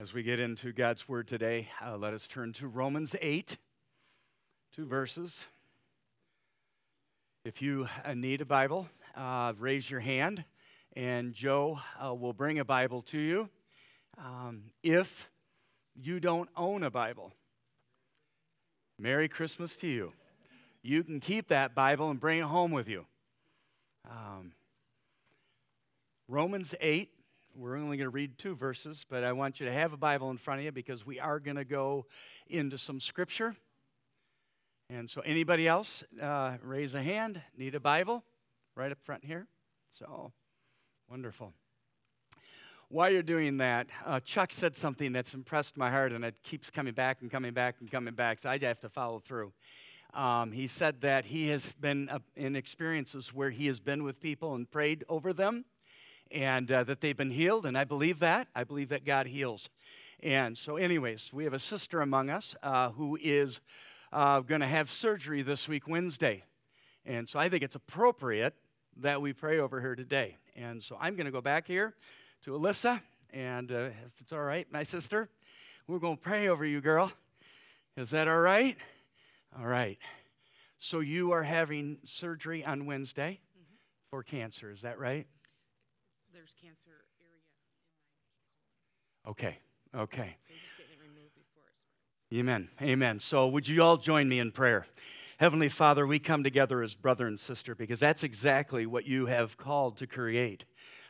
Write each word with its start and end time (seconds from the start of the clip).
As 0.00 0.14
we 0.14 0.22
get 0.22 0.38
into 0.38 0.72
God's 0.72 1.08
Word 1.08 1.26
today, 1.26 1.70
uh, 1.84 1.96
let 1.96 2.14
us 2.14 2.28
turn 2.28 2.52
to 2.52 2.68
Romans 2.68 3.16
8, 3.20 3.56
two 4.72 4.86
verses. 4.86 5.44
If 7.44 7.60
you 7.60 7.88
uh, 8.04 8.14
need 8.14 8.40
a 8.40 8.44
Bible, 8.44 8.88
uh, 9.16 9.54
raise 9.58 9.90
your 9.90 9.98
hand, 9.98 10.44
and 10.94 11.34
Joe 11.34 11.80
uh, 12.00 12.14
will 12.14 12.32
bring 12.32 12.60
a 12.60 12.64
Bible 12.64 13.02
to 13.08 13.18
you. 13.18 13.48
Um, 14.18 14.66
if 14.84 15.28
you 16.00 16.20
don't 16.20 16.48
own 16.56 16.84
a 16.84 16.92
Bible, 16.92 17.32
Merry 19.00 19.28
Christmas 19.28 19.74
to 19.78 19.88
you. 19.88 20.12
You 20.80 21.02
can 21.02 21.18
keep 21.18 21.48
that 21.48 21.74
Bible 21.74 22.08
and 22.08 22.20
bring 22.20 22.38
it 22.38 22.44
home 22.44 22.70
with 22.70 22.86
you. 22.86 23.04
Um, 24.08 24.52
Romans 26.28 26.76
8, 26.80 27.10
we're 27.58 27.76
only 27.76 27.96
going 27.96 28.06
to 28.06 28.10
read 28.10 28.38
two 28.38 28.54
verses, 28.54 29.04
but 29.08 29.24
I 29.24 29.32
want 29.32 29.58
you 29.58 29.66
to 29.66 29.72
have 29.72 29.92
a 29.92 29.96
Bible 29.96 30.30
in 30.30 30.38
front 30.38 30.60
of 30.60 30.64
you 30.64 30.72
because 30.72 31.04
we 31.04 31.18
are 31.18 31.40
going 31.40 31.56
to 31.56 31.64
go 31.64 32.06
into 32.46 32.78
some 32.78 33.00
scripture. 33.00 33.56
And 34.88 35.10
so, 35.10 35.20
anybody 35.22 35.66
else, 35.66 36.04
uh, 36.22 36.56
raise 36.62 36.94
a 36.94 37.02
hand. 37.02 37.42
Need 37.56 37.74
a 37.74 37.80
Bible? 37.80 38.24
Right 38.76 38.92
up 38.92 38.98
front 39.02 39.24
here. 39.24 39.48
So, 39.90 40.32
wonderful. 41.10 41.52
While 42.90 43.10
you're 43.10 43.22
doing 43.22 43.58
that, 43.58 43.88
uh, 44.06 44.20
Chuck 44.20 44.52
said 44.52 44.76
something 44.76 45.12
that's 45.12 45.34
impressed 45.34 45.76
my 45.76 45.90
heart, 45.90 46.12
and 46.12 46.24
it 46.24 46.40
keeps 46.42 46.70
coming 46.70 46.94
back 46.94 47.22
and 47.22 47.30
coming 47.30 47.52
back 47.52 47.76
and 47.80 47.90
coming 47.90 48.14
back, 48.14 48.38
so 48.38 48.48
I 48.48 48.58
have 48.58 48.80
to 48.80 48.88
follow 48.88 49.18
through. 49.18 49.52
Um, 50.14 50.52
he 50.52 50.68
said 50.68 51.02
that 51.02 51.26
he 51.26 51.48
has 51.48 51.74
been 51.74 52.08
uh, 52.08 52.20
in 52.36 52.56
experiences 52.56 53.34
where 53.34 53.50
he 53.50 53.66
has 53.66 53.80
been 53.80 54.04
with 54.04 54.20
people 54.20 54.54
and 54.54 54.70
prayed 54.70 55.04
over 55.08 55.34
them 55.34 55.66
and 56.30 56.70
uh, 56.70 56.84
that 56.84 57.00
they've 57.00 57.16
been 57.16 57.30
healed, 57.30 57.66
and 57.66 57.76
I 57.76 57.84
believe 57.84 58.18
that. 58.20 58.48
I 58.54 58.64
believe 58.64 58.90
that 58.90 59.04
God 59.04 59.26
heals. 59.26 59.68
And 60.20 60.58
so, 60.58 60.76
anyways, 60.76 61.32
we 61.32 61.44
have 61.44 61.52
a 61.52 61.58
sister 61.58 62.00
among 62.00 62.30
us 62.30 62.56
uh, 62.62 62.90
who 62.90 63.18
is 63.22 63.60
uh, 64.12 64.40
going 64.40 64.60
to 64.60 64.66
have 64.66 64.90
surgery 64.90 65.42
this 65.42 65.68
week, 65.68 65.86
Wednesday. 65.86 66.44
And 67.04 67.28
so 67.28 67.38
I 67.38 67.48
think 67.48 67.62
it's 67.62 67.74
appropriate 67.74 68.54
that 68.98 69.22
we 69.22 69.32
pray 69.32 69.58
over 69.58 69.80
her 69.80 69.94
today. 69.94 70.36
And 70.56 70.82
so 70.82 70.96
I'm 71.00 71.14
going 71.14 71.26
to 71.26 71.32
go 71.32 71.40
back 71.40 71.66
here 71.66 71.94
to 72.42 72.52
Alyssa, 72.52 73.00
and 73.30 73.70
uh, 73.70 73.90
if 74.06 74.20
it's 74.20 74.32
all 74.32 74.42
right, 74.42 74.66
my 74.72 74.82
sister, 74.82 75.28
we're 75.86 75.98
going 75.98 76.16
to 76.16 76.22
pray 76.22 76.48
over 76.48 76.64
you, 76.64 76.80
girl. 76.80 77.12
Is 77.96 78.10
that 78.10 78.28
all 78.28 78.40
right? 78.40 78.76
All 79.58 79.66
right. 79.66 79.98
So 80.78 81.00
you 81.00 81.32
are 81.32 81.42
having 81.42 81.98
surgery 82.04 82.64
on 82.64 82.86
Wednesday 82.86 83.40
mm-hmm. 83.56 83.74
for 84.10 84.22
cancer, 84.22 84.70
is 84.70 84.82
that 84.82 84.98
right? 84.98 85.26
There's 86.32 86.54
cancer 86.60 87.04
area 87.20 87.28
Okay, 89.26 89.58
okay. 89.94 90.36
Amen, 92.32 92.68
amen. 92.82 93.20
So 93.20 93.48
would 93.48 93.66
you 93.66 93.82
all 93.82 93.96
join 93.96 94.28
me 94.28 94.38
in 94.38 94.52
prayer? 94.52 94.86
Heavenly 95.38 95.68
Father, 95.68 96.06
we 96.06 96.18
come 96.18 96.42
together 96.42 96.82
as 96.82 96.94
brother 96.94 97.26
and 97.26 97.38
sister 97.38 97.74
because 97.74 98.00
that's 98.00 98.22
exactly 98.22 98.86
what 98.86 99.06
you 99.06 99.26
have 99.26 99.56
called 99.56 99.96
to 99.98 100.06
create. 100.06 100.64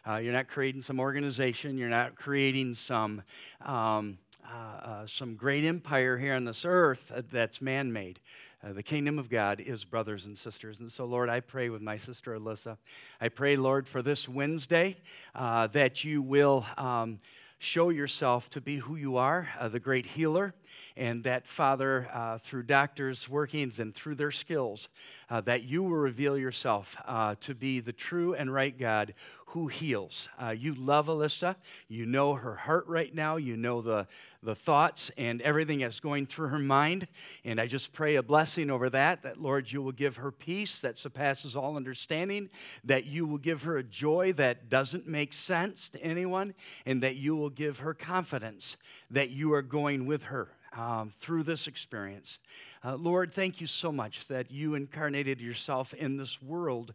Uh, 0.07 0.17
you're 0.17 0.33
not 0.33 0.49
creating 0.49 0.83
some 0.83 1.01
organization, 1.01 1.77
you're 1.77 1.89
not 1.89 2.15
creating 2.15 2.75
some. 2.75 3.23
Um, 3.65 4.19
uh, 4.49 4.87
uh, 4.87 5.07
some 5.07 5.35
great 5.35 5.65
empire 5.65 6.17
here 6.17 6.35
on 6.35 6.45
this 6.45 6.65
earth 6.65 7.13
that's 7.31 7.61
man 7.61 7.93
made. 7.93 8.21
Uh, 8.65 8.73
the 8.73 8.83
kingdom 8.83 9.19
of 9.19 9.29
God 9.29 9.61
is 9.61 9.85
brothers 9.85 10.25
and 10.25 10.37
sisters. 10.37 10.81
And 10.81 10.91
so, 10.91 11.05
Lord, 11.05 11.29
I 11.29 11.41
pray 11.41 11.69
with 11.69 11.83
my 11.83 11.97
sister 11.97 12.39
Alyssa. 12.39 12.77
I 13.21 13.29
pray, 13.29 13.57
Lord, 13.57 13.87
for 13.87 14.03
this 14.03 14.29
Wednesday 14.29 14.97
uh, 15.35 15.67
that 15.69 16.05
you 16.05 16.23
will. 16.23 16.65
Um, 16.77 17.21
show 17.61 17.89
yourself 17.89 18.49
to 18.51 18.61
be 18.61 18.77
who 18.77 18.95
you 18.95 19.17
are, 19.17 19.49
uh, 19.59 19.69
the 19.69 19.81
great 19.81 20.07
healer, 20.07 20.55
and 20.97 21.25
that, 21.25 21.47
Father, 21.47 22.09
uh, 22.13 22.39
through 22.39 22.63
doctors' 22.63 23.29
workings 23.29 23.81
and 23.81 23.95
through 23.95 24.15
their 24.15 24.31
skills, 24.31 24.89
uh, 25.29 25.41
that 25.41 25.65
you 25.65 25.83
will 25.83 25.91
reveal 25.91 26.39
yourself 26.39 26.97
uh, 27.05 27.35
to 27.41 27.55
be 27.55 27.81
the 27.81 27.93
true 27.93 28.35
and 28.35 28.53
right 28.53 28.79
God 28.79 29.13
who 29.53 29.67
heals. 29.67 30.29
Uh, 30.39 30.51
you 30.51 30.75
love 30.75 31.07
Alyssa. 31.07 31.57
You 31.89 32.05
know 32.05 32.35
her 32.35 32.55
heart 32.55 32.87
right 32.87 33.15
now. 33.15 33.37
You 33.37 33.57
know 33.57 33.81
the, 33.81 34.07
the 34.43 34.55
thoughts 34.55 35.11
and 35.17 35.41
everything 35.41 35.79
that's 35.79 36.01
going 36.01 36.27
through 36.27 36.49
her 36.49 36.59
mind. 36.59 37.09
And 37.47 37.59
I 37.59 37.67
just 37.67 37.95
pray 37.95 38.17
a 38.17 38.23
blessing 38.23 38.71
over 38.71 38.91
that, 38.91 39.23
that, 39.23 39.41
Lord, 39.41 39.73
you 39.73 39.81
will 39.81 39.93
give 39.93 40.17
her 40.17 40.31
peace 40.31 40.83
that 40.83 40.99
surpasses 40.99 41.57
all 41.57 41.77
understanding, 41.77 42.51
that 42.85 43.07
you 43.07 43.27
will 43.27 43.39
give 43.39 43.63
her 43.63 43.79
a 43.79 43.83
joy 43.83 44.35
that 44.35 44.69
doesn't 44.69 45.09
make 45.09 45.33
sense 45.33 45.89
to 45.91 46.03
anyone, 46.03 46.55
and 46.85 47.03
that 47.03 47.17
you 47.17 47.35
will 47.35 47.51
give 47.51 47.79
her 47.79 47.95
confidence 47.95 48.77
that 49.11 49.31
you 49.31 49.55
are 49.55 49.63
going 49.63 50.05
with 50.05 50.25
her 50.25 50.49
um, 50.77 51.11
through 51.21 51.45
this 51.45 51.67
experience. 51.67 52.39
Uh, 52.85 52.97
Lord, 52.97 53.33
thank 53.33 53.61
you 53.61 53.67
so 53.67 53.91
much 53.91 54.27
that 54.27 54.51
you 54.51 54.75
incarnated 54.75 55.41
yourself 55.41 55.95
in 55.95 56.19
this 56.19 56.43
world 56.43 56.93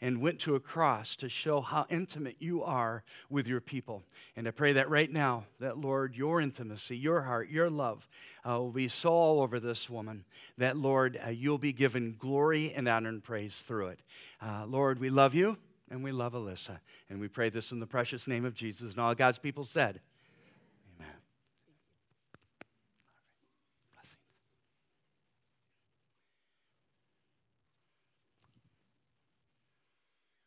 and 0.00 0.20
went 0.20 0.38
to 0.40 0.54
a 0.54 0.60
cross 0.60 1.16
to 1.16 1.28
show 1.28 1.60
how 1.60 1.86
intimate 1.88 2.36
you 2.38 2.62
are 2.62 3.02
with 3.30 3.48
your 3.48 3.60
people. 3.60 4.02
And 4.36 4.46
I 4.46 4.50
pray 4.50 4.74
that 4.74 4.90
right 4.90 5.10
now, 5.10 5.44
that 5.60 5.78
Lord, 5.78 6.14
your 6.14 6.40
intimacy, 6.40 6.96
your 6.96 7.22
heart, 7.22 7.48
your 7.48 7.70
love 7.70 8.06
uh, 8.48 8.58
will 8.58 8.72
be 8.72 8.88
so 8.88 9.10
all 9.10 9.40
over 9.40 9.58
this 9.58 9.88
woman 9.88 10.24
that, 10.58 10.76
Lord, 10.76 11.18
uh, 11.24 11.30
you'll 11.30 11.58
be 11.58 11.72
given 11.72 12.16
glory 12.18 12.72
and 12.74 12.88
honor 12.88 13.08
and 13.08 13.24
praise 13.24 13.60
through 13.60 13.88
it. 13.88 14.00
Uh, 14.40 14.66
Lord, 14.66 14.98
we 14.98 15.10
love 15.10 15.34
you 15.34 15.56
and 15.90 16.04
we 16.04 16.12
love 16.12 16.34
Alyssa. 16.34 16.78
And 17.08 17.20
we 17.20 17.28
pray 17.28 17.48
this 17.48 17.72
in 17.72 17.80
the 17.80 17.86
precious 17.86 18.26
name 18.26 18.44
of 18.44 18.54
Jesus. 18.54 18.92
And 18.92 19.00
all 19.00 19.14
God's 19.14 19.38
people 19.38 19.64
said, 19.64 20.00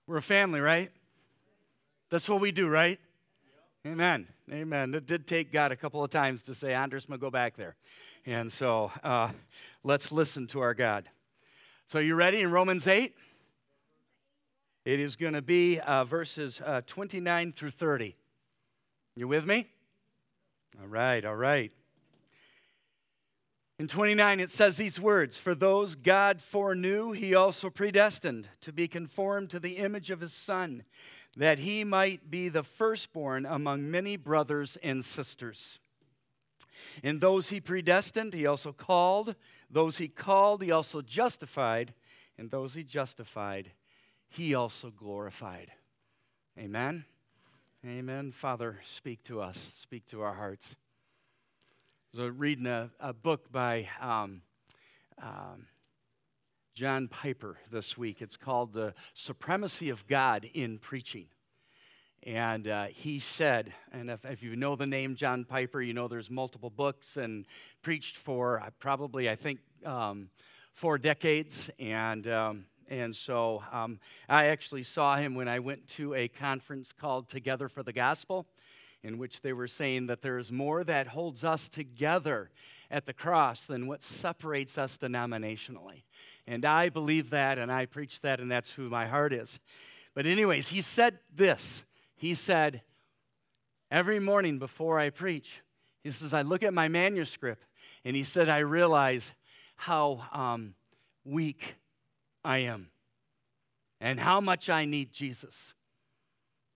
We're 0.10 0.18
a 0.18 0.24
family, 0.24 0.60
right? 0.60 0.90
That's 2.10 2.28
what 2.28 2.42
we 2.42 2.52
do, 2.52 2.68
right? 2.68 3.00
Amen. 3.86 4.28
Amen. 4.52 4.96
It 4.96 5.06
did 5.06 5.28
take 5.28 5.52
God 5.52 5.72
a 5.72 5.76
couple 5.76 6.04
of 6.04 6.10
times 6.10 6.42
to 6.44 6.56
say, 6.56 6.74
Andres, 6.74 7.04
I'm 7.04 7.10
going 7.10 7.20
to 7.20 7.22
go 7.28 7.30
back 7.30 7.56
there. 7.56 7.76
And 8.26 8.52
so 8.52 8.92
uh, 9.04 9.30
let's 9.84 10.12
listen 10.12 10.48
to 10.48 10.62
our 10.62 10.74
God. 10.74 11.08
So, 11.86 12.00
you 12.00 12.16
ready 12.16 12.42
in 12.42 12.50
Romans 12.50 12.88
8? 12.88 13.14
It 14.84 15.00
is 15.00 15.16
going 15.16 15.34
to 15.34 15.44
be 15.44 15.80
uh, 15.80 16.06
verses 16.06 16.60
uh, 16.66 16.82
29 16.88 17.54
through 17.54 17.70
30. 17.70 18.16
You 19.16 19.28
with 19.28 19.46
me? 19.46 19.68
All 20.82 20.88
right, 20.88 21.24
all 21.24 21.36
right. 21.36 21.72
In 23.80 23.88
29, 23.88 24.42
it 24.42 24.52
says 24.52 24.76
these 24.76 25.00
words 25.00 25.38
For 25.38 25.56
those 25.56 25.96
God 25.96 26.42
foreknew, 26.42 27.14
he 27.14 27.34
also 27.34 27.70
predestined 27.70 28.50
to 28.60 28.74
be 28.74 28.90
conformed 28.90 29.50
to 29.52 29.60
the 29.60 29.78
image 29.78 30.12
of 30.12 30.20
his 30.20 30.34
Son, 30.34 30.84
that 31.38 31.60
he 31.60 31.86
might 31.86 32.30
be 32.30 32.50
the 32.50 32.64
firstborn 32.64 33.46
among 33.46 33.90
many 33.90 34.18
brothers 34.18 34.78
and 34.84 35.04
sisters. 35.04 35.80
And 37.04 37.22
those 37.22 37.50
he 37.50 37.62
predestined, 37.62 38.34
he 38.34 38.46
also 38.46 38.74
called. 38.74 39.36
Those 39.70 39.98
he 39.98 40.10
called, 40.10 40.62
he 40.62 40.72
also 40.72 41.02
justified. 41.02 41.94
And 42.38 42.52
those 42.52 42.74
he 42.74 42.84
justified, 42.84 43.72
he 44.28 44.56
also 44.56 44.92
glorified. 44.92 45.72
Amen. 46.58 47.06
Amen. 47.86 48.34
Father, 48.34 48.80
speak 48.86 49.24
to 49.24 49.40
us, 49.40 49.74
speak 49.80 50.06
to 50.08 50.22
our 50.22 50.34
hearts. 50.34 50.76
I 52.18 52.24
was 52.24 52.32
reading 52.38 52.66
a, 52.66 52.90
a 53.00 53.14
book 53.14 53.52
by 53.52 53.88
um, 54.02 54.42
um, 55.22 55.68
John 56.74 57.08
Piper 57.08 57.60
this 57.72 58.00
week. 58.00 58.20
It's 58.20 58.36
called 58.36 58.74
The 58.74 58.96
Supremacy 59.14 59.90
of 59.90 60.08
God 60.08 60.50
in 60.56 60.80
Preaching. 60.80 61.28
And 62.24 62.68
uh, 62.68 62.88
he 62.88 63.20
said, 63.20 63.74
and 63.92 64.10
if, 64.10 64.26
if, 64.26 64.42
you 64.42 64.56
know 64.56 64.76
the 64.76 64.88
name 64.88 65.16
John 65.16 65.46
Piper, 65.46 65.84
you 65.84 65.94
know 65.94 66.08
there's 66.08 66.32
multiple 66.32 66.72
books 66.72 67.16
and 67.16 67.46
preached 67.84 68.18
for 68.18 68.60
uh, 68.60 68.72
probably, 68.80 69.30
I 69.30 69.36
think, 69.36 69.60
um, 69.86 70.32
four 70.74 70.98
decades. 70.98 71.70
And, 71.78 72.28
um, 72.28 72.66
and 72.90 73.16
so 73.16 73.62
um, 73.72 74.00
I 74.28 74.48
actually 74.48 74.84
saw 74.84 75.16
him 75.16 75.36
when 75.36 75.48
I 75.48 75.60
went 75.60 75.88
to 75.90 76.16
a 76.16 76.28
conference 76.28 76.92
called 76.92 77.30
Together 77.30 77.70
for 77.70 77.84
the 77.84 77.94
Gospel 77.94 78.48
in 79.04 79.18
which 79.18 79.42
they 79.42 79.54
were 79.54 79.68
saying 79.68 80.08
that 80.08 80.22
there 80.22 80.38
is 80.38 80.52
more 80.52 80.84
that 80.84 81.08
holds 81.08 81.44
us 81.44 81.70
together 81.70 82.50
at 82.92 83.06
the 83.06 83.14
cross 83.14 83.66
than 83.66 83.88
what 83.88 84.04
separates 84.04 84.78
us 84.78 84.98
denominationally. 84.98 86.04
And 86.48 86.66
I 86.66 86.90
believe 86.90 87.30
that, 87.30 87.58
and 87.58 87.72
I 87.72 87.86
preach 87.86 88.22
that, 88.22 88.40
and 88.40 88.52
that's 88.52 88.72
who 88.72 88.90
my 88.90 89.08
heart 89.08 89.34
is. 89.34 89.60
But, 90.14 90.26
anyways, 90.26 90.70
he 90.70 90.82
said 90.82 91.20
this. 91.34 91.86
He 92.16 92.34
said, 92.34 92.82
Every 93.92 94.20
morning 94.20 94.60
before 94.60 95.00
I 95.00 95.10
preach, 95.10 95.62
he 96.04 96.12
says, 96.12 96.34
I 96.34 96.44
look 96.44 96.62
at 96.62 96.74
my 96.74 96.88
manuscript, 96.88 97.66
and 98.06 98.16
he 98.16 98.24
said, 98.24 98.48
I 98.48 98.60
realize 98.60 99.34
how 99.76 100.24
um, 100.32 100.76
weak 101.24 101.76
I 102.44 102.60
am 102.60 102.90
and 104.02 104.20
how 104.20 104.42
much 104.42 104.70
I 104.70 104.86
need 104.86 105.12
Jesus. 105.12 105.74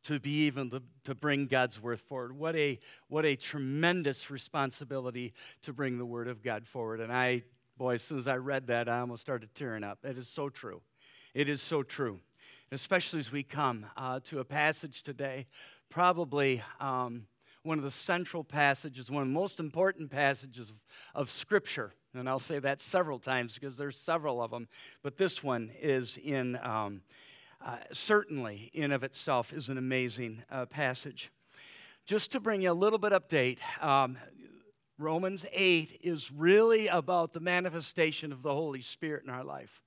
To 0.04 0.20
be 0.20 0.46
even 0.46 0.70
to, 0.70 0.82
to 1.06 1.16
bring 1.16 1.48
God's 1.48 1.82
word 1.82 2.00
forward. 2.00 2.38
What 2.38 2.56
a, 2.56 2.80
what 3.08 3.26
a 3.26 3.36
tremendous 3.36 4.30
responsibility 4.30 5.34
to 5.62 5.74
bring 5.74 5.98
the 5.98 6.06
word 6.06 6.28
of 6.28 6.44
God 6.44 6.68
forward. 6.68 7.00
And 7.00 7.12
I, 7.12 7.44
boy, 7.78 7.96
as 7.96 8.02
soon 8.02 8.20
as 8.20 8.28
I 8.28 8.36
read 8.36 8.68
that, 8.68 8.90
I 8.90 9.00
almost 9.00 9.22
started 9.22 9.56
tearing 9.56 9.84
up. 9.84 10.00
It 10.04 10.18
is 10.18 10.28
so 10.28 10.50
true. 10.50 10.82
It 11.34 11.48
is 11.50 11.62
so 11.62 11.84
true. 11.84 12.20
especially 12.72 13.20
as 13.20 13.32
we 13.32 13.44
come 13.44 13.86
uh, 13.96 14.20
to 14.26 14.40
a 14.40 14.46
passage 14.46 15.04
today, 15.04 15.46
probably 15.90 16.62
um, 16.80 17.28
one 17.64 17.78
of 17.78 17.84
the 17.84 17.92
central 17.92 18.44
passages, 18.44 19.10
one 19.10 19.24
of 19.24 19.30
the 19.30 19.34
most 19.34 19.60
important 19.60 20.10
passages 20.10 20.70
of, 20.70 20.76
of 21.16 21.30
Scripture. 21.30 21.94
And 22.14 22.28
I'll 22.28 22.40
say 22.40 22.60
that 22.60 22.82
several 22.82 23.20
times 23.20 23.54
because 23.54 23.76
there's 23.76 23.98
several 23.98 24.42
of 24.42 24.52
them. 24.52 24.68
But 25.02 25.18
this 25.18 25.44
one 25.44 25.72
is 25.80 26.18
in. 26.18 26.58
Um, 26.62 27.02
uh, 27.66 27.78
certainly 27.94 28.70
in 28.74 28.92
of 28.92 29.04
itself 29.04 29.54
is 29.54 29.70
an 29.70 29.78
amazing 29.78 30.44
uh, 30.52 30.66
passage. 30.66 31.32
Just 32.06 32.32
to 32.34 32.40
bring 32.40 32.62
you 32.62 32.72
a 32.72 32.74
little 32.74 33.00
bit 33.00 33.14
update, 33.14 33.60
um, 33.82 34.18
Romans 34.98 35.46
8 35.54 36.02
is 36.04 36.32
really 36.32 36.88
about 36.88 37.32
the 37.32 37.40
manifestation 37.40 38.34
of 38.34 38.42
the 38.44 38.54
Holy 38.54 38.82
Spirit 38.82 39.24
in 39.24 39.30
our 39.30 39.44
life. 39.44 39.82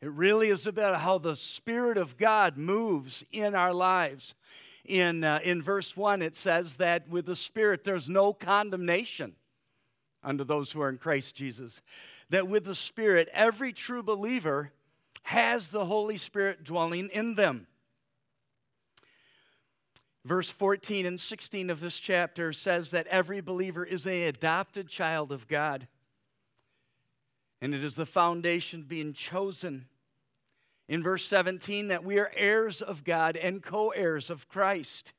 It 0.00 0.10
really 0.10 0.48
is 0.48 0.66
about 0.66 1.00
how 1.00 1.18
the 1.18 1.36
Spirit 1.36 1.98
of 1.98 2.16
God 2.16 2.56
moves 2.56 3.24
in 3.30 3.54
our 3.54 3.74
lives. 3.74 4.34
In, 4.84 5.22
uh, 5.22 5.40
in 5.44 5.62
verse 5.62 5.96
1, 5.96 6.22
it 6.22 6.34
says 6.34 6.76
that 6.76 7.08
with 7.08 7.26
the 7.26 7.36
Spirit 7.36 7.84
there's 7.84 8.08
no 8.08 8.32
condemnation 8.32 9.34
unto 10.24 10.44
those 10.44 10.72
who 10.72 10.80
are 10.80 10.88
in 10.88 10.98
Christ 10.98 11.36
Jesus. 11.36 11.82
That 12.30 12.48
with 12.48 12.64
the 12.64 12.74
Spirit, 12.74 13.28
every 13.32 13.72
true 13.72 14.02
believer 14.02 14.72
has 15.22 15.70
the 15.70 15.86
Holy 15.86 16.16
Spirit 16.16 16.64
dwelling 16.64 17.08
in 17.12 17.34
them. 17.34 17.66
Verse 20.24 20.50
14 20.50 21.04
and 21.04 21.20
16 21.20 21.70
of 21.70 21.80
this 21.80 21.98
chapter 21.98 22.52
says 22.52 22.92
that 22.92 23.08
every 23.08 23.40
believer 23.40 23.84
is 23.84 24.06
an 24.06 24.22
adopted 24.22 24.88
child 24.88 25.32
of 25.32 25.48
God. 25.48 25.88
And 27.60 27.74
it 27.74 27.82
is 27.82 27.96
the 27.96 28.06
foundation 28.06 28.84
being 28.84 29.12
chosen. 29.12 29.86
In 30.88 31.02
verse 31.02 31.26
17, 31.26 31.88
that 31.88 32.04
we 32.04 32.18
are 32.18 32.30
heirs 32.36 32.82
of 32.82 33.04
God 33.04 33.36
and 33.36 33.62
co 33.62 33.90
heirs 33.90 34.30
of 34.30 34.48
Christ. 34.48 35.12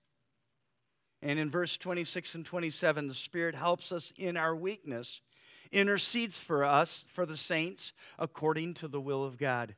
And 1.22 1.40
in 1.40 1.50
verse 1.50 1.78
26 1.78 2.36
and 2.36 2.46
27, 2.46 3.08
the 3.08 3.14
Spirit 3.14 3.56
helps 3.56 3.92
us 3.92 4.12
in 4.18 4.36
our 4.36 4.56
weakness, 4.56 5.22
intercedes 5.72 6.38
for 6.38 6.66
us, 6.66 7.06
for 7.10 7.26
the 7.26 7.38
saints, 7.38 7.94
according 8.20 8.74
to 8.76 8.90
the 8.90 9.02
will 9.02 9.24
of 9.24 9.38
God. 9.38 9.76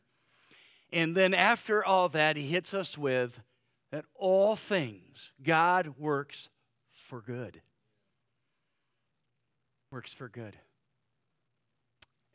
And 0.95 1.13
then 1.13 1.33
after 1.33 1.83
all 1.83 2.07
that, 2.09 2.37
he 2.37 2.47
hits 2.47 2.73
us 2.73 2.97
with 2.97 3.41
that 3.91 4.05
all 4.15 4.55
things 4.55 5.33
God 5.43 5.95
works 5.99 6.47
for 6.93 7.19
good. 7.19 7.61
Works 9.91 10.13
for 10.13 10.29
good. 10.29 10.55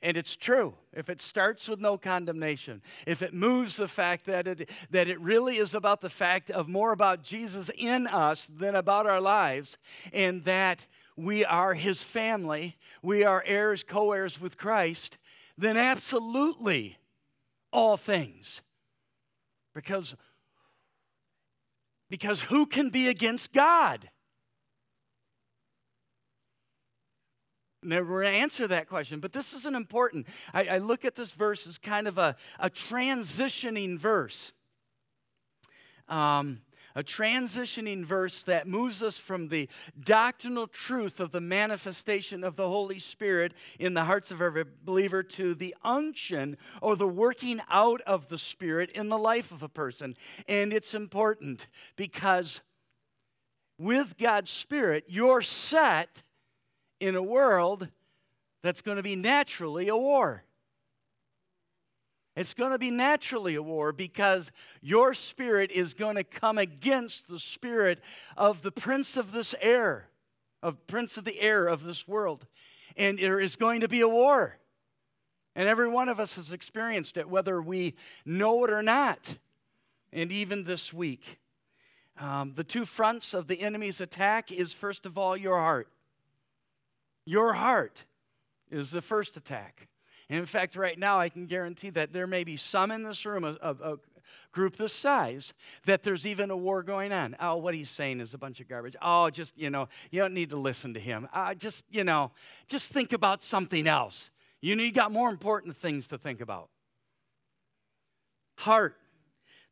And 0.02 0.14
it's 0.18 0.36
true. 0.36 0.74
If 0.92 1.08
it 1.08 1.22
starts 1.22 1.68
with 1.68 1.80
no 1.80 1.96
condemnation, 1.96 2.82
if 3.06 3.22
it 3.22 3.32
moves 3.32 3.76
the 3.76 3.88
fact 3.88 4.26
that 4.26 4.46
it, 4.46 4.68
that 4.90 5.08
it 5.08 5.18
really 5.20 5.56
is 5.56 5.74
about 5.74 6.02
the 6.02 6.10
fact 6.10 6.50
of 6.50 6.68
more 6.68 6.92
about 6.92 7.22
Jesus 7.22 7.70
in 7.78 8.06
us 8.06 8.46
than 8.54 8.74
about 8.74 9.06
our 9.06 9.22
lives, 9.22 9.78
and 10.12 10.44
that 10.44 10.84
we 11.16 11.46
are 11.46 11.72
his 11.72 12.02
family, 12.02 12.76
we 13.02 13.24
are 13.24 13.42
heirs, 13.46 13.82
co 13.82 14.12
heirs 14.12 14.38
with 14.38 14.58
Christ, 14.58 15.16
then 15.56 15.78
absolutely 15.78 16.98
all 17.72 17.96
things. 17.96 18.62
Because, 19.74 20.14
because 22.08 22.42
who 22.42 22.66
can 22.66 22.90
be 22.90 23.08
against 23.08 23.52
God? 23.52 24.10
Never 27.82 28.22
answer 28.22 28.68
that 28.68 28.88
question, 28.88 29.20
but 29.20 29.32
this 29.32 29.54
is 29.54 29.64
an 29.64 29.74
important. 29.74 30.26
I, 30.52 30.64
I 30.66 30.78
look 30.78 31.04
at 31.04 31.14
this 31.14 31.32
verse 31.32 31.66
as 31.66 31.78
kind 31.78 32.06
of 32.06 32.18
a, 32.18 32.36
a 32.58 32.68
transitioning 32.68 33.98
verse. 33.98 34.52
Um, 36.06 36.60
a 36.94 37.02
transitioning 37.02 38.04
verse 38.04 38.42
that 38.42 38.66
moves 38.66 39.02
us 39.02 39.18
from 39.18 39.48
the 39.48 39.68
doctrinal 40.02 40.66
truth 40.66 41.20
of 41.20 41.30
the 41.30 41.40
manifestation 41.40 42.44
of 42.44 42.56
the 42.56 42.68
Holy 42.68 42.98
Spirit 42.98 43.54
in 43.78 43.94
the 43.94 44.04
hearts 44.04 44.30
of 44.30 44.42
every 44.42 44.64
believer 44.84 45.22
to 45.22 45.54
the 45.54 45.74
unction 45.82 46.56
or 46.80 46.96
the 46.96 47.08
working 47.08 47.60
out 47.68 48.00
of 48.02 48.28
the 48.28 48.38
Spirit 48.38 48.90
in 48.90 49.08
the 49.08 49.18
life 49.18 49.52
of 49.52 49.62
a 49.62 49.68
person. 49.68 50.16
And 50.48 50.72
it's 50.72 50.94
important 50.94 51.66
because 51.96 52.60
with 53.78 54.18
God's 54.18 54.50
Spirit, 54.50 55.04
you're 55.08 55.42
set 55.42 56.22
in 57.00 57.16
a 57.16 57.22
world 57.22 57.88
that's 58.62 58.82
going 58.82 58.96
to 58.96 59.02
be 59.02 59.16
naturally 59.16 59.88
a 59.88 59.96
war. 59.96 60.44
It's 62.36 62.54
going 62.54 62.70
to 62.70 62.78
be 62.78 62.90
naturally 62.90 63.56
a 63.56 63.62
war 63.62 63.92
because 63.92 64.52
your 64.80 65.14
spirit 65.14 65.70
is 65.72 65.94
going 65.94 66.16
to 66.16 66.24
come 66.24 66.58
against 66.58 67.28
the 67.28 67.40
spirit 67.40 68.00
of 68.36 68.62
the 68.62 68.70
prince 68.70 69.16
of 69.16 69.32
this 69.32 69.54
air, 69.60 70.08
of 70.62 70.86
prince 70.86 71.16
of 71.16 71.24
the 71.24 71.40
air 71.40 71.66
of 71.66 71.84
this 71.84 72.06
world. 72.06 72.46
And 72.96 73.18
there 73.18 73.40
is 73.40 73.56
going 73.56 73.80
to 73.80 73.88
be 73.88 74.00
a 74.00 74.08
war. 74.08 74.58
And 75.56 75.68
every 75.68 75.88
one 75.88 76.08
of 76.08 76.20
us 76.20 76.36
has 76.36 76.52
experienced 76.52 77.16
it, 77.16 77.28
whether 77.28 77.60
we 77.60 77.96
know 78.24 78.64
it 78.64 78.70
or 78.70 78.82
not. 78.82 79.36
And 80.12 80.30
even 80.30 80.64
this 80.64 80.92
week, 80.92 81.38
um, 82.18 82.52
the 82.54 82.64
two 82.64 82.84
fronts 82.84 83.34
of 83.34 83.48
the 83.48 83.60
enemy's 83.60 84.00
attack 84.00 84.52
is 84.52 84.72
first 84.72 85.06
of 85.06 85.18
all 85.18 85.36
your 85.36 85.56
heart. 85.56 85.88
Your 87.24 87.54
heart 87.54 88.04
is 88.70 88.90
the 88.90 89.02
first 89.02 89.36
attack. 89.36 89.88
In 90.30 90.46
fact, 90.46 90.76
right 90.76 90.96
now, 90.96 91.18
I 91.18 91.28
can 91.28 91.46
guarantee 91.46 91.90
that 91.90 92.12
there 92.12 92.28
may 92.28 92.44
be 92.44 92.56
some 92.56 92.92
in 92.92 93.02
this 93.02 93.26
room, 93.26 93.44
a, 93.44 93.56
a, 93.60 93.70
a, 93.92 93.98
group 94.52 94.76
this 94.76 94.92
size, 94.92 95.52
that 95.86 96.04
there's 96.04 96.24
even 96.24 96.50
a 96.50 96.56
war 96.56 96.84
going 96.84 97.12
on. 97.12 97.36
Oh, 97.40 97.56
what 97.56 97.74
he's 97.74 97.90
saying 97.90 98.20
is 98.20 98.32
a 98.32 98.38
bunch 98.38 98.60
of 98.60 98.68
garbage. 98.68 98.94
Oh, 99.02 99.28
just, 99.28 99.58
you 99.58 99.70
know, 99.70 99.88
you 100.12 100.20
don't 100.20 100.34
need 100.34 100.50
to 100.50 100.56
listen 100.56 100.94
to 100.94 101.00
him. 101.00 101.28
Uh, 101.32 101.54
just, 101.54 101.84
you 101.90 102.04
know, 102.04 102.30
just 102.68 102.90
think 102.90 103.12
about 103.12 103.42
something 103.42 103.88
else. 103.88 104.30
You 104.60 104.76
know, 104.76 104.84
you 104.84 104.92
got 104.92 105.10
more 105.10 105.30
important 105.30 105.76
things 105.76 106.06
to 106.08 106.18
think 106.18 106.40
about. 106.40 106.68
Heart. 108.58 108.96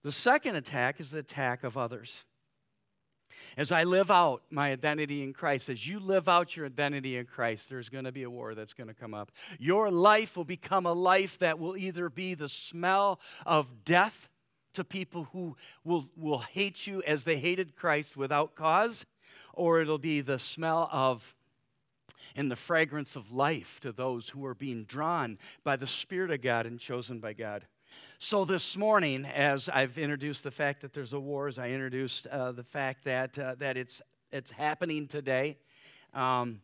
The 0.02 0.12
second 0.12 0.56
attack 0.56 1.00
is 1.00 1.12
the 1.12 1.18
attack 1.18 1.62
of 1.62 1.76
others. 1.76 2.24
As 3.56 3.72
I 3.72 3.84
live 3.84 4.10
out 4.10 4.42
my 4.50 4.70
identity 4.70 5.22
in 5.22 5.32
Christ, 5.32 5.68
as 5.68 5.86
you 5.86 6.00
live 6.00 6.28
out 6.28 6.56
your 6.56 6.66
identity 6.66 7.16
in 7.16 7.26
Christ, 7.26 7.68
there's 7.68 7.88
going 7.88 8.04
to 8.04 8.12
be 8.12 8.22
a 8.22 8.30
war 8.30 8.54
that's 8.54 8.74
going 8.74 8.88
to 8.88 8.94
come 8.94 9.14
up. 9.14 9.32
Your 9.58 9.90
life 9.90 10.36
will 10.36 10.44
become 10.44 10.86
a 10.86 10.92
life 10.92 11.38
that 11.38 11.58
will 11.58 11.76
either 11.76 12.08
be 12.08 12.34
the 12.34 12.48
smell 12.48 13.20
of 13.46 13.84
death 13.84 14.28
to 14.74 14.84
people 14.84 15.28
who 15.32 15.56
will, 15.84 16.08
will 16.16 16.38
hate 16.38 16.86
you 16.86 17.02
as 17.06 17.24
they 17.24 17.38
hated 17.38 17.76
Christ 17.76 18.16
without 18.16 18.54
cause, 18.54 19.06
or 19.52 19.80
it'll 19.80 19.98
be 19.98 20.20
the 20.20 20.38
smell 20.38 20.88
of 20.92 21.34
and 22.36 22.50
the 22.50 22.56
fragrance 22.56 23.16
of 23.16 23.32
life 23.32 23.80
to 23.80 23.92
those 23.92 24.28
who 24.28 24.44
are 24.44 24.54
being 24.54 24.84
drawn 24.84 25.38
by 25.64 25.76
the 25.76 25.86
Spirit 25.86 26.30
of 26.30 26.42
God 26.42 26.66
and 26.66 26.78
chosen 26.78 27.20
by 27.20 27.32
God. 27.32 27.66
So, 28.18 28.44
this 28.44 28.76
morning, 28.76 29.24
as 29.24 29.68
I've 29.68 29.96
introduced 29.96 30.42
the 30.42 30.50
fact 30.50 30.80
that 30.82 30.92
there's 30.92 31.12
a 31.12 31.20
war, 31.20 31.46
as 31.46 31.58
I 31.58 31.70
introduced 31.70 32.26
uh, 32.26 32.52
the 32.52 32.64
fact 32.64 33.04
that, 33.04 33.38
uh, 33.38 33.54
that 33.58 33.76
it's, 33.76 34.02
it's 34.32 34.50
happening 34.50 35.06
today, 35.06 35.56
um, 36.14 36.60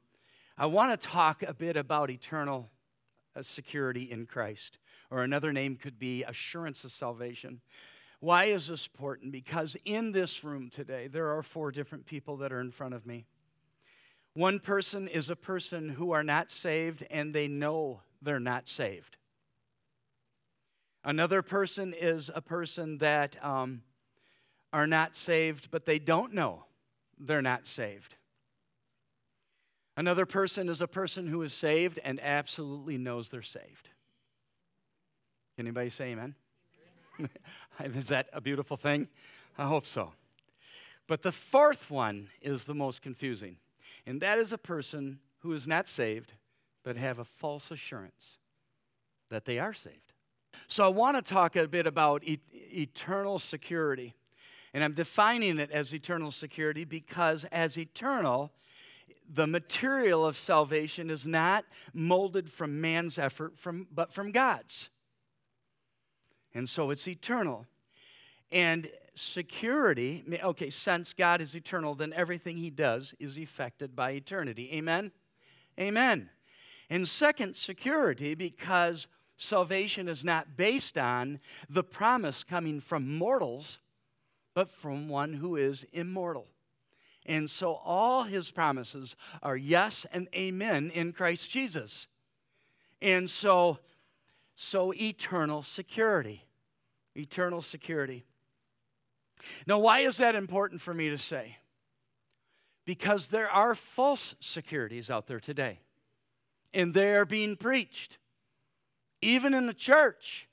I 0.59 0.67
want 0.67 1.01
to 1.01 1.07
talk 1.09 1.43
a 1.43 1.55
bit 1.55 1.77
about 1.77 2.11
eternal 2.11 2.71
uh, 3.37 3.43
security 3.43 4.11
in 4.11 4.27
Christ, 4.27 4.79
or 5.11 5.23
another 5.23 5.53
name 5.53 5.77
could 5.77 5.99
be 5.99 6.25
assurance 6.25 6.85
of 6.85 6.93
salvation. 6.93 7.61
Why 8.21 8.45
is 8.45 8.69
this 8.69 8.87
important? 8.87 9.33
Because 9.33 9.77
in 9.85 10.13
this 10.13 10.43
room 10.45 10.71
today, 10.71 11.09
there 11.09 11.37
are 11.37 11.43
four 11.43 11.71
different 11.71 12.07
people 12.07 12.37
that 12.39 12.53
are 12.53 12.61
in 12.61 12.71
front 12.71 12.95
of 12.95 13.07
me. 13.07 13.27
One 14.33 14.59
person 14.59 15.07
is 15.07 15.31
a 15.31 15.37
person 15.37 15.89
who 15.89 16.11
are 16.13 16.25
not 16.25 16.51
saved 16.51 17.07
and 17.11 17.35
they 17.35 17.47
know 17.47 18.01
they're 18.23 18.41
not 18.41 18.67
saved. 18.67 19.19
Another 21.05 21.43
person 21.43 21.95
is 21.95 22.31
a 22.35 22.41
person 22.41 22.99
that 22.99 23.37
um, 23.45 23.83
are 24.73 24.87
not 24.87 25.15
saved, 25.15 25.71
but 25.71 25.85
they 25.85 25.99
don't 25.99 26.33
know 26.33 26.65
they're 27.19 27.43
not 27.43 27.67
saved. 27.67 28.17
Another 29.97 30.27
person 30.27 30.69
is 30.69 30.81
a 30.81 30.89
person 30.89 31.27
who 31.29 31.43
is 31.43 31.53
saved 31.53 32.01
and 32.03 32.19
absolutely 32.21 32.99
knows 32.99 33.29
they're 33.29 33.43
saved. 33.43 33.91
Can 35.57 35.67
anybody 35.67 35.91
say 35.91 36.07
amen? 36.07 36.35
is 37.85 38.09
that 38.09 38.29
a 38.33 38.41
beautiful 38.41 38.77
thing? 38.77 39.07
I 39.57 39.67
hope 39.67 39.87
so. 39.87 40.13
But 41.07 41.23
the 41.23 41.31
fourth 41.31 41.91
one 41.91 42.29
is 42.41 42.65
the 42.65 42.75
most 42.75 43.03
confusing, 43.03 43.59
and 44.07 44.21
that 44.23 44.39
is 44.39 44.53
a 44.53 44.59
person 44.59 45.21
who 45.41 45.53
is 45.53 45.67
not 45.67 45.87
saved 45.87 46.33
but 46.83 46.97
have 46.97 47.19
a 47.19 47.25
false 47.25 47.71
assurance 47.71 48.39
that 49.31 49.45
they 49.45 49.59
are 49.59 49.75
saved. 49.75 50.14
So 50.67 50.85
I 50.85 50.89
want 50.89 51.17
to 51.17 51.23
talk 51.23 51.57
a 51.57 51.69
bit 51.69 51.87
about 51.87 52.23
e- 52.25 52.41
eternal 52.53 53.39
security. 53.39 54.15
And 54.73 54.83
I'm 54.83 54.95
defining 54.95 55.59
it 55.59 55.71
as 55.71 55.95
eternal 55.95 56.33
security 56.33 56.85
because, 56.85 57.45
as 57.53 57.79
eternal, 57.79 58.53
the 59.33 59.47
material 59.47 60.27
of 60.27 60.37
salvation 60.37 61.11
is 61.11 61.27
not 61.27 61.65
molded 61.93 62.51
from 62.51 62.81
man's 62.81 63.19
effort, 63.19 63.57
from, 63.59 63.87
but 63.93 64.13
from 64.13 64.33
God's. 64.33 64.91
And 66.55 66.69
so 66.69 66.91
it's 66.91 67.07
eternal. 67.09 67.67
And 68.53 68.91
security, 69.15 70.25
okay, 70.43 70.71
since 70.71 71.15
God 71.15 71.41
is 71.41 71.55
eternal, 71.55 71.95
then 71.95 72.13
everything 72.13 72.57
he 72.57 72.71
does 72.71 73.15
is 73.19 73.39
affected 73.39 73.97
by 73.97 74.13
eternity. 74.13 74.71
Amen? 74.75 75.13
Amen. 75.79 76.31
And 76.91 77.09
second, 77.09 77.57
security, 77.57 78.35
because 78.35 79.07
salvation 79.37 80.09
is 80.09 80.25
not 80.25 80.57
based 80.57 80.97
on 80.97 81.41
the 81.69 81.85
promise 81.85 82.45
coming 82.45 82.81
from 82.81 83.17
mortals, 83.17 83.81
but 84.55 84.71
from 84.71 85.09
one 85.09 85.35
who 85.35 85.57
is 85.57 85.85
immortal. 85.93 86.47
And 87.27 87.51
so 87.51 87.81
all 87.85 88.25
his 88.25 88.51
promises 88.51 89.17
are 89.43 89.57
yes 89.57 90.07
and 90.13 90.29
amen 90.35 90.91
in 90.91 91.13
Christ 91.13 91.51
Jesus. 91.51 92.07
And 93.01 93.29
so, 93.29 93.79
so 94.55 94.93
eternal 94.95 95.63
security. 95.63 96.45
Eternal 97.17 97.63
security. 97.63 98.25
Now, 99.67 99.79
why 99.79 100.01
is 100.01 100.19
that 100.19 100.35
important 100.35 100.81
for 100.81 100.95
me 100.95 101.11
to 101.11 101.19
say? 101.19 101.59
Because 102.85 103.29
there 103.29 103.51
are 103.51 103.75
false 103.75 104.35
securities 104.41 105.11
out 105.11 105.27
there 105.27 105.41
today, 105.41 105.81
and 106.73 106.93
they 106.93 107.15
are 107.15 107.25
being 107.25 107.57
preached, 107.57 108.19
even 109.25 109.55
in 109.55 109.67
the 109.67 109.75
church. 109.75 110.47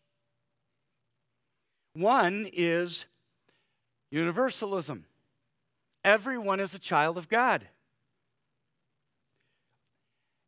One 1.94 2.50
is 2.52 3.06
universalism. 4.10 5.06
Everyone 6.04 6.60
is 6.60 6.74
a 6.74 6.80
child 6.80 7.18
of 7.18 7.28
God. 7.28 7.68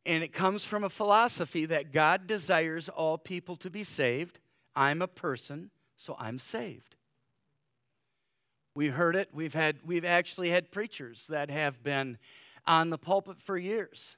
And 0.05 0.23
it 0.23 0.33
comes 0.33 0.65
from 0.65 0.83
a 0.83 0.89
philosophy 0.89 1.65
that 1.65 1.91
God 1.91 2.27
desires 2.27 2.89
all 2.89 3.17
people 3.17 3.55
to 3.57 3.69
be 3.69 3.83
saved. 3.83 4.39
I'm 4.75 5.01
a 5.01 5.07
person, 5.07 5.69
so 5.97 6.15
I'm 6.17 6.39
saved. 6.39 6.95
We 8.75 8.87
heard 8.87 9.15
it. 9.15 9.29
We've 9.31 9.53
had 9.53 9.77
we've 9.85 10.03
actually 10.03 10.49
had 10.49 10.71
preachers 10.71 11.23
that 11.29 11.51
have 11.51 11.83
been 11.83 12.17
on 12.65 12.89
the 12.89 12.97
pulpit 12.97 13.39
for 13.39 13.57
years, 13.57 14.17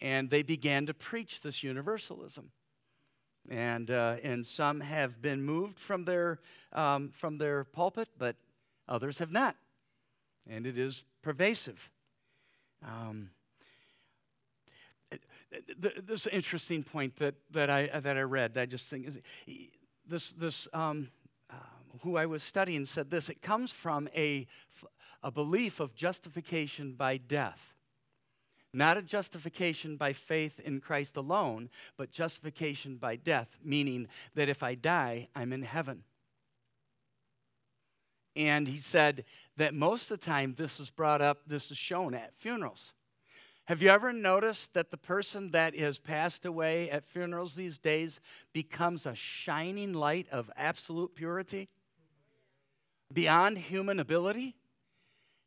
and 0.00 0.28
they 0.28 0.42
began 0.42 0.86
to 0.86 0.94
preach 0.94 1.40
this 1.40 1.62
universalism. 1.62 2.50
And 3.50 3.90
uh, 3.90 4.16
and 4.22 4.46
some 4.46 4.80
have 4.80 5.20
been 5.20 5.42
moved 5.42 5.78
from 5.78 6.04
their 6.04 6.38
um, 6.72 7.10
from 7.10 7.38
their 7.38 7.64
pulpit, 7.64 8.08
but 8.18 8.36
others 8.88 9.18
have 9.18 9.32
not 9.32 9.56
and 10.48 10.66
it 10.66 10.78
is 10.78 11.04
pervasive. 11.22 11.90
Um, 12.86 13.30
this 15.78 16.26
interesting 16.26 16.82
point 16.82 17.16
that, 17.16 17.34
that, 17.50 17.68
I, 17.68 17.86
that 18.00 18.16
I 18.16 18.22
read, 18.22 18.56
I 18.56 18.66
just 18.66 18.88
think 18.88 19.06
is 19.06 19.18
this, 20.08 20.32
this 20.32 20.66
um, 20.72 21.10
uh, 21.50 21.54
who 22.02 22.16
I 22.16 22.26
was 22.26 22.42
studying 22.42 22.84
said 22.86 23.10
this 23.10 23.28
it 23.28 23.42
comes 23.42 23.70
from 23.70 24.08
a, 24.16 24.46
a 25.22 25.30
belief 25.30 25.78
of 25.78 25.94
justification 25.94 26.94
by 26.94 27.18
death. 27.18 27.71
Not 28.74 28.96
a 28.96 29.02
justification 29.02 29.96
by 29.96 30.14
faith 30.14 30.58
in 30.60 30.80
Christ 30.80 31.16
alone, 31.16 31.68
but 31.96 32.10
justification 32.10 32.96
by 32.96 33.16
death, 33.16 33.56
meaning 33.62 34.08
that 34.34 34.48
if 34.48 34.62
I 34.62 34.74
die, 34.74 35.28
I'm 35.36 35.52
in 35.52 35.62
heaven. 35.62 36.04
And 38.34 38.66
he 38.66 38.78
said 38.78 39.24
that 39.58 39.74
most 39.74 40.10
of 40.10 40.20
the 40.20 40.26
time 40.26 40.54
this 40.56 40.80
is 40.80 40.88
brought 40.88 41.20
up, 41.20 41.40
this 41.46 41.70
is 41.70 41.76
shown 41.76 42.14
at 42.14 42.34
funerals. 42.38 42.92
Have 43.66 43.82
you 43.82 43.90
ever 43.90 44.12
noticed 44.12 44.74
that 44.74 44.90
the 44.90 44.96
person 44.96 45.50
that 45.50 45.76
has 45.78 45.98
passed 45.98 46.44
away 46.44 46.90
at 46.90 47.06
funerals 47.06 47.54
these 47.54 47.78
days 47.78 48.20
becomes 48.52 49.06
a 49.06 49.14
shining 49.14 49.92
light 49.92 50.26
of 50.32 50.50
absolute 50.56 51.14
purity? 51.14 51.68
Beyond 53.12 53.58
human 53.58 54.00
ability? 54.00 54.56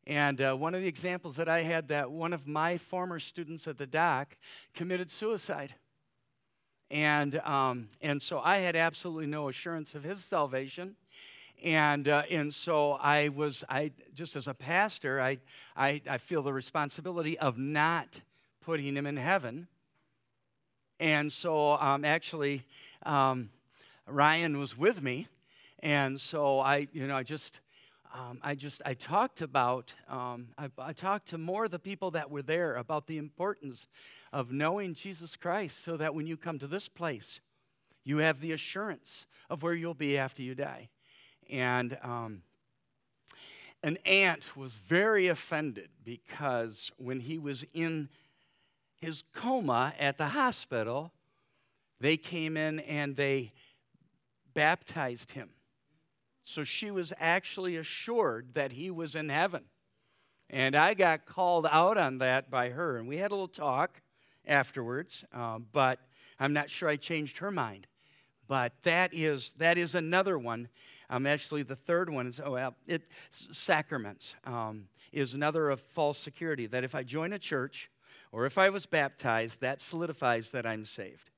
And 0.07 0.39
uh, 0.39 0.53
one 0.53 0.75
of 0.75 0.81
the 0.81 0.87
examples 0.87 1.35
that 1.37 1.49
I 1.49 1.63
had 1.63 1.87
that 1.87 2.11
one 2.11 2.31
of 2.31 2.47
my 2.47 2.77
former 2.77 3.19
students 3.19 3.67
at 3.67 3.77
the 3.77 3.87
dock 3.87 4.37
committed 4.75 5.09
suicide. 5.09 5.73
And, 6.91 7.39
um, 7.39 7.89
and 8.01 8.21
so 8.21 8.39
I 8.39 8.57
had 8.57 8.75
absolutely 8.75 9.25
no 9.25 9.49
assurance 9.49 9.95
of 9.95 10.03
his 10.03 10.23
salvation. 10.23 10.95
And, 11.63 12.07
uh, 12.07 12.23
and 12.29 12.53
so 12.53 12.91
I 12.93 13.29
was, 13.29 13.63
I, 13.67 13.91
just 14.13 14.35
as 14.35 14.47
a 14.47 14.53
pastor, 14.53 15.19
I, 15.19 15.39
I, 15.75 16.01
I 16.07 16.19
feel 16.19 16.43
the 16.43 16.53
responsibility 16.53 17.39
of 17.39 17.57
not 17.57 18.21
putting 18.61 18.95
him 18.95 19.07
in 19.07 19.17
heaven. 19.17 19.67
And 20.99 21.33
so 21.33 21.73
um, 21.73 22.05
actually, 22.05 22.63
um, 23.03 23.49
Ryan 24.07 24.59
was 24.59 24.77
with 24.77 25.01
me. 25.01 25.27
And 25.79 26.21
so 26.21 26.59
I, 26.59 26.87
you 26.93 27.07
know, 27.07 27.15
I 27.15 27.23
just, 27.23 27.59
um, 28.15 28.39
I 28.41 28.55
just, 28.55 28.81
I 28.85 28.93
talked 28.93 29.41
about, 29.41 29.93
um, 30.07 30.47
I, 30.57 30.69
I, 30.79 30.93
talked 30.93 31.29
to 31.29 31.37
more 31.37 31.65
of 31.65 31.71
the 31.71 31.79
people 31.79 32.11
that 32.11 32.31
were 32.31 32.41
there 32.41 32.75
about 32.77 33.07
the 33.07 33.17
importance 33.17 33.87
of 34.31 34.53
knowing 34.53 34.93
Jesus 34.93 35.35
Christ 35.35 35.83
so 35.83 35.97
that 35.97 36.15
when 36.15 36.25
you 36.25 36.37
come 36.37 36.57
to 36.59 36.67
this 36.67 36.87
place, 36.87 37.41
you 38.05 38.19
have 38.19 38.39
the 38.39 38.53
assurance 38.53 39.25
of 39.49 39.63
where 39.63 39.73
you'll 39.73 39.93
be 39.93 40.17
after 40.17 40.41
you 40.41 40.55
die. 40.55 40.87
And 41.49 41.97
um, 42.03 42.43
an 43.83 43.97
aunt 44.05 44.55
was 44.55 44.71
very 44.87 45.27
offended 45.27 45.89
because 46.05 46.91
when 46.95 47.19
he 47.19 47.37
was 47.37 47.65
in 47.73 48.07
his 48.95 49.23
coma 49.33 49.93
at 49.99 50.17
the 50.17 50.27
hospital, 50.27 51.11
they 51.99 52.15
came 52.15 52.55
in 52.55 52.79
and 52.79 53.17
they 53.17 53.51
baptized 54.53 55.31
him. 55.31 55.49
So 56.45 56.63
she 56.63 56.91
was 56.91 57.11
actually 57.19 57.75
assured 57.75 58.53
that 58.53 58.71
he 58.71 58.89
was 58.89 59.15
in 59.15 59.29
heaven. 59.29 59.63
And 60.49 60.75
I 60.75 60.93
got 60.93 61.25
called 61.25 61.67
out 61.69 61.97
on 61.97 62.19
that 62.19 62.49
by 62.49 62.69
her. 62.69 62.97
And 62.97 63.07
we 63.07 63.17
had 63.17 63.31
a 63.31 63.35
little 63.35 63.47
talk 63.47 64.01
afterwards, 64.47 65.25
uh, 65.33 65.59
but 65.59 65.99
I'm 66.39 66.53
not 66.53 66.69
sure 66.69 66.87
I 66.87 66.95
changed 66.95 67.39
her 67.39 67.51
mind. 67.51 67.87
But 68.47 68.73
that 68.83 69.11
is, 69.11 69.53
that 69.57 69.77
is 69.77 69.95
another 69.95 70.37
one 70.37 70.69
um, 71.09 71.27
actually, 71.27 71.63
the 71.63 71.75
third 71.75 72.09
one 72.09 72.27
is 72.27 72.41
oh, 72.43 72.51
well, 72.51 72.75
it, 72.87 73.03
sacraments 73.29 74.35
um, 74.45 74.87
is 75.11 75.33
another 75.33 75.69
of 75.69 75.81
false 75.81 76.17
security. 76.17 76.67
That 76.67 76.83
if 76.83 76.95
I 76.95 77.03
join 77.03 77.33
a 77.33 77.39
church 77.39 77.91
or 78.31 78.45
if 78.45 78.57
I 78.57 78.69
was 78.69 78.85
baptized, 78.85 79.61
that 79.61 79.81
solidifies 79.81 80.49
that 80.51 80.65
I'm 80.65 80.85
saved. 80.85 81.29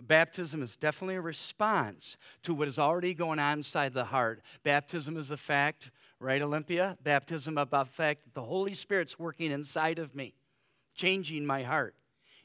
Baptism 0.00 0.62
is 0.62 0.76
definitely 0.76 1.16
a 1.16 1.20
response 1.20 2.16
to 2.42 2.54
what 2.54 2.66
is 2.66 2.78
already 2.78 3.12
going 3.12 3.38
on 3.38 3.58
inside 3.58 3.92
the 3.92 4.04
heart. 4.04 4.42
Baptism 4.62 5.16
is 5.18 5.30
a 5.30 5.36
fact, 5.36 5.90
right, 6.18 6.40
Olympia? 6.40 6.96
Baptism 7.02 7.58
about 7.58 7.88
the 7.88 7.92
fact 7.92 8.24
that 8.24 8.34
the 8.34 8.42
Holy 8.42 8.74
Spirit's 8.74 9.18
working 9.18 9.50
inside 9.50 9.98
of 9.98 10.14
me, 10.14 10.34
changing 10.94 11.44
my 11.44 11.62
heart. 11.62 11.94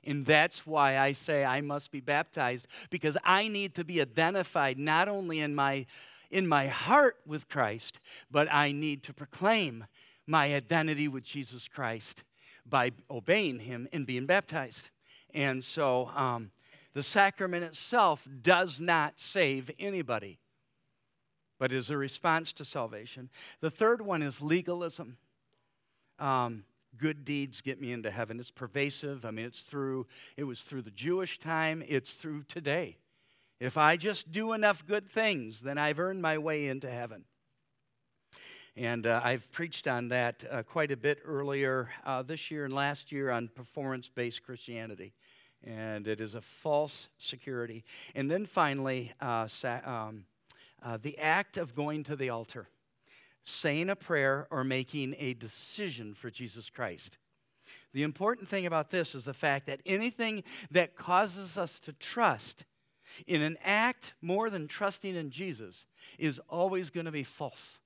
And 0.04 0.26
that's 0.26 0.66
why 0.66 1.00
I 1.00 1.14
say 1.14 1.46
I 1.46 1.62
must 1.62 1.92
be 1.92 2.02
baptized, 2.02 2.68
because 2.90 3.18
I 3.24 3.48
need 3.48 3.76
to 3.76 3.84
be 3.84 4.02
identified 4.02 4.78
not 4.78 5.08
only 5.08 5.40
in 5.40 5.56
my 5.56 5.86
in 6.30 6.46
my 6.46 6.68
heart 6.68 7.16
with 7.26 7.48
Christ, 7.48 8.02
but 8.30 8.52
I 8.52 8.74
need 8.74 9.04
to 9.04 9.14
proclaim 9.14 9.86
my 10.26 10.54
identity 10.54 11.08
with 11.08 11.24
Jesus 11.24 11.70
Christ 11.70 12.26
by 12.66 12.92
obeying 13.10 13.60
Him 13.60 13.88
and 13.94 14.06
being 14.06 14.26
baptized. 14.26 14.90
And 15.34 15.64
so 15.64 16.12
um, 16.14 16.52
the 16.98 17.04
sacrament 17.04 17.64
itself 17.64 18.28
does 18.42 18.80
not 18.80 19.14
save 19.18 19.70
anybody, 19.78 20.40
but 21.60 21.72
is 21.72 21.92
a 21.92 21.96
response 21.96 22.52
to 22.54 22.66
salvation. 22.66 23.30
The 23.62 23.70
third 23.70 24.02
one 24.02 24.24
is 24.24 24.42
legalism. 24.42 25.18
Um, 26.18 26.64
good 26.98 27.24
deeds 27.24 27.62
get 27.62 27.80
me 27.80 27.92
into 27.92 28.10
heaven. 28.10 28.40
It's 28.40 28.50
pervasive. 28.50 29.26
I 29.26 29.30
mean, 29.30 29.46
it's 29.46 29.62
through, 29.62 30.08
it 30.38 30.46
was 30.46 30.62
through 30.62 30.82
the 30.82 30.90
Jewish 30.90 31.38
time, 31.38 31.84
it's 31.88 32.16
through 32.16 32.46
today. 32.46 32.98
If 33.60 33.78
I 33.78 33.96
just 33.96 34.32
do 34.32 34.54
enough 34.54 34.84
good 34.84 35.08
things, 35.08 35.62
then 35.62 35.78
I've 35.78 36.00
earned 36.00 36.24
my 36.24 36.40
way 36.40 36.68
into 36.68 36.90
heaven. 36.90 37.26
And 38.76 39.06
uh, 39.06 39.22
I've 39.24 39.52
preached 39.52 39.88
on 39.88 40.08
that 40.08 40.44
uh, 40.50 40.64
quite 40.64 40.92
a 40.92 40.98
bit 40.98 41.20
earlier 41.24 41.90
uh, 42.08 42.24
this 42.24 42.50
year 42.50 42.66
and 42.66 42.74
last 42.74 43.12
year 43.12 43.30
on 43.30 43.50
performance 43.50 44.10
based 44.10 44.42
Christianity. 44.42 45.14
And 45.64 46.08
it 46.08 46.22
is 46.22 46.36
a 46.36 46.42
false 46.42 47.10
security. 47.18 47.84
And 48.16 48.30
then 48.30 48.46
finally, 48.46 49.12
uh, 49.20 49.48
sa- 49.48 49.82
um, 49.86 50.26
uh, 50.82 50.98
the 51.02 51.18
act 51.18 51.58
of 51.58 51.76
going 51.76 52.04
to 52.04 52.16
the 52.16 52.30
altar, 52.30 52.68
saying 53.44 53.90
a 53.90 53.96
prayer, 53.96 54.48
or 54.52 54.64
making 54.64 55.16
a 55.18 55.34
decision 55.34 56.14
for 56.14 56.30
Jesus 56.30 56.70
Christ. 56.70 57.18
The 57.94 58.04
important 58.04 58.48
thing 58.48 58.66
about 58.66 58.92
this 58.92 59.16
is 59.16 59.26
the 59.26 59.34
fact 59.34 59.66
that 59.66 59.82
anything 59.86 60.44
that 60.72 60.96
causes 60.96 61.58
us 61.58 61.80
to 61.82 61.94
trust 61.94 62.66
in 63.26 63.42
an 63.42 63.58
act 63.64 64.14
more 64.22 64.50
than 64.50 64.68
trusting 64.68 65.16
in 65.16 65.32
Jesus 65.32 65.86
is 66.20 66.40
always 66.50 66.90
going 66.90 67.06
to 67.06 67.12
be 67.12 67.24
false. 67.24 67.80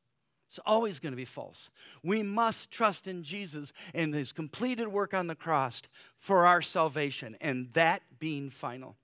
It's 0.51 0.60
always 0.65 1.00
going 1.00 1.13
to 1.13 1.17
be 1.17 1.24
false. 1.24 1.70
We 2.03 2.24
must 2.24 2.72
trust 2.72 3.08
in 3.08 3.24
Jesus 3.24 3.72
and 3.93 4.13
his 4.13 4.34
completed 4.34 4.89
work 4.89 5.13
on 5.13 5.27
the 5.27 5.36
cross 5.36 5.81
for 6.17 6.46
our 6.46 6.62
salvation, 6.62 7.38
and 7.39 7.70
that 7.72 8.01
being 8.20 8.50
final. 8.50 8.98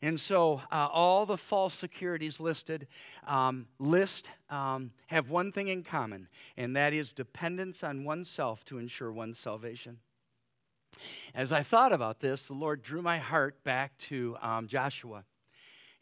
And 0.00 0.18
so, 0.18 0.62
uh, 0.72 0.88
all 0.90 1.26
the 1.26 1.36
false 1.36 1.74
securities 1.74 2.40
listed 2.40 2.86
um, 3.26 3.66
list 3.78 4.30
um, 4.48 4.92
have 5.08 5.28
one 5.28 5.52
thing 5.52 5.68
in 5.68 5.82
common, 5.82 6.28
and 6.56 6.74
that 6.76 6.94
is 6.94 7.12
dependence 7.12 7.84
on 7.84 8.04
oneself 8.04 8.64
to 8.64 8.78
ensure 8.78 9.12
one's 9.12 9.38
salvation. 9.38 9.98
As 11.34 11.52
I 11.52 11.62
thought 11.62 11.92
about 11.92 12.20
this, 12.20 12.44
the 12.44 12.54
Lord 12.54 12.80
drew 12.80 13.02
my 13.02 13.18
heart 13.18 13.62
back 13.64 13.98
to 13.98 14.38
um, 14.40 14.66
Joshua. 14.66 15.24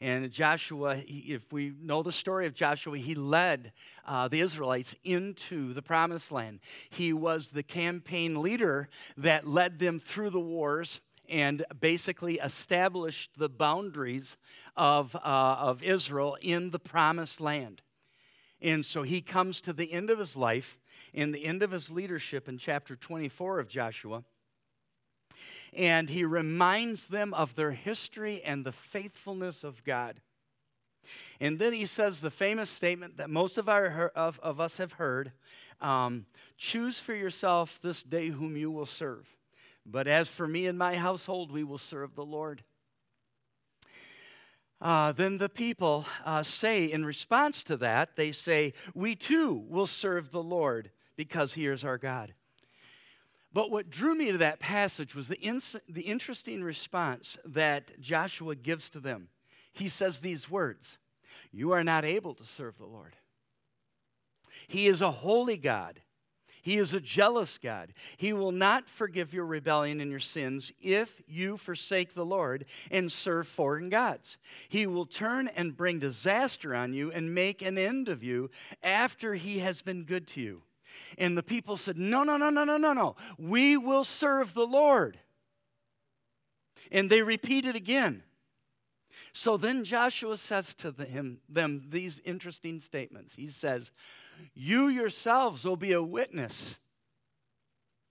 And 0.00 0.30
Joshua, 0.30 1.02
if 1.06 1.52
we 1.52 1.72
know 1.80 2.04
the 2.04 2.12
story 2.12 2.46
of 2.46 2.54
Joshua, 2.54 2.98
he 2.98 3.16
led 3.16 3.72
uh, 4.06 4.28
the 4.28 4.40
Israelites 4.40 4.94
into 5.02 5.72
the 5.74 5.82
promised 5.82 6.30
land. 6.30 6.60
He 6.88 7.12
was 7.12 7.50
the 7.50 7.64
campaign 7.64 8.40
leader 8.40 8.88
that 9.16 9.46
led 9.46 9.80
them 9.80 9.98
through 9.98 10.30
the 10.30 10.40
wars 10.40 11.00
and 11.28 11.64
basically 11.80 12.36
established 12.36 13.32
the 13.36 13.48
boundaries 13.48 14.36
of, 14.76 15.16
uh, 15.16 15.18
of 15.18 15.82
Israel 15.82 16.38
in 16.40 16.70
the 16.70 16.78
promised 16.78 17.40
land. 17.40 17.82
And 18.60 18.84
so 18.86 19.02
he 19.02 19.20
comes 19.20 19.60
to 19.62 19.72
the 19.72 19.92
end 19.92 20.10
of 20.10 20.18
his 20.18 20.36
life, 20.36 20.78
in 21.12 21.32
the 21.32 21.44
end 21.44 21.62
of 21.62 21.72
his 21.72 21.90
leadership 21.90 22.48
in 22.48 22.58
chapter 22.58 22.96
24 22.96 23.60
of 23.60 23.68
Joshua, 23.68 24.24
and 25.72 26.08
he 26.08 26.24
reminds 26.24 27.04
them 27.04 27.34
of 27.34 27.54
their 27.54 27.72
history 27.72 28.42
and 28.42 28.64
the 28.64 28.72
faithfulness 28.72 29.64
of 29.64 29.84
God. 29.84 30.20
And 31.40 31.58
then 31.58 31.72
he 31.72 31.86
says 31.86 32.20
the 32.20 32.30
famous 32.30 32.68
statement 32.68 33.16
that 33.16 33.30
most 33.30 33.58
of, 33.58 33.68
our, 33.68 34.08
of, 34.14 34.38
of 34.42 34.60
us 34.60 34.76
have 34.76 34.94
heard 34.94 35.32
um, 35.80 36.26
Choose 36.56 36.98
for 36.98 37.14
yourself 37.14 37.78
this 37.82 38.02
day 38.02 38.28
whom 38.28 38.56
you 38.56 38.70
will 38.70 38.86
serve. 38.86 39.26
But 39.86 40.08
as 40.08 40.28
for 40.28 40.48
me 40.48 40.66
and 40.66 40.76
my 40.76 40.96
household, 40.96 41.52
we 41.52 41.62
will 41.64 41.78
serve 41.78 42.14
the 42.14 42.24
Lord. 42.24 42.64
Uh, 44.80 45.12
then 45.12 45.38
the 45.38 45.48
people 45.48 46.04
uh, 46.24 46.42
say, 46.42 46.84
in 46.90 47.04
response 47.04 47.62
to 47.64 47.76
that, 47.78 48.16
they 48.16 48.32
say, 48.32 48.74
We 48.94 49.16
too 49.16 49.64
will 49.68 49.86
serve 49.86 50.30
the 50.30 50.42
Lord 50.42 50.90
because 51.16 51.54
he 51.54 51.66
is 51.66 51.84
our 51.84 51.98
God. 51.98 52.34
But 53.52 53.70
what 53.70 53.90
drew 53.90 54.14
me 54.14 54.30
to 54.32 54.38
that 54.38 54.60
passage 54.60 55.14
was 55.14 55.28
the, 55.28 55.40
ins- 55.40 55.76
the 55.88 56.02
interesting 56.02 56.62
response 56.62 57.38
that 57.44 57.98
Joshua 58.00 58.54
gives 58.54 58.90
to 58.90 59.00
them. 59.00 59.28
He 59.72 59.88
says 59.88 60.20
these 60.20 60.50
words 60.50 60.98
You 61.50 61.72
are 61.72 61.84
not 61.84 62.04
able 62.04 62.34
to 62.34 62.44
serve 62.44 62.76
the 62.78 62.86
Lord. 62.86 63.16
He 64.66 64.86
is 64.86 65.00
a 65.00 65.10
holy 65.10 65.56
God. 65.56 66.00
He 66.60 66.76
is 66.76 66.92
a 66.92 67.00
jealous 67.00 67.56
God. 67.56 67.94
He 68.18 68.34
will 68.34 68.52
not 68.52 68.90
forgive 68.90 69.32
your 69.32 69.46
rebellion 69.46 70.02
and 70.02 70.10
your 70.10 70.20
sins 70.20 70.70
if 70.80 71.22
you 71.26 71.56
forsake 71.56 72.12
the 72.12 72.26
Lord 72.26 72.66
and 72.90 73.10
serve 73.10 73.48
foreign 73.48 73.88
gods. 73.88 74.36
He 74.68 74.86
will 74.86 75.06
turn 75.06 75.48
and 75.48 75.76
bring 75.76 75.98
disaster 75.98 76.74
on 76.74 76.92
you 76.92 77.10
and 77.10 77.34
make 77.34 77.62
an 77.62 77.78
end 77.78 78.10
of 78.10 78.22
you 78.22 78.50
after 78.82 79.34
he 79.34 79.60
has 79.60 79.80
been 79.80 80.04
good 80.04 80.26
to 80.28 80.42
you. 80.42 80.62
And 81.16 81.36
the 81.36 81.42
people 81.42 81.76
said, 81.76 81.96
No, 81.96 82.22
no, 82.24 82.36
no, 82.36 82.50
no, 82.50 82.64
no, 82.64 82.76
no, 82.76 82.92
no. 82.92 83.16
We 83.38 83.76
will 83.76 84.04
serve 84.04 84.54
the 84.54 84.66
Lord. 84.66 85.18
And 86.90 87.10
they 87.10 87.22
repeat 87.22 87.66
it 87.66 87.76
again. 87.76 88.22
So 89.32 89.56
then 89.56 89.84
Joshua 89.84 90.38
says 90.38 90.74
to 90.76 90.90
him, 90.92 91.38
them 91.48 91.84
these 91.90 92.20
interesting 92.24 92.80
statements. 92.80 93.34
He 93.34 93.46
says, 93.46 93.92
you 94.54 94.88
yourselves 94.88 95.64
will 95.64 95.76
be 95.76 95.92
a 95.92 96.02
witness 96.02 96.76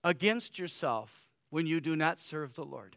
against 0.04 0.58
yourself 0.58 1.26
when 1.50 1.66
you 1.66 1.80
do 1.80 1.96
not 1.96 2.20
serve 2.20 2.54
the 2.54 2.64
Lord. 2.64 2.96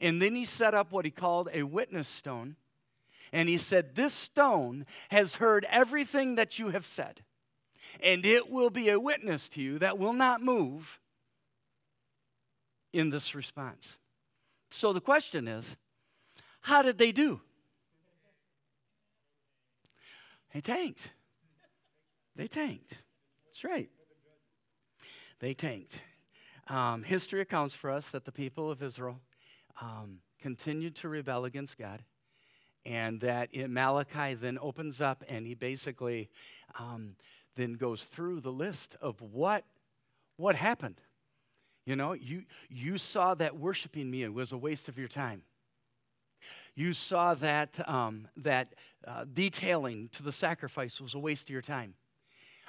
And 0.00 0.20
then 0.20 0.34
he 0.34 0.44
set 0.44 0.74
up 0.74 0.92
what 0.92 1.04
he 1.04 1.10
called 1.10 1.48
a 1.52 1.62
witness 1.64 2.08
stone. 2.08 2.56
And 3.32 3.48
he 3.48 3.58
said, 3.58 3.94
This 3.94 4.14
stone 4.14 4.86
has 5.10 5.36
heard 5.36 5.66
everything 5.70 6.36
that 6.36 6.58
you 6.58 6.70
have 6.70 6.86
said, 6.86 7.22
and 8.02 8.24
it 8.24 8.50
will 8.50 8.70
be 8.70 8.88
a 8.88 9.00
witness 9.00 9.48
to 9.50 9.62
you 9.62 9.78
that 9.78 9.98
will 9.98 10.12
not 10.12 10.42
move 10.42 11.00
in 12.92 13.10
this 13.10 13.34
response. 13.34 13.96
So 14.70 14.92
the 14.92 15.00
question 15.00 15.48
is, 15.48 15.76
how 16.60 16.82
did 16.82 16.98
they 16.98 17.12
do? 17.12 17.40
They 20.52 20.60
tanked. 20.60 21.12
They 22.36 22.46
tanked. 22.46 22.98
That's 23.46 23.64
right. 23.64 23.90
They 25.38 25.54
tanked. 25.54 26.00
Um, 26.68 27.02
history 27.02 27.40
accounts 27.40 27.74
for 27.74 27.90
us 27.90 28.10
that 28.10 28.24
the 28.24 28.32
people 28.32 28.70
of 28.70 28.82
Israel 28.82 29.20
um, 29.80 30.18
continued 30.40 30.96
to 30.96 31.08
rebel 31.08 31.44
against 31.44 31.78
God, 31.78 32.02
and 32.84 33.20
that 33.20 33.50
Malachi 33.68 34.34
then 34.34 34.58
opens 34.60 35.00
up 35.00 35.24
and 35.28 35.46
he 35.46 35.54
basically 35.54 36.30
um, 36.78 37.16
then 37.56 37.74
goes 37.74 38.02
through 38.02 38.40
the 38.40 38.52
list 38.52 38.96
of 39.00 39.20
what 39.20 39.64
what 40.36 40.56
happened. 40.56 41.00
You 41.84 41.96
know, 41.96 42.12
you 42.12 42.44
you 42.68 42.98
saw 42.98 43.34
that 43.34 43.56
worshiping 43.56 44.10
me 44.10 44.26
was 44.28 44.52
a 44.52 44.58
waste 44.58 44.88
of 44.88 44.98
your 44.98 45.08
time. 45.08 45.42
You 46.74 46.92
saw 46.92 47.34
that 47.34 47.86
um, 47.88 48.28
that 48.36 48.74
uh, 49.06 49.24
detailing 49.32 50.08
to 50.12 50.22
the 50.22 50.32
sacrifice 50.32 51.00
was 51.00 51.14
a 51.14 51.18
waste 51.18 51.44
of 51.44 51.50
your 51.50 51.62
time. 51.62 51.94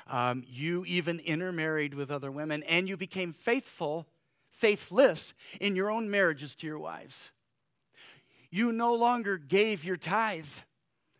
Um, 0.07 0.43
you 0.47 0.83
even 0.85 1.19
intermarried 1.19 1.93
with 1.93 2.11
other 2.11 2.31
women, 2.31 2.63
and 2.63 2.89
you 2.89 2.97
became 2.97 3.31
faithful, 3.31 4.07
faithless 4.49 5.33
in 5.59 5.75
your 5.75 5.91
own 5.91 6.09
marriages 6.09 6.55
to 6.55 6.67
your 6.67 6.79
wives. 6.79 7.31
You 8.49 8.71
no 8.71 8.93
longer 8.95 9.37
gave 9.37 9.85
your 9.85 9.97
tithe, 9.97 10.45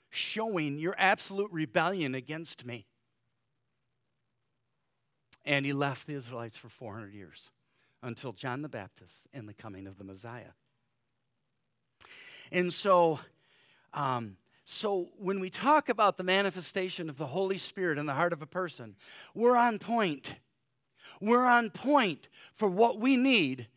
showing 0.10 0.80
your 0.80 0.95
absolute 0.97 1.52
rebellion 1.52 2.15
against 2.15 2.65
me. 2.65 2.88
And 5.45 5.65
he 5.65 5.73
left 5.73 6.08
the 6.08 6.13
Israelites 6.13 6.58
for 6.58 6.69
400 6.69 7.13
years 7.13 7.49
until 8.04 8.32
John 8.34 8.62
the 8.62 8.69
Baptist 8.69 9.27
and 9.34 9.47
the 9.47 9.54
coming 9.54 9.88
of 9.88 9.97
the 9.97 10.04
Messiah. 10.04 10.54
And 12.51 12.73
so, 12.73 13.19
um, 13.93 14.38
so, 14.65 15.10
when 15.17 15.39
we 15.39 15.49
talk 15.49 15.89
about 15.89 16.17
the 16.17 16.23
manifestation 16.23 17.10
of 17.10 17.17
the 17.17 17.27
Holy 17.27 17.58
Spirit 17.58 17.97
in 17.97 18.06
the 18.06 18.13
heart 18.13 18.34
of 18.34 18.41
a 18.41 18.45
person, 18.45 18.95
we're 19.34 19.56
on 19.56 19.80
point. 19.80 20.36
We're 21.19 21.45
on 21.45 21.69
point 21.69 22.30
for 22.54 22.67
what 22.67 22.99
we 22.99 23.17
need 23.17 23.67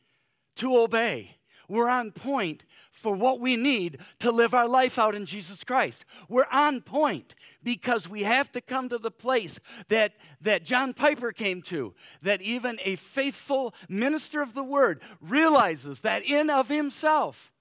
to 0.57 0.79
obey. 0.79 1.37
We're 1.69 1.89
on 1.89 2.13
point 2.13 2.65
for 2.91 3.15
what 3.15 3.41
we 3.41 3.57
need 3.57 3.99
to 4.21 4.31
live 4.31 4.55
our 4.55 4.69
life 4.69 4.99
out 4.99 5.15
in 5.15 5.27
Jesus 5.27 5.65
Christ. 5.65 6.05
We're 6.29 6.47
on 6.51 6.81
point 6.81 7.35
because 7.63 8.09
we 8.09 8.23
have 8.23 8.51
to 8.53 8.61
come 8.61 8.89
to 8.89 8.99
the 8.99 9.11
place 9.11 9.59
that, 9.89 10.15
that 10.41 10.65
John 10.65 10.95
Piper 10.95 11.33
came 11.33 11.63
to, 11.63 11.95
that 12.23 12.43
even 12.43 12.79
a 12.85 12.97
faithful 12.97 13.75
minister 13.89 14.43
of 14.43 14.55
the 14.55 14.65
word 14.65 15.01
realizes 15.21 16.01
that 16.01 16.25
in 16.25 16.51
of 16.51 16.69
himself, 16.69 17.53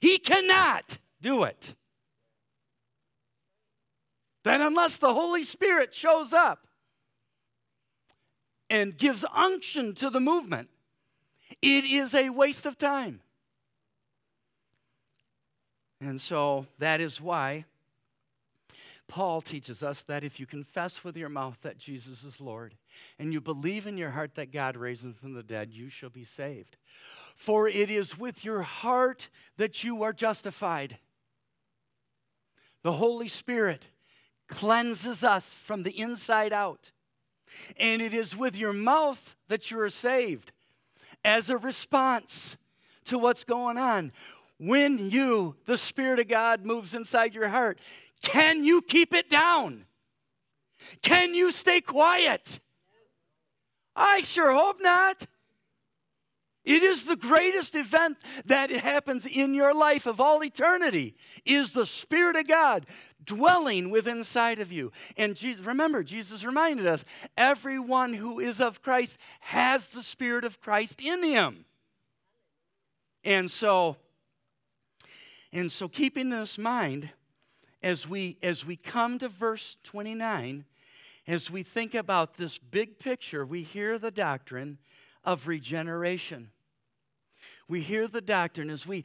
he 0.00 0.18
cannot 0.18 0.98
do 1.20 1.44
it 1.44 1.74
that 4.44 4.60
unless 4.60 4.96
the 4.96 5.12
Holy 5.12 5.44
Spirit 5.44 5.94
shows 5.94 6.32
up 6.32 6.66
and 8.68 8.96
gives 8.96 9.24
unction 9.34 9.94
to 9.96 10.10
the 10.10 10.20
movement, 10.20 10.68
it 11.60 11.84
is 11.84 12.14
a 12.14 12.30
waste 12.30 12.66
of 12.66 12.78
time. 12.78 13.20
And 16.00 16.20
so 16.20 16.66
that 16.78 17.00
is 17.00 17.20
why 17.20 17.64
Paul 19.10 19.40
teaches 19.40 19.82
us 19.82 20.02
that 20.02 20.22
if 20.22 20.38
you 20.38 20.46
confess 20.46 21.02
with 21.02 21.16
your 21.16 21.28
mouth 21.28 21.58
that 21.62 21.78
Jesus 21.78 22.22
is 22.22 22.40
Lord 22.40 22.76
and 23.18 23.32
you 23.32 23.40
believe 23.40 23.86
in 23.86 23.98
your 23.98 24.10
heart 24.10 24.36
that 24.36 24.52
God 24.52 24.76
raised 24.76 25.02
him 25.02 25.14
from 25.14 25.34
the 25.34 25.42
dead, 25.42 25.72
you 25.72 25.88
shall 25.88 26.10
be 26.10 26.24
saved. 26.24 26.76
For 27.34 27.68
it 27.68 27.90
is 27.90 28.18
with 28.18 28.44
your 28.44 28.62
heart 28.62 29.28
that 29.56 29.82
you 29.82 30.02
are 30.04 30.12
justified. 30.12 30.98
The 32.82 32.92
Holy 32.92 33.28
Spirit 33.28 33.86
cleanses 34.46 35.24
us 35.24 35.54
from 35.54 35.82
the 35.82 35.98
inside 35.98 36.52
out. 36.52 36.92
And 37.76 38.00
it 38.00 38.14
is 38.14 38.36
with 38.36 38.56
your 38.56 38.72
mouth 38.72 39.34
that 39.48 39.70
you 39.70 39.80
are 39.80 39.90
saved 39.90 40.52
as 41.24 41.50
a 41.50 41.56
response 41.56 42.56
to 43.06 43.18
what's 43.18 43.42
going 43.42 43.76
on. 43.76 44.12
When 44.60 45.10
you, 45.10 45.56
the 45.64 45.78
Spirit 45.78 46.20
of 46.20 46.28
God, 46.28 46.66
moves 46.66 46.94
inside 46.94 47.34
your 47.34 47.48
heart, 47.48 47.78
can 48.22 48.62
you 48.62 48.82
keep 48.82 49.14
it 49.14 49.30
down? 49.30 49.86
Can 51.00 51.34
you 51.34 51.50
stay 51.50 51.80
quiet? 51.80 52.60
I 53.96 54.20
sure 54.20 54.52
hope 54.52 54.76
not. 54.82 55.24
It 56.62 56.82
is 56.82 57.06
the 57.06 57.16
greatest 57.16 57.74
event 57.74 58.18
that 58.44 58.70
happens 58.70 59.24
in 59.24 59.54
your 59.54 59.74
life 59.74 60.04
of 60.06 60.20
all 60.20 60.44
eternity 60.44 61.16
is 61.46 61.72
the 61.72 61.86
Spirit 61.86 62.36
of 62.36 62.46
God 62.46 62.84
dwelling 63.24 63.88
within 63.88 64.18
inside 64.18 64.60
of 64.60 64.70
you. 64.70 64.92
And 65.16 65.36
Jesus, 65.36 65.64
remember, 65.64 66.02
Jesus 66.02 66.44
reminded 66.44 66.86
us, 66.86 67.02
everyone 67.34 68.12
who 68.12 68.38
is 68.40 68.60
of 68.60 68.82
Christ 68.82 69.16
has 69.40 69.86
the 69.86 70.02
Spirit 70.02 70.44
of 70.44 70.60
Christ 70.60 71.00
in 71.00 71.22
him. 71.22 71.64
And 73.24 73.50
so, 73.50 73.96
and 75.52 75.70
so 75.70 75.88
keeping 75.88 76.30
this 76.30 76.58
mind, 76.58 77.10
as 77.82 78.06
we 78.08 78.38
as 78.42 78.64
we 78.64 78.76
come 78.76 79.18
to 79.18 79.28
verse 79.28 79.76
29, 79.84 80.64
as 81.26 81.50
we 81.50 81.62
think 81.62 81.94
about 81.94 82.34
this 82.36 82.58
big 82.58 82.98
picture, 82.98 83.44
we 83.44 83.62
hear 83.62 83.98
the 83.98 84.10
doctrine 84.10 84.78
of 85.24 85.46
regeneration. 85.46 86.50
We 87.68 87.80
hear 87.80 88.08
the 88.08 88.20
doctrine 88.20 88.70
as 88.70 88.86
we 88.86 89.04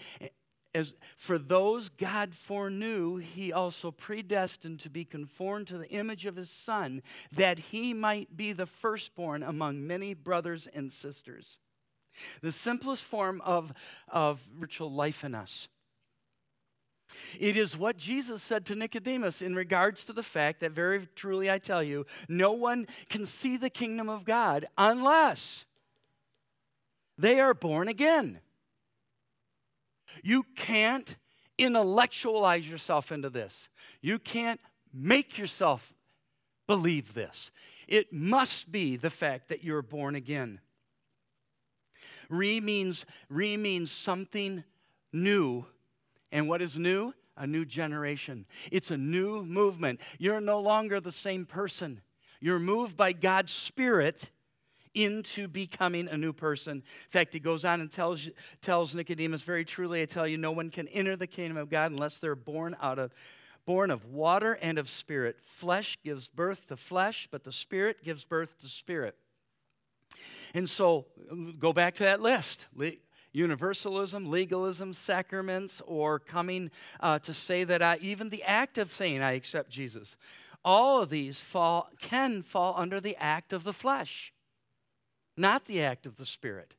as 0.75 0.93
for 1.15 1.38
those 1.38 1.88
God 1.88 2.36
foreknew, 2.36 3.15
he 3.15 3.53
also 3.53 3.91
predestined 3.91 4.81
to 4.81 4.89
be 4.89 5.05
conformed 5.05 5.67
to 5.67 5.77
the 5.77 5.89
image 5.89 6.25
of 6.25 6.36
his 6.36 6.49
son, 6.49 7.01
that 7.31 7.58
he 7.58 7.93
might 7.93 8.36
be 8.36 8.51
the 8.51 8.65
firstborn 8.65 9.41
among 9.41 9.88
many 9.88 10.13
brothers 10.13 10.67
and 10.73 10.91
sisters. 10.91 11.58
The 12.41 12.51
simplest 12.51 13.03
form 13.03 13.41
of, 13.41 13.73
of 14.10 14.41
ritual 14.58 14.91
life 14.91 15.23
in 15.23 15.34
us. 15.34 15.69
It 17.39 17.58
is 17.58 17.78
what 17.78 17.97
Jesus 17.97 18.41
said 18.41 18.65
to 18.67 18.75
Nicodemus 18.75 19.41
in 19.41 19.56
regards 19.56 20.04
to 20.06 20.13
the 20.13 20.23
fact 20.23 20.60
that, 20.62 20.71
very 20.71 21.08
truly 21.15 21.49
I 21.49 21.58
tell 21.58 21.84
you, 21.84 22.06
no 22.28 22.51
one 22.51 22.88
can 23.10 23.25
see 23.25 23.58
the 23.58 23.69
kingdom 23.69 24.10
of 24.10 24.25
God 24.25 24.65
unless 24.78 25.65
they 27.17 27.39
are 27.39 27.54
born 27.54 27.88
again. 27.88 28.39
You 30.23 30.43
can't 30.56 31.15
intellectualize 31.58 32.67
yourself 32.67 33.12
into 33.12 33.30
this. 33.30 33.67
You 34.01 34.19
can't 34.19 34.60
make 34.93 35.38
yourself 35.38 35.93
believe 36.67 37.13
this. 37.13 37.51
It 37.88 38.12
must 38.12 38.71
be 38.71 38.95
the 38.97 39.10
fact 39.10 39.49
that 39.49 39.63
you're 39.63 39.82
born 39.82 40.15
again. 40.15 40.60
Re 42.30 42.60
means, 42.60 43.06
re 43.30 43.58
means 43.58 43.91
something 43.91 44.63
new. 45.13 45.65
And 46.36 46.50
what 46.50 46.62
is 46.62 46.78
new? 46.78 47.13
A 47.38 47.48
new 47.48 47.63
generation. 47.63 48.45
It's 48.69 48.91
a 48.91 48.98
new 48.98 49.45
movement. 49.45 50.02
You're 50.19 50.41
no 50.41 50.60
longer 50.60 51.00
the 51.00 51.10
same 51.10 51.45
person. 51.45 52.02
You're 52.41 52.60
moved 52.60 52.98
by 52.98 53.13
God's 53.13 53.54
Spirit 53.54 54.32
into 54.93 55.48
becoming 55.48 56.10
a 56.10 56.17
new 56.17 56.34
person. 56.34 56.80
In 56.80 57.10
fact, 57.10 57.34
he 57.34 57.39
goes 57.39 57.63
on 57.63 57.80
and 57.80 57.89
tells, 57.89 58.28
tells 58.62 58.93
Nicodemus, 58.93 59.43
Very 59.43 59.63
truly, 59.63 60.02
I 60.02 60.06
tell 60.08 60.28
you, 60.28 60.38
no 60.38 60.52
one 60.52 60.71
can 60.71 60.89
enter 60.89 61.15
the 61.15 61.26
kingdom 61.26 61.56
of 61.56 61.69
God 61.69 61.91
unless 61.91 62.19
they're 62.19 62.36
born 62.36 62.76
out 62.82 63.00
of 63.00 63.13
born 63.65 63.89
of 63.89 64.04
water 64.04 64.60
and 64.62 64.78
of 64.78 64.89
spirit. 64.89 65.38
Flesh 65.41 65.98
gives 66.04 66.28
birth 66.28 66.67
to 66.67 66.76
flesh, 66.76 67.30
but 67.32 67.45
the 67.45 67.52
spirit 67.54 68.04
gives 68.04 68.26
birth 68.26 68.60
to 68.60 68.67
spirit. 68.67 69.15
And 70.54 70.69
so 70.69 71.06
go 71.60 71.71
back 71.71 71.95
to 71.95 72.04
that 72.04 72.19
list 72.19 72.65
universalism, 73.36 74.30
legalism, 74.30 74.93
sacraments, 74.93 75.82
or 75.86 76.19
coming 76.19 76.71
uh, 77.00 77.19
to 77.19 77.34
say 77.34 77.63
that 77.63 77.82
I, 77.82 77.98
even 78.02 78.30
the 78.30 78.43
act 78.43 78.78
of 78.78 78.93
saying 78.93 79.21
I 79.21 79.34
accept 79.34 79.69
Jesus. 79.69 80.15
All 80.63 81.02
of 81.02 81.10
these 81.10 81.41
fall, 81.41 81.89
can 82.00 82.41
fall 82.41 82.74
under 82.78 83.00
the 83.00 83.15
act 83.17 83.54
of 83.54 83.63
the 83.63 83.74
flesh 83.74 84.34
not 85.38 85.65
the 85.65 85.82
act 85.82 86.06
of 86.06 86.17
the 86.17 86.26
Spirit. 86.26 86.76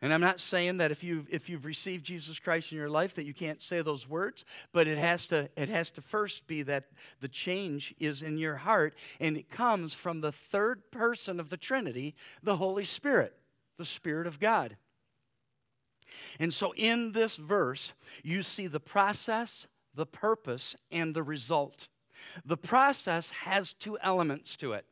And 0.00 0.14
I'm 0.14 0.20
not 0.20 0.38
saying 0.38 0.76
that 0.76 0.92
if 0.92 1.02
you've, 1.02 1.26
if 1.28 1.48
you've 1.48 1.64
received 1.64 2.04
Jesus 2.04 2.38
Christ 2.38 2.70
in 2.70 2.78
your 2.78 2.88
life 2.88 3.16
that 3.16 3.24
you 3.24 3.34
can't 3.34 3.60
say 3.60 3.82
those 3.82 4.08
words, 4.08 4.44
but 4.72 4.86
it 4.86 4.96
has, 4.96 5.26
to, 5.28 5.48
it 5.56 5.68
has 5.68 5.90
to 5.90 6.00
first 6.00 6.46
be 6.46 6.62
that 6.62 6.84
the 7.20 7.26
change 7.26 7.94
is 7.98 8.22
in 8.22 8.38
your 8.38 8.56
heart 8.56 8.94
and 9.18 9.36
it 9.36 9.50
comes 9.50 9.94
from 9.94 10.20
the 10.20 10.30
third 10.30 10.88
person 10.92 11.40
of 11.40 11.50
the 11.50 11.56
Trinity, 11.56 12.14
the 12.44 12.56
Holy 12.56 12.84
Spirit, 12.84 13.34
the 13.78 13.84
Spirit 13.84 14.26
of 14.26 14.38
God. 14.38 14.76
And 16.38 16.52
so 16.52 16.74
in 16.76 17.12
this 17.12 17.36
verse, 17.36 17.92
you 18.22 18.42
see 18.42 18.66
the 18.66 18.80
process, 18.80 19.66
the 19.94 20.06
purpose, 20.06 20.76
and 20.90 21.14
the 21.14 21.22
result. 21.22 21.88
The 22.44 22.56
process 22.56 23.30
has 23.30 23.72
two 23.72 23.98
elements 24.02 24.56
to 24.56 24.72
it 24.72 24.84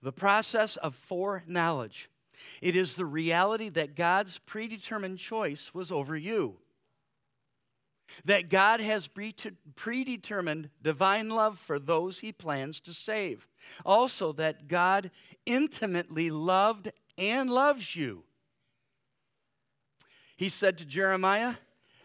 the 0.00 0.12
process 0.12 0.76
of 0.76 0.94
foreknowledge. 0.94 2.08
It 2.60 2.76
is 2.76 2.96
the 2.96 3.06
reality 3.06 3.68
that 3.70 3.96
God's 3.96 4.38
predetermined 4.38 5.18
choice 5.18 5.72
was 5.74 5.90
over 5.90 6.16
you. 6.16 6.58
That 8.24 8.50
God 8.50 8.80
has 8.80 9.08
predetermined 9.74 10.70
divine 10.82 11.30
love 11.30 11.58
for 11.58 11.78
those 11.78 12.18
he 12.18 12.30
plans 12.30 12.78
to 12.80 12.92
save. 12.92 13.48
Also, 13.86 14.32
that 14.34 14.68
God 14.68 15.10
intimately 15.46 16.30
loved 16.30 16.92
and 17.18 17.50
loves 17.50 17.94
you. 17.94 18.24
He 20.36 20.48
said 20.48 20.78
to 20.78 20.84
Jeremiah, 20.84 21.54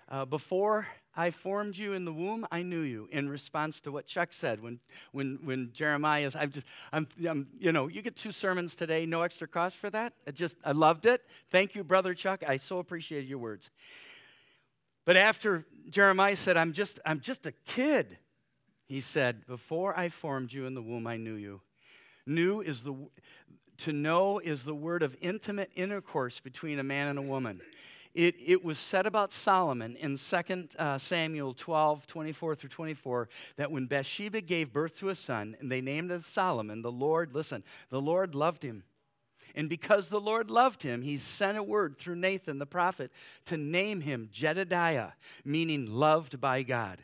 uh, 0.10 0.26
Before 0.26 0.88
I 1.16 1.32
formed 1.32 1.76
you 1.76 1.94
in 1.94 2.06
the 2.06 2.14
womb, 2.14 2.46
I 2.52 2.62
knew 2.62 2.82
you, 2.82 3.10
in 3.12 3.28
response 3.28 3.82
to 3.82 3.92
what 3.92 4.06
Chuck 4.06 4.32
said 4.32 4.62
when, 4.62 4.80
when, 5.12 5.40
when 5.44 5.72
Jeremiah 5.74 6.28
is, 6.28 6.36
I'm 6.36 6.52
just, 6.52 6.68
I'm, 6.94 7.08
I'm, 7.28 7.48
you 7.58 7.72
know, 7.72 7.88
you 7.88 8.04
get 8.04 8.16
two 8.16 8.32
sermons 8.32 8.76
today, 8.76 9.08
no 9.08 9.24
extra 9.24 9.48
cost 9.48 9.78
for 9.78 9.90
that. 9.90 10.14
I 10.28 10.32
just, 10.32 10.58
I 10.64 10.74
loved 10.74 11.08
it. 11.08 11.24
Thank 11.50 11.74
you, 11.74 11.84
Brother 11.84 12.14
Chuck. 12.14 12.44
I 12.48 12.58
so 12.58 12.78
appreciated 12.78 13.28
your 13.28 13.40
words. 13.40 13.72
But 15.06 15.18
after 15.18 15.66
Jeremiah 15.90 16.36
said, 16.36 16.58
I'm 16.58 16.74
just, 16.74 17.00
I'm 17.06 17.22
just 17.22 17.48
a 17.48 17.54
kid, 17.66 18.18
he 18.86 19.00
said, 19.00 19.48
Before 19.48 19.98
I 19.98 20.10
formed 20.10 20.54
you 20.54 20.66
in 20.68 20.76
the 20.76 20.82
womb, 20.82 21.08
I 21.08 21.18
knew 21.18 21.36
you. 21.36 21.62
Knew 22.28 22.62
is 22.62 22.84
the, 22.84 22.96
to 23.80 23.94
know 23.94 24.40
is 24.40 24.64
the 24.64 24.76
word 24.76 25.04
of 25.04 25.16
intimate 25.22 25.72
intercourse 25.76 26.40
between 26.40 26.80
a 26.80 26.84
man 26.84 27.08
and 27.08 27.20
a 27.20 27.22
woman. 27.22 27.62
It, 28.14 28.36
it 28.44 28.64
was 28.64 28.80
said 28.80 29.06
about 29.06 29.32
Solomon 29.32 29.96
in 29.96 30.18
2 30.18 30.68
uh, 30.80 30.98
Samuel 30.98 31.54
12, 31.54 32.08
24 32.08 32.56
through 32.56 32.70
24, 32.70 33.30
that 33.58 33.72
when 33.72 33.86
Bathsheba 33.86 34.42
gave 34.42 34.74
birth 34.74 34.98
to 35.00 35.10
a 35.10 35.16
son 35.16 35.56
and 35.60 35.72
they 35.72 35.82
named 35.82 36.12
him 36.12 36.24
Solomon, 36.24 36.82
the 36.82 36.92
Lord, 36.92 37.36
listen, 37.36 37.64
the 37.90 38.02
Lord 38.02 38.34
loved 38.34 38.64
him. 38.64 38.84
And 39.54 39.70
because 39.70 40.10
the 40.10 40.20
Lord 40.20 40.50
loved 40.50 40.84
him, 40.84 41.02
he 41.02 41.18
sent 41.18 41.58
a 41.58 41.64
word 41.64 41.98
through 41.98 42.16
Nathan 42.16 42.60
the 42.60 42.66
prophet 42.66 43.12
to 43.46 43.58
name 43.58 44.02
him 44.02 44.30
Jedediah, 44.32 45.10
meaning 45.46 45.86
loved 45.86 46.40
by 46.42 46.64
God. 46.64 47.04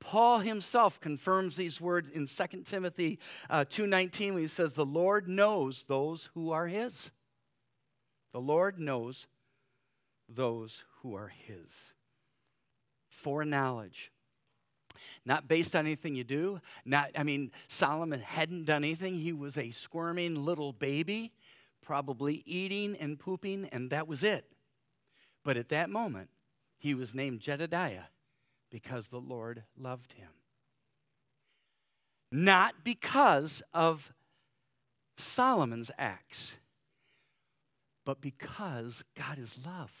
Paul 0.00 0.40
himself 0.40 1.00
confirms 1.00 1.56
these 1.56 1.80
words 1.80 2.08
in 2.08 2.26
2 2.26 2.62
Timothy 2.64 3.18
uh, 3.48 3.64
2.19 3.68 4.32
when 4.32 4.42
he 4.42 4.46
says, 4.48 4.72
the 4.72 4.84
Lord 4.84 5.28
knows 5.28 5.84
those 5.84 6.30
who 6.34 6.50
are 6.50 6.66
his. 6.66 7.10
The 8.32 8.40
Lord 8.40 8.78
knows 8.78 9.26
those 10.28 10.84
who 11.02 11.14
are 11.14 11.28
His. 11.28 11.70
Foreknowledge. 13.08 14.12
Not 15.24 15.48
based 15.48 15.74
on 15.74 15.86
anything 15.86 16.14
you 16.14 16.24
do. 16.24 16.60
Not, 16.84 17.10
I 17.16 17.22
mean, 17.22 17.50
Solomon 17.68 18.20
hadn't 18.20 18.64
done 18.64 18.84
anything. 18.84 19.14
He 19.14 19.32
was 19.32 19.56
a 19.56 19.70
squirming 19.70 20.44
little 20.44 20.72
baby, 20.72 21.32
probably 21.82 22.42
eating 22.46 22.96
and 22.96 23.18
pooping, 23.18 23.68
and 23.72 23.90
that 23.90 24.06
was 24.06 24.22
it. 24.22 24.44
But 25.44 25.56
at 25.56 25.70
that 25.70 25.90
moment, 25.90 26.28
he 26.78 26.94
was 26.94 27.14
named 27.14 27.40
Jedediah 27.40 28.04
because 28.70 29.08
the 29.08 29.20
Lord 29.20 29.62
loved 29.76 30.12
him. 30.12 30.28
Not 32.32 32.84
because 32.84 33.62
of 33.74 34.12
Solomon's 35.16 35.90
acts, 35.98 36.56
but 38.04 38.20
because 38.20 39.04
God 39.16 39.38
is 39.38 39.56
love. 39.64 39.92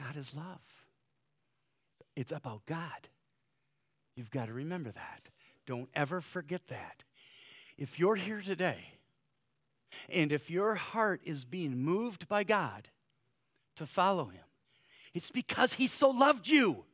God 0.00 0.16
is 0.16 0.34
love. 0.34 0.60
It's 2.14 2.32
about 2.32 2.66
God. 2.66 3.08
You've 4.14 4.30
got 4.30 4.46
to 4.46 4.52
remember 4.52 4.90
that. 4.90 5.30
Don't 5.66 5.88
ever 5.94 6.20
forget 6.20 6.62
that. 6.68 7.04
If 7.76 7.98
you're 7.98 8.16
here 8.16 8.40
today, 8.40 8.78
and 10.08 10.32
if 10.32 10.50
your 10.50 10.74
heart 10.74 11.20
is 11.24 11.44
being 11.44 11.78
moved 11.78 12.28
by 12.28 12.44
God 12.44 12.88
to 13.76 13.86
follow 13.86 14.26
Him, 14.26 14.42
it's 15.18 15.32
because 15.32 15.74
He 15.74 15.88
so 15.88 16.10
loved 16.10 16.46
you. 16.46 16.84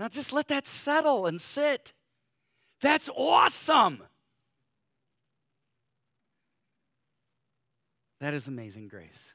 Now 0.00 0.08
just 0.08 0.32
let 0.32 0.48
that 0.48 0.66
settle 0.66 1.26
and 1.26 1.40
sit. 1.40 1.92
That's 2.80 3.08
awesome. 3.16 4.02
That 8.18 8.34
is 8.34 8.48
amazing 8.48 8.88
grace. 8.88 9.34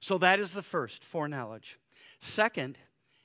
So 0.00 0.18
that 0.18 0.40
is 0.40 0.52
the 0.52 0.62
first, 0.62 1.02
foreknowledge. 1.02 1.78
Second 2.20 2.76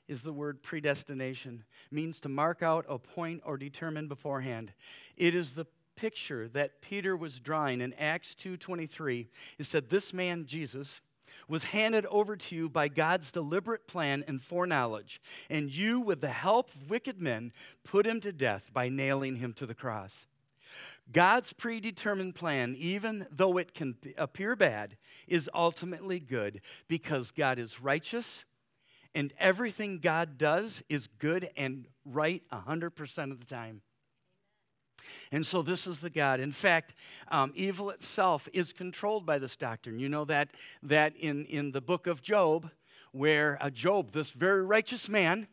is 0.08 0.22
the 0.22 0.32
word 0.32 0.62
predestination, 0.62 1.64
means 1.90 2.18
to 2.20 2.30
mark 2.30 2.62
out, 2.62 2.86
appoint, 2.88 3.42
or 3.44 3.58
determine 3.58 4.08
beforehand. 4.08 4.72
It 5.18 5.34
is 5.34 5.54
the 5.54 5.66
picture 5.96 6.48
that 6.48 6.80
Peter 6.80 7.16
was 7.16 7.40
drawing 7.40 7.80
in 7.80 7.92
Acts 7.94 8.34
2:23 8.34 9.28
is 9.58 9.68
said 9.68 9.88
this 9.88 10.12
man 10.12 10.46
Jesus 10.46 11.00
was 11.48 11.64
handed 11.64 12.06
over 12.06 12.36
to 12.36 12.54
you 12.54 12.68
by 12.68 12.88
God's 12.88 13.32
deliberate 13.32 13.86
plan 13.86 14.24
and 14.26 14.40
foreknowledge, 14.40 15.20
and 15.50 15.70
you 15.70 16.00
with 16.00 16.20
the 16.20 16.28
help 16.28 16.74
of 16.74 16.90
wicked 16.90 17.20
men 17.20 17.52
put 17.84 18.06
him 18.06 18.20
to 18.20 18.32
death 18.32 18.70
by 18.72 18.88
nailing 18.88 19.36
him 19.36 19.52
to 19.54 19.66
the 19.66 19.74
cross. 19.74 20.26
God's 21.10 21.52
predetermined 21.52 22.34
plan, 22.34 22.74
even 22.78 23.26
though 23.30 23.58
it 23.58 23.74
can 23.74 23.96
appear 24.16 24.56
bad, 24.56 24.96
is 25.26 25.50
ultimately 25.52 26.20
good 26.20 26.60
because 26.88 27.32
God 27.32 27.58
is 27.58 27.80
righteous 27.80 28.44
and 29.14 29.32
everything 29.38 29.98
God 29.98 30.38
does 30.38 30.82
is 30.88 31.06
good 31.18 31.50
and 31.56 31.86
right 32.04 32.42
100% 32.50 33.30
of 33.30 33.40
the 33.40 33.46
time. 33.46 33.82
And 35.30 35.46
so 35.46 35.62
this 35.62 35.86
is 35.86 36.00
the 36.00 36.10
God. 36.10 36.40
In 36.40 36.52
fact, 36.52 36.94
um, 37.28 37.52
evil 37.54 37.90
itself 37.90 38.48
is 38.52 38.72
controlled 38.72 39.26
by 39.26 39.38
this 39.38 39.56
doctrine. 39.56 39.98
You 39.98 40.08
know 40.08 40.24
that, 40.26 40.50
that 40.82 41.16
in, 41.16 41.44
in 41.46 41.72
the 41.72 41.80
book 41.80 42.06
of 42.06 42.22
Job, 42.22 42.70
where 43.12 43.58
uh, 43.60 43.70
Job, 43.70 44.12
this 44.12 44.30
very 44.30 44.64
righteous 44.64 45.08
man, 45.08 45.46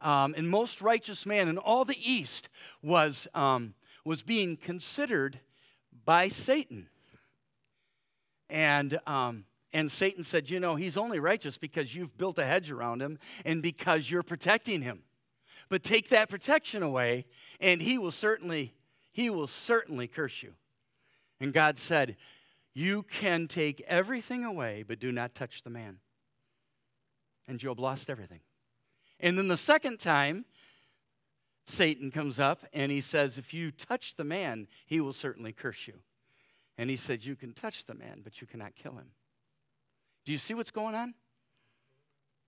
um, 0.00 0.34
and 0.36 0.48
most 0.48 0.82
righteous 0.82 1.26
man 1.26 1.48
in 1.48 1.58
all 1.58 1.84
the 1.84 1.98
East, 1.98 2.48
was, 2.82 3.26
um, 3.34 3.74
was 4.04 4.22
being 4.22 4.56
considered 4.56 5.40
by 6.04 6.28
Satan. 6.28 6.88
And, 8.48 8.98
um, 9.06 9.44
and 9.72 9.90
Satan 9.90 10.22
said, 10.22 10.48
You 10.48 10.60
know, 10.60 10.76
he's 10.76 10.96
only 10.96 11.18
righteous 11.18 11.58
because 11.58 11.94
you've 11.94 12.16
built 12.16 12.38
a 12.38 12.44
hedge 12.44 12.70
around 12.70 13.02
him 13.02 13.18
and 13.44 13.62
because 13.62 14.10
you're 14.10 14.22
protecting 14.22 14.82
him. 14.82 15.02
But 15.68 15.82
take 15.82 16.10
that 16.10 16.28
protection 16.28 16.82
away, 16.82 17.26
and 17.60 17.82
he 17.82 17.98
will 17.98 18.12
certainly 18.12 18.75
he 19.16 19.30
will 19.30 19.46
certainly 19.46 20.06
curse 20.06 20.42
you. 20.42 20.52
And 21.40 21.50
God 21.50 21.78
said, 21.78 22.16
You 22.74 23.02
can 23.04 23.48
take 23.48 23.82
everything 23.88 24.44
away, 24.44 24.84
but 24.86 25.00
do 25.00 25.10
not 25.10 25.34
touch 25.34 25.62
the 25.62 25.70
man. 25.70 26.00
And 27.48 27.58
Job 27.58 27.80
lost 27.80 28.10
everything. 28.10 28.40
And 29.18 29.38
then 29.38 29.48
the 29.48 29.56
second 29.56 30.00
time, 30.00 30.44
Satan 31.64 32.10
comes 32.10 32.38
up 32.38 32.66
and 32.74 32.92
he 32.92 33.00
says, 33.00 33.38
If 33.38 33.54
you 33.54 33.70
touch 33.70 34.16
the 34.16 34.24
man, 34.24 34.68
he 34.84 35.00
will 35.00 35.14
certainly 35.14 35.54
curse 35.54 35.86
you. 35.86 35.94
And 36.76 36.90
he 36.90 36.96
said, 36.96 37.24
You 37.24 37.36
can 37.36 37.54
touch 37.54 37.86
the 37.86 37.94
man, 37.94 38.20
but 38.22 38.42
you 38.42 38.46
cannot 38.46 38.74
kill 38.74 38.96
him. 38.96 39.12
Do 40.26 40.32
you 40.32 40.38
see 40.38 40.52
what's 40.52 40.70
going 40.70 40.94
on? 40.94 41.14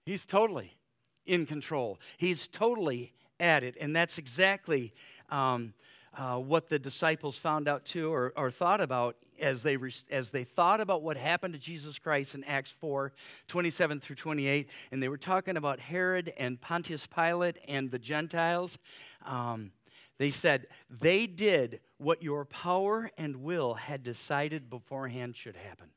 He's 0.04 0.26
totally 0.26 0.76
in 1.24 1.46
control, 1.46 1.98
he's 2.18 2.46
totally 2.46 3.14
at 3.40 3.64
it. 3.64 3.74
And 3.80 3.96
that's 3.96 4.18
exactly 4.18 4.92
um, 5.30 5.72
uh, 6.16 6.36
what 6.38 6.68
the 6.68 6.78
disciples 6.78 7.38
found 7.38 7.68
out 7.68 7.84
too 7.84 8.12
or, 8.12 8.32
or 8.36 8.50
thought 8.50 8.80
about 8.80 9.16
as 9.40 9.62
they, 9.62 9.76
re- 9.76 9.92
as 10.10 10.30
they 10.30 10.44
thought 10.44 10.80
about 10.80 11.02
what 11.02 11.16
happened 11.16 11.54
to 11.54 11.60
Jesus 11.60 11.98
Christ 11.98 12.34
in 12.34 12.44
Acts 12.44 12.72
4 12.72 13.12
27 13.46 14.00
through 14.00 14.16
28. 14.16 14.68
And 14.90 15.02
they 15.02 15.08
were 15.08 15.18
talking 15.18 15.56
about 15.56 15.80
Herod 15.80 16.32
and 16.36 16.60
Pontius 16.60 17.06
Pilate 17.06 17.58
and 17.66 17.90
the 17.90 17.98
Gentiles. 17.98 18.78
Um, 19.24 19.72
they 20.18 20.30
said, 20.30 20.66
they 20.90 21.26
did 21.26 21.80
what 21.98 22.22
your 22.22 22.44
power 22.44 23.10
and 23.16 23.36
will 23.36 23.74
had 23.74 24.02
decided 24.02 24.68
beforehand 24.68 25.36
should 25.36 25.56
happen. 25.56 25.90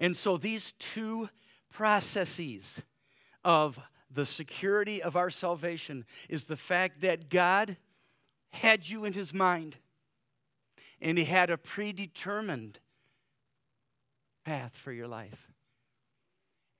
And 0.00 0.16
so 0.16 0.36
these 0.36 0.72
two 0.78 1.28
processes 1.70 2.82
of 3.44 3.78
the 4.10 4.24
security 4.24 5.02
of 5.02 5.16
our 5.16 5.28
salvation 5.28 6.06
is 6.28 6.44
the 6.44 6.56
fact 6.56 7.02
that 7.02 7.28
God 7.28 7.76
had 8.50 8.88
you 8.88 9.04
in 9.04 9.12
his 9.12 9.32
mind, 9.34 9.76
and 11.00 11.18
he 11.18 11.24
had 11.24 11.50
a 11.50 11.58
predetermined 11.58 12.80
path 14.44 14.76
for 14.76 14.92
your 14.92 15.08
life. 15.08 15.48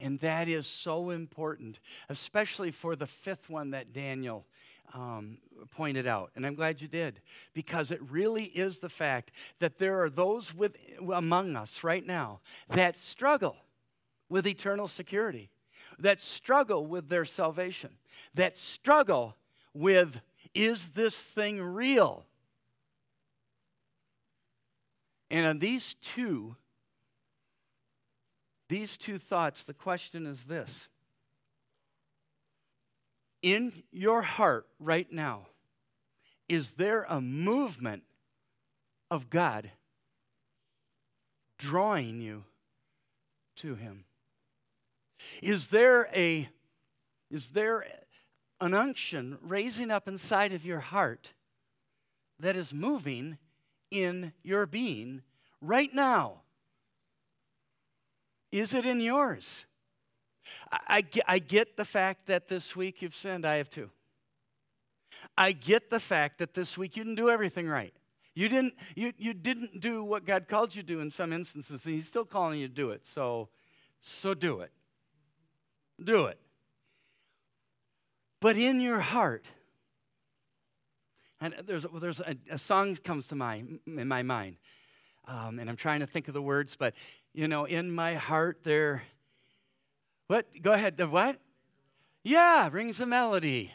And 0.01 0.21
that 0.21 0.49
is 0.49 0.67
so 0.67 1.11
important, 1.11 1.81
especially 2.09 2.71
for 2.71 2.95
the 2.95 3.07
fifth 3.07 3.51
one 3.51 3.71
that 3.71 3.93
Daniel 3.93 4.47
um, 4.95 5.39
pointed 5.73 6.07
out. 6.07 6.31
And 6.35 6.47
I'm 6.47 6.55
glad 6.55 6.81
you 6.81 6.89
did, 6.89 7.21
because 7.53 7.91
it 7.91 8.01
really 8.11 8.45
is 8.45 8.79
the 8.79 8.89
fact 8.89 9.33
that 9.59 9.79
there 9.79 10.03
are 10.03 10.09
those 10.09 10.55
with, 10.55 10.77
among 11.13 11.57
us 11.57 11.83
right 11.85 12.07
now 12.07 12.41
that 12.71 12.97
struggle 12.97 13.57
with 14.29 14.47
eternal 14.47 14.89
security, 14.89 15.51
that 15.99 16.21
struggle 16.21 16.87
with 16.87 17.09
their 17.09 17.25
salvation, 17.25 17.91
that 18.35 18.57
struggle 18.57 19.37
with 19.75 20.21
is 20.55 20.91
this 20.91 21.17
thing 21.17 21.61
real? 21.61 22.25
And 25.31 25.47
on 25.47 25.59
these 25.59 25.95
two, 25.95 26.57
these 28.69 28.97
two 28.97 29.19
thoughts, 29.19 29.65
the 29.65 29.75
question 29.75 30.27
is 30.27 30.45
this. 30.45 30.89
In 33.43 33.73
your 33.93 34.23
heart 34.23 34.67
right 34.81 35.11
now, 35.13 35.47
is 36.49 36.73
there 36.73 37.05
a 37.09 37.21
movement 37.21 38.03
of 39.11 39.31
God 39.31 39.71
drawing 41.59 42.21
you 42.21 42.45
to 43.57 43.75
Him? 43.75 44.05
Is 45.43 45.71
there 45.71 46.09
a 46.15 46.49
is 47.31 47.51
there 47.51 47.85
an 48.61 48.75
unction 48.75 49.39
raising 49.43 49.91
up 49.91 50.09
inside 50.09 50.53
of 50.53 50.65
your 50.65 50.81
heart 50.81 51.33
that 52.41 52.57
is 52.57 52.73
moving 52.73 53.39
in 53.91 54.33
your 54.43 54.67
being 54.67 55.23
right 55.61 55.93
now? 55.95 56.43
Is 58.51 58.75
it 58.75 58.87
in 58.87 59.01
yours? 59.01 59.65
I, 60.71 60.79
I, 60.89 61.05
I, 61.27 61.39
get 61.39 61.77
the 61.77 61.85
fact 61.85 62.27
that 62.27 62.49
this 62.49 62.75
week 62.75 63.03
you've 63.03 63.15
sinned. 63.15 63.45
I 63.45 63.57
have 63.57 63.69
too. 63.69 63.91
I 65.37 65.53
get 65.53 65.91
the 65.91 66.01
fact 66.01 66.39
that 66.39 66.55
this 66.55 66.79
week 66.79 66.97
you 66.97 67.05
didn't 67.05 67.17
do 67.17 67.29
everything 67.29 67.69
right. 67.69 67.93
You 68.35 68.49
didn't, 68.49 68.75
you, 68.95 69.13
you 69.19 69.35
didn't 69.35 69.81
do 69.81 70.05
what 70.05 70.25
God 70.25 70.47
called 70.49 70.75
you 70.75 70.83
to 70.83 70.87
do 70.87 71.01
in 71.01 71.11
some 71.11 71.33
instances, 71.33 71.85
and 71.85 71.95
He's 71.95 72.07
still 72.07 72.25
calling 72.25 72.61
you 72.61 72.69
to 72.69 72.73
do 72.73 72.91
it. 72.91 73.03
So, 73.05 73.49
so 74.01 74.33
do 74.33 74.61
it. 74.61 74.71
Do 76.03 76.27
it. 76.27 76.39
But 78.41 78.57
in 78.57 78.81
your 78.81 79.01
heart, 79.01 79.45
and 81.41 81.55
there's, 81.67 81.85
there's 82.01 82.21
a, 82.21 82.37
a 82.51 82.59
song 82.59 82.97
comes 82.97 83.27
to 83.29 83.35
my, 83.35 83.63
in 83.87 84.09
my 84.09 84.23
mind, 84.23 84.57
um, 85.27 85.59
and 85.59 85.69
I'm 85.69 85.77
trying 85.77 86.01
to 86.01 86.07
think 86.07 86.29
of 86.29 86.35
the 86.35 86.43
words, 86.43 86.77
but 86.77 86.95
you 87.35 87.49
know, 87.49 87.65
in 87.65 87.91
my 87.91 88.15
heart 88.15 88.61
there, 88.65 89.03
what? 90.29 90.47
Go 90.63 90.73
ahead, 90.73 90.97
the 90.97 91.09
what? 91.09 91.39
Yeah, 92.23 92.69
rings 92.71 93.01
a 93.01 93.07
melody. 93.07 93.73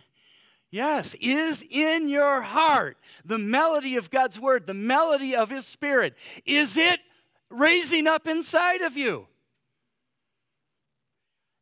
Yes, 0.71 1.15
is 1.21 1.63
in 1.69 2.09
your 2.09 2.41
heart 2.41 2.97
the 3.23 3.37
melody 3.37 3.95
of 3.95 4.09
God's 4.09 4.39
word, 4.39 4.65
the 4.65 4.73
melody 4.73 5.35
of 5.35 5.49
His 5.49 5.65
Spirit. 5.65 6.15
Is 6.45 6.77
it 6.77 6.99
raising 7.49 8.07
up 8.07 8.27
inside 8.27 8.81
of 8.81 8.97
you? 8.97 9.27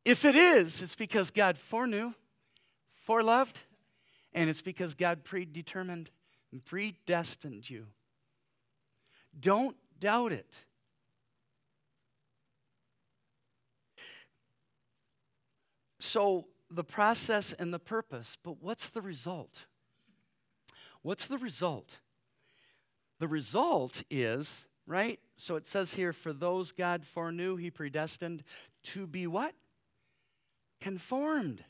If 0.06 0.24
it 0.24 0.36
is, 0.36 0.82
it's 0.82 0.96
because 0.96 1.30
God 1.30 1.58
foreknew 1.58 2.14
foreloved, 3.08 3.56
and 4.34 4.50
it's 4.50 4.62
because 4.62 4.96
God 4.96 5.24
predetermined 5.24 6.10
and 6.52 6.64
predestined 6.64 7.70
you. 7.70 7.88
Don't 9.40 9.76
doubt 10.00 10.32
it. 10.32 10.56
So, 16.00 16.48
the 16.70 16.84
process 16.84 17.54
and 17.54 17.74
the 17.74 17.80
purpose, 17.80 18.38
but 18.44 18.62
what's 18.62 18.90
the 18.90 19.02
result? 19.02 19.66
What's 21.02 21.28
the 21.28 21.38
result? 21.38 21.98
The 23.20 23.28
result 23.28 24.04
is, 24.10 24.66
right? 24.88 25.20
So 25.38 25.56
it 25.56 25.68
says 25.68 25.94
here, 25.94 26.14
for 26.14 26.34
those 26.34 26.72
God 26.72 27.06
foreknew, 27.06 27.56
he 27.56 27.70
predestined 27.70 28.44
to 28.84 29.06
be 29.06 29.28
what? 29.28 29.54
Conformed 30.80 31.64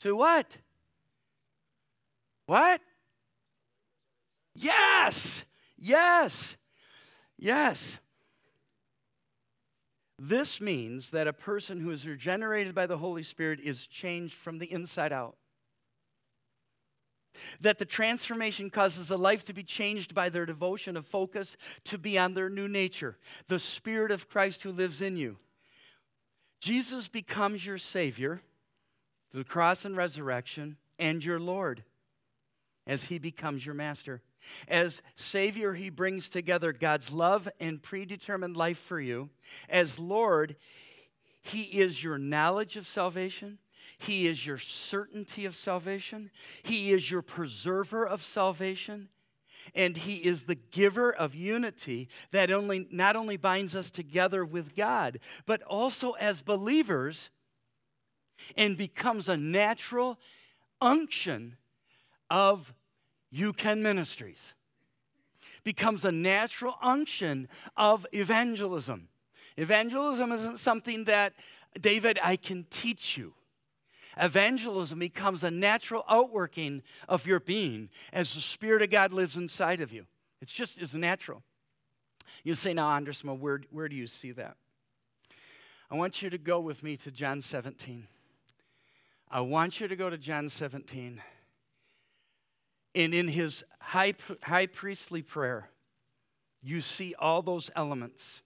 to 0.00 0.14
what? 0.16 0.58
What? 2.46 2.80
Yes! 4.54 5.44
Yes! 5.78 6.56
Yes. 7.38 7.98
This 10.18 10.60
means 10.60 11.10
that 11.10 11.28
a 11.28 11.32
person 11.32 11.80
who 11.80 11.90
is 11.90 12.06
regenerated 12.06 12.74
by 12.74 12.86
the 12.86 12.98
Holy 12.98 13.22
Spirit 13.22 13.60
is 13.62 13.86
changed 13.86 14.34
from 14.34 14.58
the 14.58 14.70
inside 14.72 15.12
out. 15.12 15.36
That 17.60 17.78
the 17.78 17.84
transformation 17.84 18.68
causes 18.68 19.12
a 19.12 19.16
life 19.16 19.44
to 19.44 19.52
be 19.52 19.62
changed 19.62 20.12
by 20.12 20.28
their 20.28 20.44
devotion 20.44 20.96
of 20.96 21.06
focus 21.06 21.56
to 21.84 21.98
be 21.98 22.18
on 22.18 22.34
their 22.34 22.50
new 22.50 22.66
nature, 22.66 23.16
the 23.46 23.60
Spirit 23.60 24.10
of 24.10 24.28
Christ 24.28 24.64
who 24.64 24.72
lives 24.72 25.00
in 25.00 25.16
you. 25.16 25.36
Jesus 26.60 27.06
becomes 27.06 27.64
your 27.64 27.78
Savior 27.78 28.42
the 29.32 29.44
cross 29.44 29.84
and 29.84 29.96
resurrection, 29.96 30.76
and 30.98 31.24
your 31.24 31.38
Lord 31.40 31.84
as 32.86 33.04
he 33.04 33.18
becomes 33.18 33.64
your 33.64 33.74
master. 33.74 34.22
As 34.66 35.02
Savior, 35.16 35.74
He 35.74 35.90
brings 35.90 36.28
together 36.28 36.72
God's 36.72 37.12
love 37.12 37.48
and 37.60 37.82
predetermined 37.82 38.56
life 38.56 38.78
for 38.78 39.00
you. 39.00 39.30
As 39.68 39.98
Lord, 39.98 40.56
He 41.42 41.62
is 41.62 42.02
your 42.02 42.18
knowledge 42.18 42.76
of 42.76 42.86
salvation. 42.86 43.58
He 43.98 44.26
is 44.28 44.46
your 44.46 44.58
certainty 44.58 45.44
of 45.44 45.56
salvation. 45.56 46.30
He 46.62 46.92
is 46.92 47.10
your 47.10 47.22
preserver 47.22 48.06
of 48.06 48.22
salvation. 48.22 49.08
And 49.74 49.96
He 49.96 50.16
is 50.16 50.44
the 50.44 50.54
giver 50.54 51.12
of 51.12 51.34
unity 51.34 52.08
that 52.30 52.50
only, 52.50 52.86
not 52.90 53.16
only 53.16 53.36
binds 53.36 53.74
us 53.74 53.90
together 53.90 54.44
with 54.44 54.74
God, 54.76 55.18
but 55.46 55.62
also 55.62 56.12
as 56.12 56.42
believers 56.42 57.30
and 58.56 58.76
becomes 58.76 59.28
a 59.28 59.36
natural 59.36 60.18
unction 60.80 61.56
of 62.30 62.72
you 63.30 63.52
can 63.52 63.82
Ministries. 63.82 64.54
Becomes 65.64 66.04
a 66.04 66.12
natural 66.12 66.76
unction 66.80 67.48
of 67.76 68.06
evangelism. 68.12 69.08
Evangelism 69.56 70.32
isn't 70.32 70.58
something 70.58 71.04
that, 71.04 71.34
David, 71.78 72.18
I 72.22 72.36
can 72.36 72.64
teach 72.70 73.16
you. 73.16 73.34
Evangelism 74.16 74.98
becomes 74.98 75.44
a 75.44 75.50
natural 75.50 76.04
outworking 76.08 76.82
of 77.08 77.26
your 77.26 77.40
being 77.40 77.88
as 78.12 78.34
the 78.34 78.40
Spirit 78.40 78.82
of 78.82 78.90
God 78.90 79.12
lives 79.12 79.36
inside 79.36 79.80
of 79.80 79.92
you. 79.92 80.06
It's 80.40 80.52
just 80.52 80.80
is 80.80 80.94
natural. 80.94 81.42
You 82.44 82.54
say, 82.54 82.74
now, 82.74 82.88
Ondersma, 82.88 83.38
where, 83.38 83.60
where 83.70 83.88
do 83.88 83.96
you 83.96 84.06
see 84.06 84.32
that? 84.32 84.56
I 85.90 85.94
want 85.96 86.22
you 86.22 86.30
to 86.30 86.38
go 86.38 86.60
with 86.60 86.82
me 86.82 86.96
to 86.98 87.10
John 87.10 87.40
17. 87.40 88.06
I 89.30 89.40
want 89.42 89.80
you 89.80 89.88
to 89.88 89.96
go 89.96 90.08
to 90.08 90.16
John 90.16 90.48
17. 90.48 91.20
And 92.94 93.14
in 93.14 93.28
his 93.28 93.62
high, 93.80 94.14
high 94.42 94.66
priestly 94.66 95.22
prayer, 95.22 95.68
you 96.62 96.80
see 96.80 97.14
all 97.18 97.42
those 97.42 97.70
elements. 97.76 98.42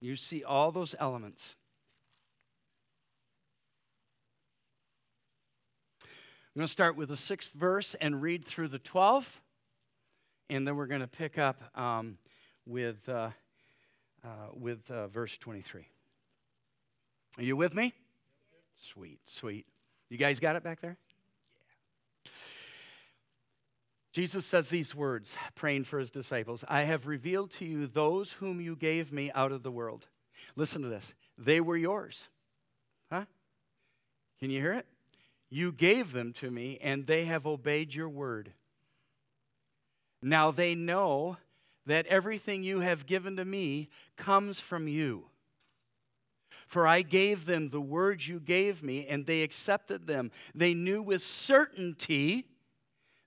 You 0.00 0.16
see 0.16 0.44
all 0.44 0.70
those 0.70 0.94
elements. 0.98 1.56
I'm 6.04 6.60
going 6.60 6.66
to 6.66 6.72
start 6.72 6.96
with 6.96 7.08
the 7.08 7.16
sixth 7.16 7.52
verse 7.52 7.94
and 8.00 8.20
read 8.20 8.44
through 8.44 8.68
the 8.68 8.78
12th, 8.78 9.40
and 10.50 10.66
then 10.66 10.76
we're 10.76 10.86
going 10.86 11.00
to 11.00 11.06
pick 11.06 11.38
up 11.38 11.62
um, 11.78 12.18
with, 12.66 13.08
uh, 13.08 13.30
uh, 14.22 14.28
with 14.52 14.90
uh, 14.90 15.08
verse 15.08 15.38
23. 15.38 15.86
Are 17.38 17.42
you 17.42 17.56
with 17.56 17.74
me? 17.74 17.94
Sweet, 18.90 19.20
sweet. 19.26 19.66
You 20.08 20.18
guys 20.18 20.40
got 20.40 20.56
it 20.56 20.64
back 20.64 20.80
there? 20.80 20.96
Yeah. 22.24 22.30
Jesus 24.12 24.44
says 24.44 24.68
these 24.68 24.94
words, 24.94 25.36
praying 25.54 25.84
for 25.84 25.98
his 25.98 26.10
disciples 26.10 26.64
I 26.68 26.82
have 26.82 27.06
revealed 27.06 27.50
to 27.52 27.64
you 27.64 27.86
those 27.86 28.32
whom 28.32 28.60
you 28.60 28.76
gave 28.76 29.12
me 29.12 29.30
out 29.34 29.52
of 29.52 29.62
the 29.62 29.70
world. 29.70 30.06
Listen 30.56 30.82
to 30.82 30.88
this. 30.88 31.14
They 31.38 31.60
were 31.60 31.76
yours. 31.76 32.28
Huh? 33.10 33.24
Can 34.38 34.50
you 34.50 34.60
hear 34.60 34.74
it? 34.74 34.86
You 35.48 35.72
gave 35.72 36.12
them 36.12 36.32
to 36.34 36.50
me, 36.50 36.78
and 36.82 37.06
they 37.06 37.24
have 37.24 37.46
obeyed 37.46 37.94
your 37.94 38.08
word. 38.08 38.52
Now 40.20 40.50
they 40.50 40.74
know 40.74 41.36
that 41.86 42.06
everything 42.06 42.62
you 42.62 42.80
have 42.80 43.06
given 43.06 43.36
to 43.36 43.44
me 43.44 43.88
comes 44.16 44.60
from 44.60 44.88
you. 44.88 45.26
For 46.66 46.86
I 46.86 47.02
gave 47.02 47.46
them 47.46 47.70
the 47.70 47.80
words 47.80 48.28
you 48.28 48.40
gave 48.40 48.82
me, 48.82 49.06
and 49.06 49.26
they 49.26 49.42
accepted 49.42 50.06
them. 50.06 50.30
They 50.54 50.74
knew 50.74 51.02
with 51.02 51.22
certainty 51.22 52.46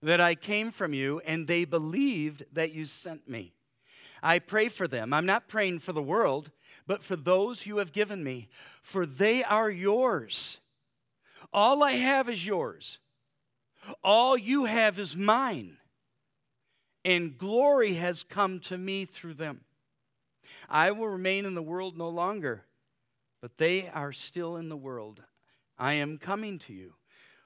that 0.01 0.21
I 0.21 0.35
came 0.35 0.71
from 0.71 0.93
you, 0.93 1.21
and 1.25 1.47
they 1.47 1.65
believed 1.65 2.45
that 2.53 2.73
you 2.73 2.85
sent 2.85 3.27
me. 3.29 3.53
I 4.21 4.39
pray 4.39 4.69
for 4.69 4.87
them. 4.87 5.13
I'm 5.13 5.25
not 5.25 5.47
praying 5.47 5.79
for 5.79 5.93
the 5.93 6.01
world, 6.01 6.51
but 6.87 7.03
for 7.03 7.15
those 7.15 7.65
you 7.65 7.77
have 7.77 7.91
given 7.91 8.23
me, 8.23 8.49
for 8.81 9.05
they 9.05 9.43
are 9.43 9.69
yours 9.69 10.59
all 11.55 11.83
I 11.83 11.93
have 11.93 12.27
is 12.27 12.45
yours. 12.45 12.99
All 14.03 14.37
you 14.37 14.65
have 14.65 14.99
is 14.99 15.15
mine. 15.15 15.77
And 17.05 17.37
glory 17.37 17.93
has 17.93 18.23
come 18.23 18.59
to 18.61 18.77
me 18.77 19.05
through 19.05 19.35
them. 19.35 19.61
I 20.67 20.91
will 20.91 21.07
remain 21.07 21.45
in 21.45 21.55
the 21.55 21.61
world 21.61 21.97
no 21.97 22.09
longer, 22.09 22.65
but 23.41 23.57
they 23.57 23.89
are 23.89 24.11
still 24.11 24.57
in 24.57 24.69
the 24.69 24.77
world. 24.77 25.21
I 25.77 25.93
am 25.93 26.17
coming 26.17 26.59
to 26.59 26.73
you. 26.73 26.93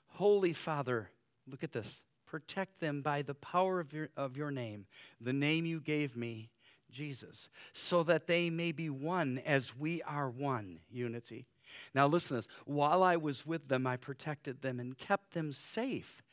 Holy 0.07 0.53
Father, 0.53 1.09
look 1.47 1.63
at 1.63 1.71
this. 1.71 2.01
Protect 2.25 2.79
them 2.79 3.01
by 3.01 3.21
the 3.23 3.33
power 3.33 3.79
of 3.79 3.91
your, 3.91 4.09
of 4.15 4.37
your 4.37 4.51
name, 4.51 4.85
the 5.19 5.33
name 5.33 5.65
you 5.65 5.79
gave 5.79 6.15
me, 6.15 6.49
Jesus, 6.91 7.49
so 7.73 8.03
that 8.03 8.27
they 8.27 8.49
may 8.49 8.71
be 8.71 8.89
one 8.89 9.41
as 9.45 9.75
we 9.75 10.01
are 10.03 10.29
one, 10.29 10.79
unity. 10.91 11.45
Now, 11.93 12.07
listen 12.07 12.29
to 12.29 12.35
this. 12.35 12.47
While 12.65 13.03
I 13.03 13.17
was 13.17 13.45
with 13.45 13.67
them, 13.67 13.87
I 13.87 13.97
protected 13.97 14.61
them 14.61 14.79
and 14.79 14.97
kept 14.97 15.33
them 15.33 15.51
safe 15.51 16.23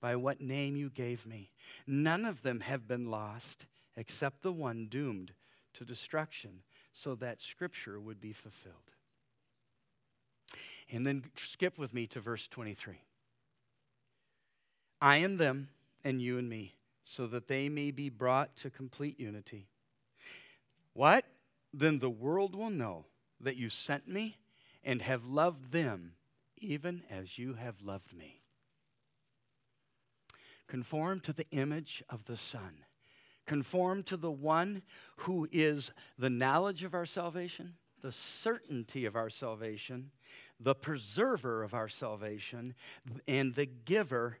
by 0.00 0.16
what 0.16 0.40
name 0.40 0.76
you 0.76 0.90
gave 0.90 1.26
me. 1.26 1.50
None 1.86 2.24
of 2.24 2.42
them 2.42 2.60
have 2.60 2.86
been 2.86 3.10
lost 3.10 3.66
except 3.96 4.42
the 4.42 4.52
one 4.52 4.86
doomed 4.88 5.32
to 5.74 5.84
destruction, 5.84 6.62
so 6.92 7.14
that 7.16 7.42
scripture 7.42 8.00
would 8.00 8.20
be 8.20 8.32
fulfilled. 8.32 8.92
And 10.90 11.06
then 11.06 11.24
skip 11.36 11.78
with 11.78 11.92
me 11.92 12.06
to 12.08 12.20
verse 12.20 12.48
23. 12.48 13.00
I 15.00 15.16
and 15.16 15.38
them, 15.38 15.68
and 16.02 16.20
you 16.20 16.38
and 16.38 16.48
me, 16.48 16.74
so 17.04 17.26
that 17.26 17.48
they 17.48 17.68
may 17.68 17.90
be 17.90 18.08
brought 18.08 18.56
to 18.56 18.70
complete 18.70 19.20
unity. 19.20 19.68
What? 20.94 21.24
Then 21.72 21.98
the 21.98 22.10
world 22.10 22.54
will 22.54 22.70
know 22.70 23.04
that 23.40 23.56
you 23.56 23.70
sent 23.70 24.08
me 24.08 24.38
and 24.82 25.02
have 25.02 25.24
loved 25.24 25.72
them 25.72 26.14
even 26.56 27.02
as 27.10 27.38
you 27.38 27.54
have 27.54 27.80
loved 27.82 28.16
me. 28.16 28.40
Conform 30.66 31.20
to 31.20 31.32
the 31.32 31.46
image 31.50 32.02
of 32.10 32.24
the 32.24 32.36
Son. 32.36 32.84
Conform 33.46 34.02
to 34.04 34.16
the 34.16 34.30
one 34.30 34.82
who 35.18 35.48
is 35.50 35.92
the 36.18 36.28
knowledge 36.28 36.82
of 36.82 36.94
our 36.94 37.06
salvation, 37.06 37.74
the 38.02 38.12
certainty 38.12 39.04
of 39.04 39.16
our 39.16 39.30
salvation, 39.30 40.10
the 40.60 40.74
preserver 40.74 41.62
of 41.62 41.74
our 41.74 41.88
salvation, 41.88 42.74
and 43.26 43.54
the 43.54 43.66
giver 43.66 44.38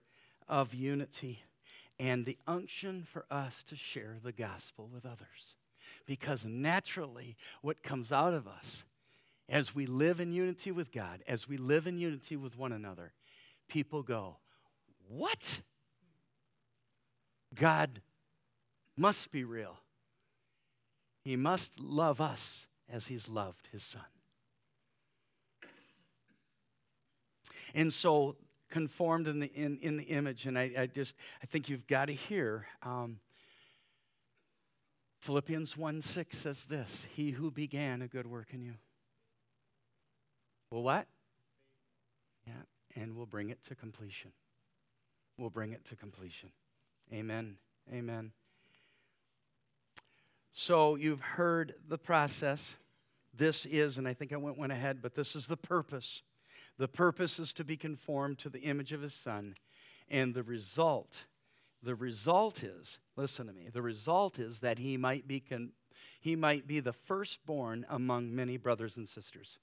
of 0.48 0.74
unity, 0.74 1.42
and 1.98 2.24
the 2.24 2.38
unction 2.46 3.04
for 3.10 3.26
us 3.30 3.62
to 3.64 3.76
share 3.76 4.16
the 4.22 4.32
gospel 4.32 4.88
with 4.92 5.04
others. 5.04 5.56
Because 6.06 6.44
naturally, 6.46 7.36
what 7.62 7.82
comes 7.82 8.12
out 8.12 8.34
of 8.34 8.46
us 8.46 8.84
as 9.48 9.74
we 9.74 9.86
live 9.86 10.20
in 10.20 10.32
unity 10.32 10.70
with 10.70 10.92
God, 10.92 11.22
as 11.26 11.48
we 11.48 11.56
live 11.56 11.86
in 11.86 11.98
unity 11.98 12.36
with 12.36 12.56
one 12.56 12.72
another, 12.72 13.12
people 13.68 14.02
go, 14.02 14.36
What? 15.08 15.60
God 17.54 18.02
must 18.96 19.30
be 19.30 19.44
real. 19.44 19.78
He 21.22 21.36
must 21.36 21.80
love 21.80 22.20
us 22.20 22.67
as 22.90 23.06
he's 23.06 23.28
loved 23.28 23.68
his 23.72 23.82
son. 23.82 24.02
And 27.74 27.92
so, 27.92 28.36
conformed 28.70 29.28
in 29.28 29.40
the, 29.40 29.46
in, 29.48 29.78
in 29.78 29.96
the 29.96 30.04
image, 30.04 30.46
and 30.46 30.58
I, 30.58 30.72
I 30.78 30.86
just, 30.86 31.14
I 31.42 31.46
think 31.46 31.68
you've 31.68 31.86
got 31.86 32.06
to 32.06 32.14
hear. 32.14 32.66
Um, 32.82 33.20
Philippians 35.20 35.76
1 35.76 36.00
6 36.00 36.38
says 36.38 36.64
this 36.64 37.06
He 37.14 37.32
who 37.32 37.50
began 37.50 38.02
a 38.02 38.08
good 38.08 38.26
work 38.26 38.48
in 38.52 38.62
you 38.62 38.74
well, 40.70 40.82
what? 40.82 41.06
Yeah, 42.46 42.52
and 42.94 43.16
we'll 43.16 43.26
bring 43.26 43.50
it 43.50 43.62
to 43.64 43.74
completion. 43.74 44.32
We'll 45.38 45.50
bring 45.50 45.72
it 45.72 45.84
to 45.86 45.96
completion. 45.96 46.50
Amen. 47.12 47.56
Amen. 47.92 48.32
So 50.60 50.96
you've 50.96 51.20
heard 51.20 51.76
the 51.88 51.98
process. 51.98 52.76
This 53.32 53.64
is, 53.64 53.96
and 53.96 54.08
I 54.08 54.12
think 54.12 54.32
I 54.32 54.36
went 54.38 54.58
one 54.58 54.72
ahead, 54.72 54.98
but 55.00 55.14
this 55.14 55.36
is 55.36 55.46
the 55.46 55.56
purpose. 55.56 56.22
The 56.78 56.88
purpose 56.88 57.38
is 57.38 57.52
to 57.52 57.64
be 57.64 57.76
conformed 57.76 58.40
to 58.40 58.48
the 58.48 58.62
image 58.62 58.92
of 58.92 59.00
his 59.00 59.14
son. 59.14 59.54
And 60.08 60.34
the 60.34 60.42
result, 60.42 61.26
the 61.80 61.94
result 61.94 62.64
is, 62.64 62.98
listen 63.14 63.46
to 63.46 63.52
me, 63.52 63.68
the 63.72 63.82
result 63.82 64.40
is 64.40 64.58
that 64.58 64.80
he 64.80 64.96
might 64.96 65.28
be, 65.28 65.38
con- 65.38 65.70
he 66.20 66.34
might 66.34 66.66
be 66.66 66.80
the 66.80 66.92
firstborn 66.92 67.86
among 67.88 68.34
many 68.34 68.56
brothers 68.56 68.96
and 68.96 69.08
sisters. 69.08 69.58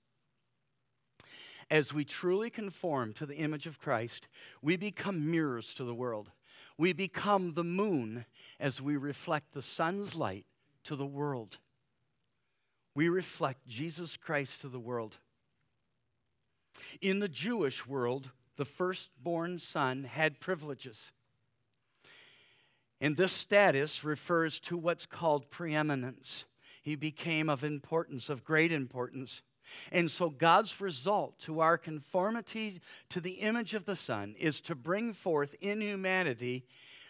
As 1.69 1.93
we 1.93 2.05
truly 2.05 2.49
conform 2.49 3.11
to 3.15 3.25
the 3.25 3.35
image 3.35 3.67
of 3.67 3.81
Christ, 3.81 4.29
we 4.61 4.77
become 4.77 5.29
mirrors 5.29 5.73
to 5.73 5.83
the 5.83 5.93
world. 5.93 6.31
We 6.77 6.93
become 6.93 7.53
the 7.53 7.65
moon 7.65 8.23
as 8.61 8.81
we 8.81 8.95
reflect 8.95 9.51
the 9.51 9.61
sun's 9.61 10.15
light 10.15 10.45
to 10.85 10.95
the 10.95 11.05
world. 11.05 11.57
We 12.95 13.09
reflect 13.09 13.67
Jesus 13.67 14.17
Christ 14.17 14.61
to 14.61 14.69
the 14.69 14.79
world. 14.79 15.17
In 17.01 17.19
the 17.19 17.27
Jewish 17.27 17.85
world, 17.85 18.31
the 18.57 18.65
firstborn 18.65 19.59
son 19.59 20.05
had 20.05 20.39
privileges. 20.39 21.11
And 23.01 23.17
this 23.17 23.33
status 23.33 24.03
refers 24.03 24.59
to 24.61 24.77
what's 24.77 25.05
called 25.05 25.51
preeminence. 25.51 26.45
He 26.81 26.95
became 26.95 27.49
of 27.49 27.63
importance, 27.63 28.29
of 28.29 28.45
great 28.45 28.71
importance. 28.71 29.41
And 29.91 30.09
so, 30.09 30.29
God's 30.29 30.79
result 30.79 31.39
to 31.39 31.59
our 31.59 31.77
conformity 31.77 32.81
to 33.09 33.19
the 33.19 33.31
image 33.31 33.73
of 33.73 33.85
the 33.85 33.95
Son 33.95 34.35
is 34.39 34.61
to 34.61 34.75
bring 34.75 35.11
forth 35.11 35.55
in 35.59 35.81
humanity 35.81 36.65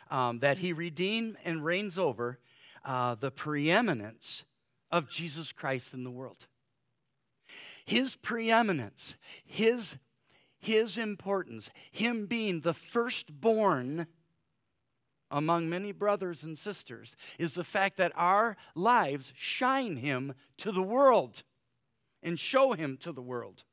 um, 0.10 0.40
that 0.40 0.60
He 0.60 0.72
redeemed 0.72 1.36
and 1.44 1.66
reigns 1.66 2.00
over 2.00 2.40
uh, 2.86 3.16
the 3.16 3.32
preeminence 3.32 4.46
of 4.92 5.10
Jesus 5.10 5.52
Christ 5.52 5.94
in 5.94 6.04
the 6.04 6.12
world. 6.12 6.48
His 7.86 8.16
preeminence, 8.16 9.18
His, 9.44 9.98
his 10.58 10.98
importance, 10.98 11.70
Him 11.92 12.26
being 12.28 12.62
the 12.62 12.74
firstborn 12.74 14.08
among 15.30 15.68
many 15.68 15.92
brothers 15.92 16.44
and 16.44 16.58
sisters, 16.58 17.16
is 17.38 17.56
the 17.56 17.64
fact 17.64 17.98
that 17.98 18.14
our 18.16 18.56
lives 18.76 19.34
shine 19.36 19.98
Him 19.98 20.34
to 20.58 20.72
the 20.72 20.84
world 20.84 21.44
and 22.26 22.40
show 22.40 22.74
him 22.74 22.98
to 22.98 23.14
the 23.14 23.22
world. 23.22 23.64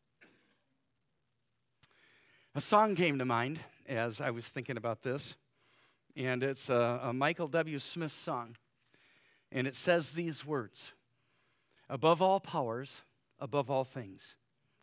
A 2.55 2.61
song 2.61 2.95
came 2.95 3.19
to 3.19 3.25
mind 3.25 3.61
as 3.89 4.21
I 4.21 4.31
was 4.31 4.47
thinking 4.47 4.77
about 4.77 5.03
this, 5.03 5.35
and 6.15 6.43
it's 6.43 6.69
a, 6.69 7.01
a 7.03 7.13
Michael 7.15 7.49
W. 7.49 7.79
Smith 7.79 8.13
song. 8.13 8.57
And 9.53 9.67
it 9.67 9.77
says 9.77 10.11
these 10.11 10.45
words 10.45 10.93
Above 11.89 12.23
all 12.23 12.41
powers, 12.41 13.03
above 13.39 13.71
all 13.71 13.85
things, 13.85 14.37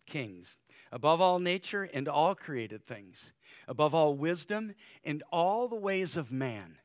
kings, 0.06 0.56
above 0.92 1.20
all 1.20 1.38
nature 1.38 1.82
and 1.82 2.08
all 2.08 2.34
created 2.34 2.86
things, 2.86 3.32
above 3.66 3.94
all 3.94 4.14
wisdom 4.14 4.74
and 5.04 5.22
all 5.30 5.68
the 5.68 5.76
ways 5.76 6.16
of 6.16 6.30
man, 6.30 6.78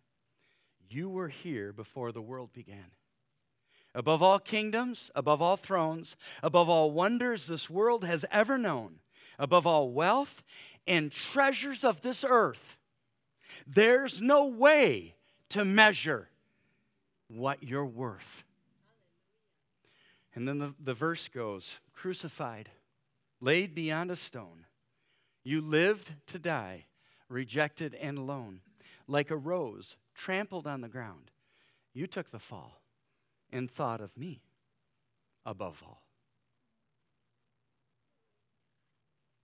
you 0.89 1.09
were 1.09 1.29
here 1.29 1.71
before 1.71 2.11
the 2.11 2.21
world 2.21 2.51
began 2.53 2.91
above 3.95 4.21
all 4.21 4.39
kingdoms, 4.39 5.09
above 5.15 5.41
all 5.41 5.55
thrones, 5.57 6.17
above 6.43 6.69
all 6.69 6.91
wonders 6.91 7.47
this 7.47 7.69
world 7.69 8.03
has 8.03 8.25
ever 8.29 8.57
known, 8.57 8.99
above 9.39 9.65
all 9.65 9.89
wealth 9.89 10.43
and 10.85 11.11
treasures 11.11 11.83
of 11.83 12.01
this 12.01 12.23
earth. 12.27 12.77
There's 13.65 14.21
no 14.21 14.45
way 14.45 15.15
to 15.49 15.63
measure 15.63 16.27
what 17.27 17.63
you're 17.63 17.85
worth. 17.85 18.43
And 20.33 20.47
then 20.47 20.59
the, 20.59 20.73
the 20.83 20.93
verse 20.93 21.27
goes 21.27 21.75
crucified, 21.93 22.69
laid 23.39 23.73
beyond 23.73 24.11
a 24.11 24.15
stone. 24.15 24.65
You 25.43 25.61
lived 25.61 26.11
to 26.27 26.39
die, 26.39 26.85
rejected 27.29 27.95
and 27.95 28.17
alone, 28.17 28.61
like 29.07 29.31
a 29.31 29.37
rose 29.37 29.95
trampled 30.13 30.67
on 30.67 30.81
the 30.81 30.89
ground. 30.89 31.31
You 31.93 32.07
took 32.07 32.31
the 32.31 32.39
fall 32.39 32.81
and 33.51 33.71
thought 33.71 34.01
of 34.01 34.17
me 34.17 34.41
above 35.45 35.81
all. 35.85 36.01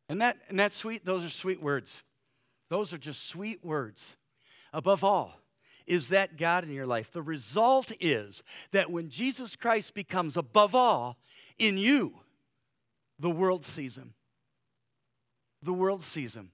And 0.09 0.19
that, 0.19 0.37
and 0.49 0.59
that 0.59 0.73
sweet, 0.73 1.05
those 1.05 1.23
are 1.23 1.29
sweet 1.29 1.61
words. 1.61 2.03
Those 2.69 2.91
are 2.93 2.97
just 2.97 3.27
sweet 3.27 3.63
words. 3.63 4.17
Above 4.73 5.05
all, 5.05 5.40
is 5.87 6.07
that 6.09 6.37
God 6.37 6.63
in 6.63 6.71
your 6.71 6.85
life. 6.85 7.11
The 7.11 7.21
result 7.21 7.91
is 7.99 8.43
that 8.71 8.91
when 8.91 9.09
Jesus 9.09 9.55
Christ 9.55 9.93
becomes 9.93 10.37
above 10.37 10.75
all 10.75 11.17
in 11.57 11.77
you, 11.77 12.13
the 13.19 13.29
world 13.29 13.65
sees 13.65 13.97
him. 13.97 14.13
The 15.61 15.73
world 15.73 16.03
sees 16.03 16.35
him. 16.35 16.51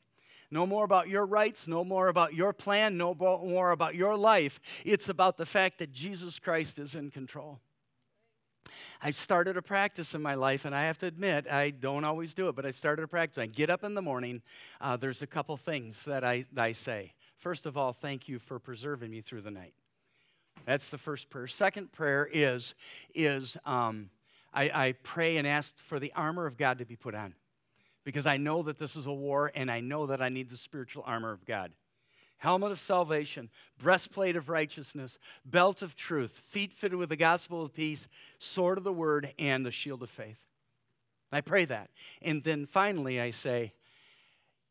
No 0.50 0.66
more 0.66 0.86
about 0.86 1.10
your 1.10 1.26
rights, 1.26 1.68
no 1.68 1.84
more 1.84 2.08
about 2.08 2.34
your 2.34 2.54
plan, 2.54 2.98
no 2.98 3.14
more 3.14 3.72
about 3.72 3.96
your 3.96 4.16
life. 4.16 4.60
It's 4.86 5.10
about 5.10 5.38
the 5.38 5.46
fact 5.46 5.80
that 5.80 5.92
Jesus 5.92 6.40
Christ 6.40 6.80
is 6.80 6.96
in 6.96 7.12
control. 7.12 7.60
I 9.02 9.12
started 9.12 9.58
a 9.58 9.62
practice 9.62 10.16
in 10.16 10.22
my 10.22 10.36
life, 10.36 10.66
and 10.66 10.74
I 10.74 10.84
have 10.84 10.98
to 11.00 11.06
admit, 11.06 11.48
I 11.50 11.70
don't 11.70 12.04
always 12.04 12.34
do 12.34 12.50
it, 12.50 12.56
but 12.56 12.66
I 12.66 12.72
started 12.72 13.04
a 13.04 13.08
practice. 13.08 13.42
I 13.42 13.46
get 13.46 13.70
up 13.70 13.84
in 13.84 13.94
the 13.94 14.02
morning, 14.02 14.42
uh, 14.82 14.98
there's 14.98 15.22
a 15.22 15.28
couple 15.28 15.56
things 15.58 16.04
that 16.06 16.24
I, 16.24 16.46
I 16.56 16.72
say. 16.72 17.14
First 17.38 17.66
of 17.66 17.78
all, 17.78 17.94
thank 17.94 18.28
you 18.28 18.40
for 18.40 18.60
preserving 18.60 19.12
me 19.12 19.22
through 19.22 19.42
the 19.42 19.52
night. 19.52 19.74
That's 20.66 20.90
the 20.90 20.98
first 20.98 21.30
prayer. 21.30 21.48
Second 21.48 21.92
prayer 21.92 22.28
is, 22.32 22.76
is 23.14 23.58
um, 23.66 24.10
I, 24.54 24.64
I 24.74 24.92
pray 25.04 25.38
and 25.38 25.48
ask 25.48 25.78
for 25.78 26.00
the 26.00 26.12
armor 26.16 26.46
of 26.46 26.58
God 26.58 26.80
to 26.80 26.86
be 26.86 26.96
put 26.96 27.16
on 27.16 27.34
because 28.04 28.26
I 28.26 28.38
know 28.38 28.64
that 28.64 28.80
this 28.80 28.96
is 28.96 29.06
a 29.06 29.14
war 29.14 29.52
and 29.54 29.70
I 29.70 29.82
know 29.82 30.08
that 30.08 30.22
I 30.22 30.30
need 30.30 30.50
the 30.50 30.58
spiritual 30.58 31.04
armor 31.06 31.32
of 31.32 31.46
God. 31.46 31.72
Helmet 32.38 32.72
of 32.72 32.80
salvation, 32.80 33.50
breastplate 33.80 34.36
of 34.36 34.50
righteousness, 34.50 35.20
belt 35.44 35.82
of 35.82 35.96
truth, 35.96 36.42
feet 36.48 36.74
fitted 36.74 36.98
with 36.98 37.10
the 37.10 37.16
gospel 37.16 37.64
of 37.64 37.74
peace, 37.74 38.08
sword 38.40 38.78
of 38.78 38.84
the 38.84 38.94
word, 38.94 39.34
and 39.40 39.66
the 39.66 39.72
shield 39.72 40.04
of 40.04 40.10
faith. 40.10 40.38
I 41.32 41.42
pray 41.42 41.66
that. 41.66 41.90
And 42.22 42.44
then 42.44 42.66
finally, 42.66 43.20
I 43.20 43.32
say, 43.32 43.74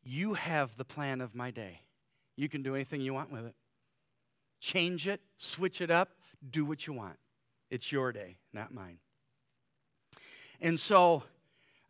You 0.03 0.35
have 0.35 0.77
the 0.77 0.85
plan 0.85 1.21
of 1.21 1.35
my 1.35 1.51
day. 1.51 1.81
You 2.37 2.49
can 2.49 2.63
do 2.63 2.75
anything 2.75 3.01
you 3.01 3.15
want 3.15 3.33
with 3.33 3.47
it. 3.47 3.55
Change 4.61 5.09
it, 5.09 5.21
switch 5.37 5.81
it 5.81 5.91
up, 5.91 6.11
do 6.51 6.65
what 6.65 6.87
you 6.87 6.93
want. 6.93 7.19
It's 7.71 7.91
your 7.91 8.13
day, 8.13 8.37
not 8.53 8.73
mine. 8.73 8.99
And 10.61 10.79
so, 10.79 11.23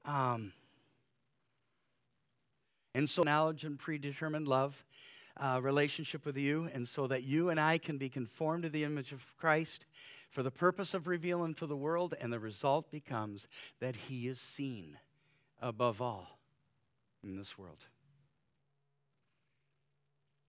um, 0.04 0.52
and 2.94 3.08
so, 3.08 3.22
knowledge 3.22 3.64
and 3.64 3.78
predetermined 3.78 4.48
love 4.48 4.84
uh, 5.38 5.60
relationship 5.62 6.24
with 6.24 6.36
you, 6.36 6.70
and 6.72 6.88
so 6.88 7.06
that 7.06 7.22
you 7.22 7.50
and 7.50 7.60
I 7.60 7.78
can 7.78 7.98
be 7.98 8.08
conformed 8.08 8.62
to 8.62 8.70
the 8.70 8.84
image 8.84 9.12
of 9.12 9.36
Christ 9.36 9.84
for 10.30 10.42
the 10.42 10.50
purpose 10.50 10.94
of 10.94 11.06
revealing 11.06 11.54
to 11.54 11.66
the 11.66 11.76
world, 11.76 12.14
and 12.20 12.32
the 12.32 12.40
result 12.40 12.90
becomes 12.90 13.46
that 13.80 13.96
He 13.96 14.28
is 14.28 14.40
seen 14.40 14.98
above 15.60 16.00
all 16.00 16.38
in 17.22 17.36
this 17.36 17.58
world. 17.58 17.84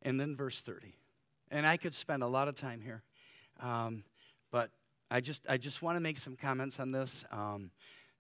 And 0.02 0.20
then 0.20 0.36
verse 0.36 0.62
30. 0.62 0.94
And 1.50 1.66
I 1.66 1.78
could 1.78 1.94
spend 1.94 2.24
a 2.24 2.28
lot 2.28 2.48
of 2.48 2.56
time 2.56 2.82
here, 2.82 3.04
um, 3.62 4.04
but 4.52 4.70
I 5.10 5.22
just, 5.22 5.44
I 5.48 5.58
just 5.58 5.82
want 5.82 5.96
to 5.96 6.02
make 6.02 6.18
some 6.18 6.36
comments 6.36 6.80
on 6.80 6.92
this. 6.92 7.24
Um, 7.32 7.72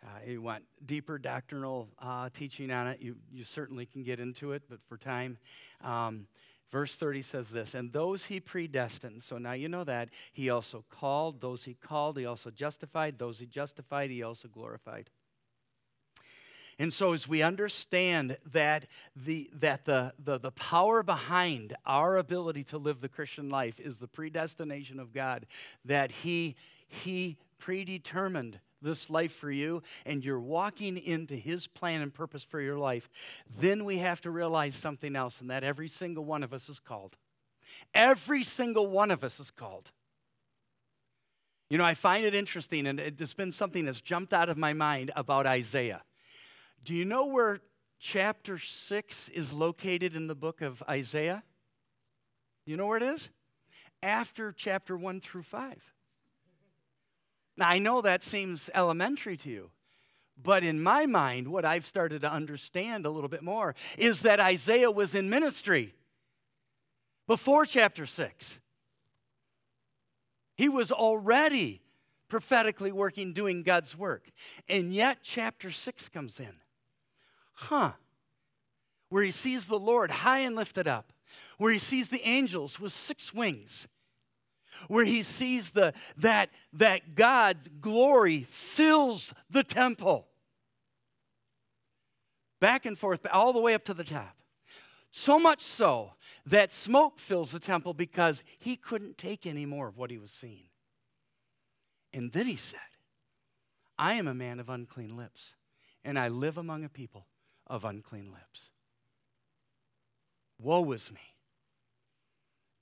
uh, 0.04 0.08
you 0.26 0.42
want 0.42 0.64
deeper 0.86 1.18
doctrinal 1.18 1.90
uh, 2.00 2.30
teaching 2.32 2.72
on 2.72 2.88
it, 2.88 3.02
you, 3.02 3.16
you 3.32 3.44
certainly 3.44 3.86
can 3.86 4.04
get 4.04 4.20
into 4.20 4.52
it, 4.52 4.64
but 4.70 4.80
for 4.88 4.98
time, 4.98 5.38
um, 5.84 6.28
verse 6.72 6.96
30 6.96 7.22
says 7.24 7.50
this 7.50 7.74
And 7.74 7.92
those 7.92 8.26
he 8.26 8.40
predestined, 8.40 9.24
so 9.24 9.38
now 9.38 9.54
you 9.54 9.68
know 9.68 9.84
that, 9.84 10.10
he 10.34 10.50
also 10.50 10.86
called, 10.90 11.42
those 11.42 11.64
he 11.64 11.74
called, 11.74 12.18
he 12.18 12.26
also 12.26 12.50
justified, 12.52 13.18
those 13.18 13.40
he 13.40 13.46
justified, 13.46 14.10
he 14.12 14.24
also 14.24 14.48
glorified. 14.48 15.10
And 16.80 16.94
so, 16.94 17.14
as 17.14 17.28
we 17.28 17.42
understand 17.42 18.38
that, 18.52 18.86
the, 19.16 19.50
that 19.54 19.86
the, 19.86 20.14
the, 20.24 20.38
the 20.38 20.52
power 20.52 21.02
behind 21.02 21.76
our 21.86 22.18
ability 22.18 22.64
to 22.66 22.78
live 22.78 23.02
the 23.02 23.10
Christian 23.10 23.50
life 23.50 23.80
is 23.80 23.98
the 23.98 24.08
predestination 24.08 25.00
of 25.00 25.12
God, 25.12 25.48
that 25.86 26.12
He, 26.12 26.56
he 26.88 27.38
predetermined 27.58 28.60
this 28.80 29.10
life 29.10 29.34
for 29.34 29.50
you 29.50 29.82
and 30.06 30.24
you're 30.24 30.40
walking 30.40 30.98
into 30.98 31.36
His 31.36 31.66
plan 31.66 32.02
and 32.02 32.14
purpose 32.14 32.44
for 32.44 32.62
your 32.62 32.78
life, 32.78 33.10
then 33.60 33.84
we 33.84 33.98
have 33.98 34.22
to 34.22 34.30
realize 34.30 34.76
something 34.76 35.16
else, 35.16 35.42
and 35.42 35.50
that 35.50 35.64
every 35.64 35.88
single 35.88 36.26
one 36.26 36.44
of 36.44 36.54
us 36.54 36.70
is 36.70 36.80
called. 36.80 37.16
Every 37.94 38.44
single 38.44 38.88
one 38.88 39.10
of 39.10 39.24
us 39.24 39.40
is 39.40 39.50
called. 39.50 39.92
You 41.70 41.78
know, 41.78 41.84
I 41.84 41.96
find 41.96 42.24
it 42.24 42.36
interesting, 42.36 42.88
and 42.88 43.00
it's 43.00 43.34
been 43.34 43.52
something 43.52 43.86
that's 43.86 44.00
jumped 44.00 44.32
out 44.32 44.48
of 44.48 44.58
my 44.58 44.74
mind 44.74 45.12
about 45.16 45.46
Isaiah. 45.46 46.04
Do 46.88 46.96
you 46.96 47.04
know 47.04 47.26
where 47.26 47.60
chapter 48.00 48.58
6 48.58 49.28
is 49.30 49.52
located 49.52 50.16
in 50.16 50.28
the 50.28 50.36
book 50.36 50.62
of 50.62 50.82
Isaiah? 50.90 51.44
You 52.66 52.78
know 52.78 52.86
where 52.86 52.96
it 52.96 53.04
is? 53.04 53.30
After 54.02 54.54
chapter 54.54 54.96
1 54.96 55.20
through 55.20 55.44
5. 55.44 55.84
Now, 57.58 57.68
I 57.68 57.80
know 57.80 58.00
that 58.00 58.24
seems 58.24 58.70
elementary 58.74 59.36
to 59.36 59.50
you, 59.50 59.70
but 60.42 60.64
in 60.64 60.82
my 60.82 61.06
mind, 61.06 61.50
what 61.50 61.66
I've 61.66 61.86
started 61.86 62.22
to 62.22 62.32
understand 62.32 63.06
a 63.06 63.10
little 63.10 63.28
bit 63.28 63.44
more 63.44 63.76
is 63.98 64.22
that 64.22 64.40
Isaiah 64.40 64.90
was 64.90 65.14
in 65.14 65.30
ministry 65.30 65.94
before 67.28 67.66
chapter 67.66 68.06
6. 68.06 68.62
He 70.56 70.70
was 70.70 70.94
already 70.94 71.82
prophetically 72.30 72.94
working, 72.94 73.34
doing 73.34 73.64
God's 73.64 73.98
work. 73.98 74.32
And 74.70 74.94
yet, 74.94 75.18
chapter 75.22 75.70
6 75.70 76.08
comes 76.08 76.40
in. 76.40 76.54
Huh. 77.60 77.92
Where 79.10 79.24
he 79.24 79.32
sees 79.32 79.66
the 79.66 79.80
Lord 79.80 80.12
high 80.12 80.40
and 80.40 80.56
lifted 80.56 80.88
up, 80.88 81.12
where 81.58 81.72
he 81.72 81.80
sees 81.80 82.10
the 82.10 82.26
angels 82.28 82.80
with 82.80 82.94
six 82.94 83.34
wings 83.34 83.88
where 84.88 85.06
he 85.06 85.24
sees 85.24 85.72
the, 85.72 85.94
that, 86.18 86.50
that 86.74 87.16
God's 87.16 87.68
glory 87.82 88.46
fills 88.50 89.34
the 89.50 89.64
temple. 89.64 90.28
Back 92.60 92.86
and 92.86 92.98
forth, 92.98 93.26
all 93.32 93.54
the 93.54 93.60
way 93.60 93.74
up 93.74 93.86
to 93.86 93.94
the 93.94 94.04
top. 94.04 94.36
So 95.12 95.40
much 95.40 95.62
so 95.62 96.12
that 96.46 96.72
smoke 96.72 97.20
fills 97.20 97.52
the 97.52 97.60
temple 97.60 97.94
because 97.94 98.44
he 98.60 98.76
couldn't 98.76 99.18
take 99.18 99.46
any 99.48 99.66
more 99.66 99.88
of 99.88 99.98
what 99.98 100.12
he 100.12 100.20
was 100.20 100.32
seeing. 100.32 100.70
And 102.14 102.32
then 102.32 102.46
he 102.46 102.56
said, 102.56 102.80
I 103.98 104.14
am 104.14 104.28
a 104.28 104.34
man 104.34 104.60
of 104.60 104.70
unclean 104.70 105.18
lips, 105.18 105.56
and 106.04 106.20
I 106.20 106.28
live 106.28 106.58
among 106.58 106.84
a 106.84 106.90
people 106.90 107.26
of 107.68 107.86
unclean 107.86 108.32
lips. 108.32 108.72
Woe 110.60 110.92
is 110.92 111.12
me. 111.12 111.20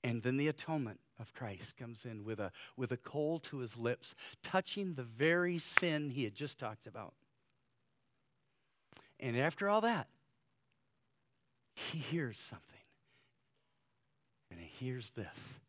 And 0.02 0.22
then 0.22 0.36
the 0.36 0.48
atonement 0.48 1.00
of 1.18 1.34
Christ 1.34 1.76
comes 1.76 2.04
in 2.04 2.24
with 2.24 2.38
a, 2.38 2.52
with 2.76 2.92
a 2.92 2.96
coal 2.96 3.40
to 3.40 3.58
his 3.58 3.76
lips, 3.76 4.14
touching 4.42 4.94
the 4.94 5.02
very 5.02 5.58
sin 5.58 6.10
he 6.10 6.24
had 6.24 6.34
just 6.34 6.58
talked 6.58 6.86
about. 6.86 7.14
And 9.18 9.36
after 9.36 9.68
all 9.68 9.80
that, 9.80 10.08
he 11.74 11.98
hears 11.98 12.38
something. 12.38 12.78
And 14.50 14.60
he 14.60 14.66
hears 14.66 15.10
this 15.16 15.60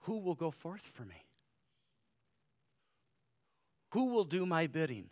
Who 0.00 0.18
will 0.18 0.34
go 0.34 0.50
forth 0.50 0.82
for 0.94 1.04
me? 1.04 1.24
Who 3.90 4.06
will 4.06 4.24
do 4.24 4.46
my 4.46 4.66
bidding? 4.66 5.10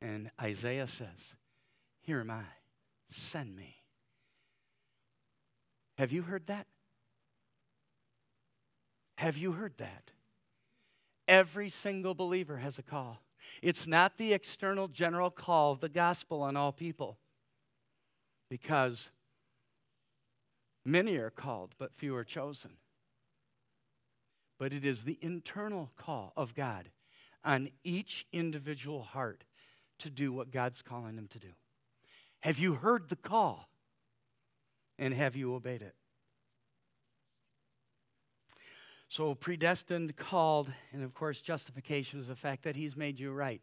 And 0.00 0.30
Isaiah 0.40 0.86
says, 0.86 1.34
Here 2.00 2.20
am 2.20 2.30
I, 2.30 2.44
send 3.08 3.54
me. 3.54 3.76
Have 5.98 6.12
you 6.12 6.22
heard 6.22 6.46
that? 6.48 6.66
Have 9.18 9.36
you 9.36 9.52
heard 9.52 9.74
that? 9.78 10.10
Every 11.28 11.70
single 11.70 12.14
believer 12.14 12.58
has 12.58 12.78
a 12.78 12.82
call. 12.82 13.22
It's 13.62 13.86
not 13.86 14.18
the 14.18 14.32
external 14.32 14.88
general 14.88 15.30
call 15.30 15.72
of 15.72 15.80
the 15.80 15.88
gospel 15.88 16.42
on 16.42 16.56
all 16.56 16.72
people 16.72 17.18
because 18.50 19.10
many 20.84 21.16
are 21.16 21.30
called, 21.30 21.74
but 21.78 21.94
few 21.94 22.14
are 22.16 22.24
chosen. 22.24 22.72
But 24.58 24.72
it 24.72 24.84
is 24.84 25.02
the 25.02 25.18
internal 25.20 25.90
call 25.96 26.32
of 26.36 26.54
God 26.54 26.90
on 27.44 27.70
each 27.82 28.26
individual 28.32 29.02
heart 29.02 29.44
to 29.98 30.10
do 30.10 30.32
what 30.32 30.50
God's 30.50 30.82
calling 30.82 31.16
them 31.16 31.28
to 31.28 31.38
do. 31.38 31.48
Have 32.40 32.58
you 32.58 32.74
heard 32.74 33.08
the 33.08 33.16
call? 33.16 33.68
And 34.98 35.12
have 35.12 35.34
you 35.34 35.54
obeyed 35.54 35.82
it? 35.82 35.94
So, 39.08 39.34
predestined, 39.34 40.16
called, 40.16 40.72
and 40.92 41.04
of 41.04 41.14
course, 41.14 41.40
justification 41.40 42.20
is 42.20 42.28
the 42.28 42.36
fact 42.36 42.64
that 42.64 42.76
He's 42.76 42.96
made 42.96 43.18
you 43.18 43.32
right. 43.32 43.60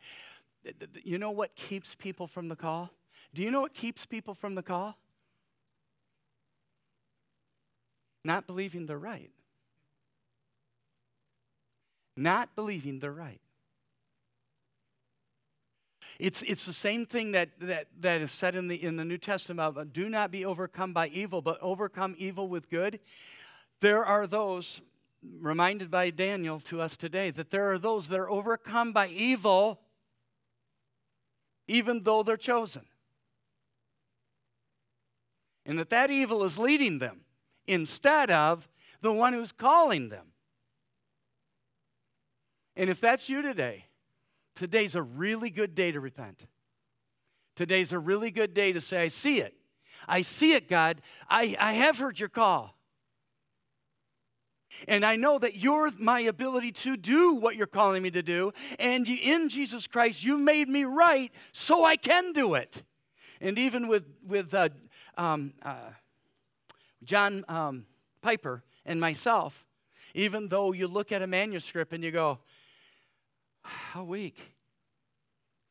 You 1.04 1.18
know 1.18 1.32
what 1.32 1.56
keeps 1.56 1.96
people 1.96 2.28
from 2.28 2.48
the 2.48 2.56
call? 2.56 2.90
Do 3.34 3.42
you 3.42 3.52
know 3.52 3.62
what 3.62 3.74
keeps 3.74 4.06
people 4.06 4.34
from 4.34 4.56
the 4.56 4.62
call? 4.62 4.98
Not 8.24 8.46
believing 8.46 8.86
they're 8.86 8.98
right. 8.98 9.32
Not 12.16 12.56
believing 12.56 13.00
they're 13.00 13.12
right. 13.12 13.42
It's, 16.22 16.43
it's 16.43 16.67
the 16.67 16.74
same 16.74 17.07
thing 17.07 17.32
that, 17.32 17.49
that, 17.61 17.88
that 17.99 18.22
is 18.22 18.32
said 18.32 18.55
in 18.55 18.67
the, 18.67 18.82
in 18.82 18.95
the 18.95 19.03
New 19.03 19.17
Testament 19.17 19.59
about 19.59 19.91
do 19.91 20.07
not 20.07 20.30
be 20.30 20.45
overcome 20.45 20.93
by 20.93 21.07
evil, 21.07 21.41
but 21.41 21.57
overcome 21.61 22.13
evil 22.19 22.47
with 22.47 22.69
good. 22.69 22.99
There 23.80 24.05
are 24.05 24.28
those, 24.28 24.82
reminded 25.39 25.89
by 25.89 26.11
Daniel 26.11 26.59
to 26.59 26.80
us 26.80 26.95
today, 26.95 27.32
that 27.32 27.49
there 27.49 27.72
are 27.72 27.80
those 27.80 28.07
that 28.09 28.19
are 28.19 28.30
overcome 28.30 28.93
by 28.93 29.07
evil 29.07 29.80
even 31.67 32.03
though 32.03 32.22
they're 32.22 32.38
chosen. 32.38 32.84
And 35.65 35.80
that 35.80 35.89
that 35.89 36.11
evil 36.11 36.43
is 36.43 36.59
leading 36.59 36.99
them 36.99 37.22
instead 37.65 38.30
of 38.30 38.69
the 39.01 39.11
one 39.11 39.34
who's 39.34 39.51
calling 39.51 40.09
them. 40.09 40.28
And 42.76 42.91
if 42.91 43.01
that's 43.01 43.28
you 43.28 43.41
today, 43.41 43.86
today's 44.56 44.95
a 44.95 45.02
really 45.02 45.49
good 45.49 45.76
day 45.76 45.91
to 45.91 45.99
repent. 45.99 46.45
Today's 47.56 47.91
a 47.91 47.99
really 47.99 48.32
good 48.32 48.54
day 48.54 48.72
to 48.72 48.82
say, 48.82 49.04
I 49.04 49.08
see 49.08 49.39
it. 49.39 49.54
I 50.08 50.22
see 50.22 50.54
it, 50.54 50.68
God. 50.68 51.02
I, 51.30 51.56
I 51.60 51.74
have 51.74 51.97
heard 51.97 52.20
your 52.20 52.30
call. 52.30 52.76
And 54.88 55.06
I 55.06 55.16
know 55.16 55.38
that 55.38 55.58
you're 55.58 55.91
my 55.97 56.22
ability 56.22 56.72
to 56.72 56.95
do 56.95 57.34
what 57.34 57.56
you're 57.56 57.68
calling 57.68 58.02
me 58.02 58.12
to 58.12 58.24
do. 58.24 58.54
And 58.80 59.08
in 59.08 59.49
Jesus 59.49 59.86
Christ, 59.86 60.24
you 60.24 60.38
made 60.38 60.70
me 60.70 60.86
right 60.86 61.32
so 61.52 61.84
I 61.84 61.97
can 61.97 62.32
do 62.32 62.54
it. 62.56 62.84
And 63.41 63.58
even 63.60 63.88
with, 63.88 64.06
with 64.26 64.54
uh, 64.54 64.70
um, 65.18 65.54
uh, 65.62 65.89
John 67.04 67.43
um, 67.47 67.86
Piper 68.22 68.64
and 68.86 68.99
myself, 68.99 69.66
even 70.14 70.47
though 70.47 70.72
you 70.72 70.88
look 70.88 71.12
at 71.12 71.22
a 71.22 71.28
manuscript 71.28 71.93
and 71.93 72.04
you 72.04 72.12
go, 72.12 72.39
how 73.64 74.03
weak. 74.03 74.55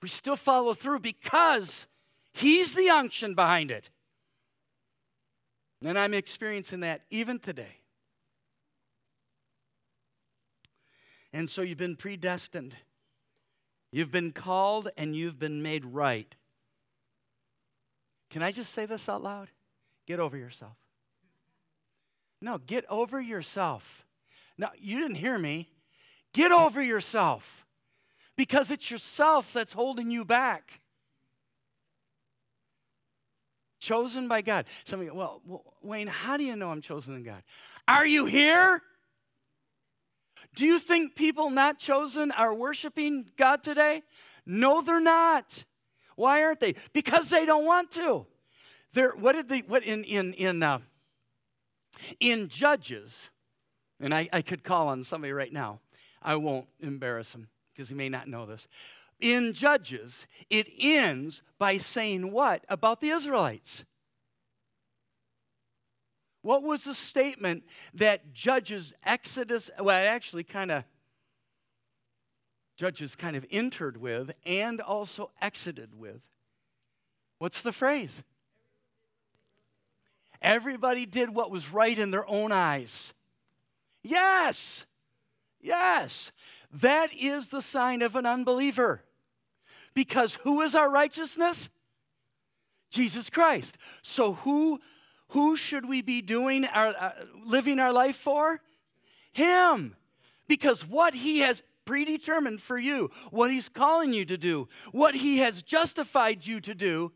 We 0.03 0.09
still 0.09 0.37
follow 0.37 0.75
through 0.75 1.01
because 1.01 1.87
He's 2.33 2.75
the 2.75 2.89
unction 2.89 3.35
behind 3.35 3.71
it. 3.71 3.91
And 5.85 5.99
I'm 5.99 6.15
experiencing 6.15 6.81
that 6.81 7.03
even 7.11 7.39
today. 7.39 7.79
And 11.33 11.49
so 11.49 11.63
you've 11.63 11.79
been 11.79 11.97
predestined. 11.97 12.77
You've 13.93 14.11
been 14.11 14.33
called 14.33 14.91
and 14.97 15.17
you've 15.17 15.39
been 15.39 15.63
made 15.63 15.85
right. 15.85 16.35
Can 18.31 18.43
I 18.43 18.53
just 18.53 18.73
say 18.73 18.87
this 18.87 19.09
out 19.09 19.23
loud? 19.23 19.49
Get 20.07 20.21
over 20.21 20.37
yourself. 20.37 20.77
No, 22.41 22.59
get 22.59 22.85
over 22.89 23.21
yourself. 23.21 24.07
No, 24.57 24.69
you 24.79 24.99
didn't 24.99 25.17
hear 25.17 25.39
me. 25.39 25.69
Get 26.33 26.53
over 26.53 26.81
yourself 26.83 27.67
because 28.41 28.71
it's 28.71 28.91
yourself 28.91 29.53
that's 29.53 29.75
holding 29.75 30.11
you 30.11 30.25
back. 30.25 30.81
Chosen 33.81 34.29
by 34.29 34.41
God. 34.41 34.65
Somebody, 34.85 35.11
well, 35.11 35.43
well, 35.45 35.63
Wayne, 35.83 36.07
how 36.07 36.39
do 36.39 36.45
you 36.45 36.57
know 36.57 36.71
I'm 36.71 36.81
chosen 36.81 37.15
in 37.15 37.23
God? 37.23 37.43
Are 37.87 38.07
you 38.07 38.25
here? 38.25 38.81
Do 40.57 40.65
you 40.65 40.79
think 40.79 41.17
people 41.17 41.51
not 41.51 41.79
chosen 41.79 42.31
are 42.31 42.55
worshiping 42.55 43.27
God 43.37 43.63
today? 43.63 44.03
No, 44.47 44.81
they're 44.81 45.03
not. 45.03 45.67
Why 46.17 46.43
aren't 46.43 46.61
they? 46.61 46.77
Because 46.95 47.29
they 47.29 47.45
don't 47.45 47.67
want 47.67 47.91
to. 47.91 48.25
They're, 48.95 49.11
what 49.11 49.33
did 49.33 49.51
they, 49.51 49.59
what 49.59 49.85
in, 49.85 50.03
in, 50.05 50.33
in, 50.33 50.63
uh, 50.63 50.79
in 52.21 52.49
Judges, 52.49 53.29
and 54.01 54.15
I, 54.15 54.31
I 54.33 54.41
could 54.41 54.65
call 54.65 54.89
on 54.89 55.03
somebody 55.03 55.35
right 55.35 55.53
now, 55.53 55.81
I 56.23 56.37
won't 56.37 56.69
embarrass 56.81 57.35
him 57.35 57.49
because 57.81 57.89
he 57.89 57.95
may 57.95 58.11
not 58.11 58.29
know 58.29 58.45
this. 58.45 58.69
In 59.21 59.55
Judges, 59.55 60.27
it 60.51 60.69
ends 60.79 61.41
by 61.59 61.79
saying 61.79 62.31
what 62.31 62.63
about 62.69 63.01
the 63.01 63.09
Israelites? 63.09 63.87
What 66.43 66.63
was 66.63 66.85
the 66.85 66.93
statement 66.93 67.63
that 67.95 68.35
Judges 68.35 68.93
Exodus, 69.03 69.71
well, 69.81 70.07
actually 70.07 70.45
kind 70.45 70.71
of, 70.71 70.85
Judges 72.77 73.17
kind 73.17 73.35
of 73.35 73.47
entered 73.51 73.97
with 73.97 74.31
and 74.45 74.79
also 74.83 75.31
exited 75.41 75.99
with? 75.99 76.21
What's 77.39 77.63
the 77.63 77.73
phrase? 77.73 78.23
Everybody 80.43 81.07
did 81.07 81.31
what 81.35 81.51
was 81.51 81.73
right 81.73 81.99
in 81.99 82.11
their 82.11 82.29
own 82.29 82.53
eyes. 82.53 83.15
Yes, 84.03 84.85
yes. 85.63 86.31
That 86.73 87.13
is 87.13 87.49
the 87.49 87.63
sign 87.63 88.03
of 88.03 88.17
an 88.17 88.27
unbeliever. 88.27 89.03
Because 89.95 90.35
who 90.35 90.63
is 90.63 90.75
our 90.75 90.91
righteousness? 90.91 91.69
Jesus 92.91 93.31
Christ. 93.31 93.77
So 94.03 94.35
who 94.35 94.81
who 95.29 95.57
should 95.57 95.89
we 95.89 96.03
be 96.03 96.23
doing 96.23 96.65
our 96.65 96.89
uh, 96.89 97.13
living 97.45 97.79
our 97.79 97.93
life 97.93 98.17
for? 98.17 98.61
Him. 99.33 99.95
Because 100.49 100.87
what 100.87 101.15
he 101.15 101.41
has 101.41 101.63
predetermined 101.85 102.61
for 102.61 102.79
you, 102.79 103.11
what 103.31 103.51
he's 103.51 103.69
calling 103.69 104.13
you 104.13 104.25
to 104.25 104.37
do, 104.37 104.69
what 104.93 105.15
he 105.15 105.39
has 105.39 105.63
justified 105.63 106.47
you 106.47 106.61
to 106.61 106.75
do 106.75 107.13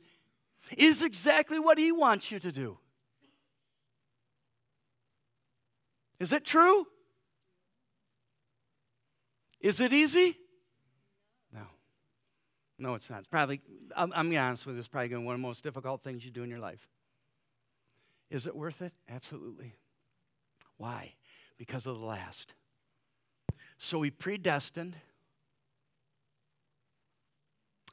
is 0.77 1.03
exactly 1.03 1.59
what 1.59 1.79
he 1.79 1.93
wants 1.93 2.31
you 2.31 2.39
to 2.39 2.53
do. 2.53 2.79
Is 6.21 6.33
it 6.33 6.45
true? 6.45 6.87
Is 9.65 9.81
it 9.81 9.95
easy? 9.95 10.37
No. 11.51 11.63
No, 12.79 12.95
it's 12.97 13.09
not. 13.09 13.21
It's 13.21 13.29
probably, 13.29 13.63
I'm, 13.97 14.13
I'm 14.13 14.27
going 14.27 14.27
to 14.27 14.31
be 14.33 14.37
honest 14.37 14.67
with 14.67 14.75
you, 14.75 14.81
it's 14.81 14.89
probably 14.89 15.09
going 15.09 15.23
to 15.23 15.25
be 15.25 15.27
one 15.27 15.37
of 15.37 15.41
the 15.41 15.47
most 15.47 15.63
difficult 15.63 16.03
things 16.03 16.23
you 16.23 16.31
do 16.31 16.43
in 16.43 16.51
your 16.51 16.59
life. 16.59 16.87
Is 18.31 18.47
it 18.47 18.55
worth 18.55 18.83
it? 18.83 18.93
Absolutely. 19.09 19.75
Why? 20.77 21.15
Because 21.57 21.87
of 21.87 21.99
the 21.99 22.05
last. 22.05 22.53
So 23.79 24.03
he 24.03 24.11
predestined, 24.11 24.99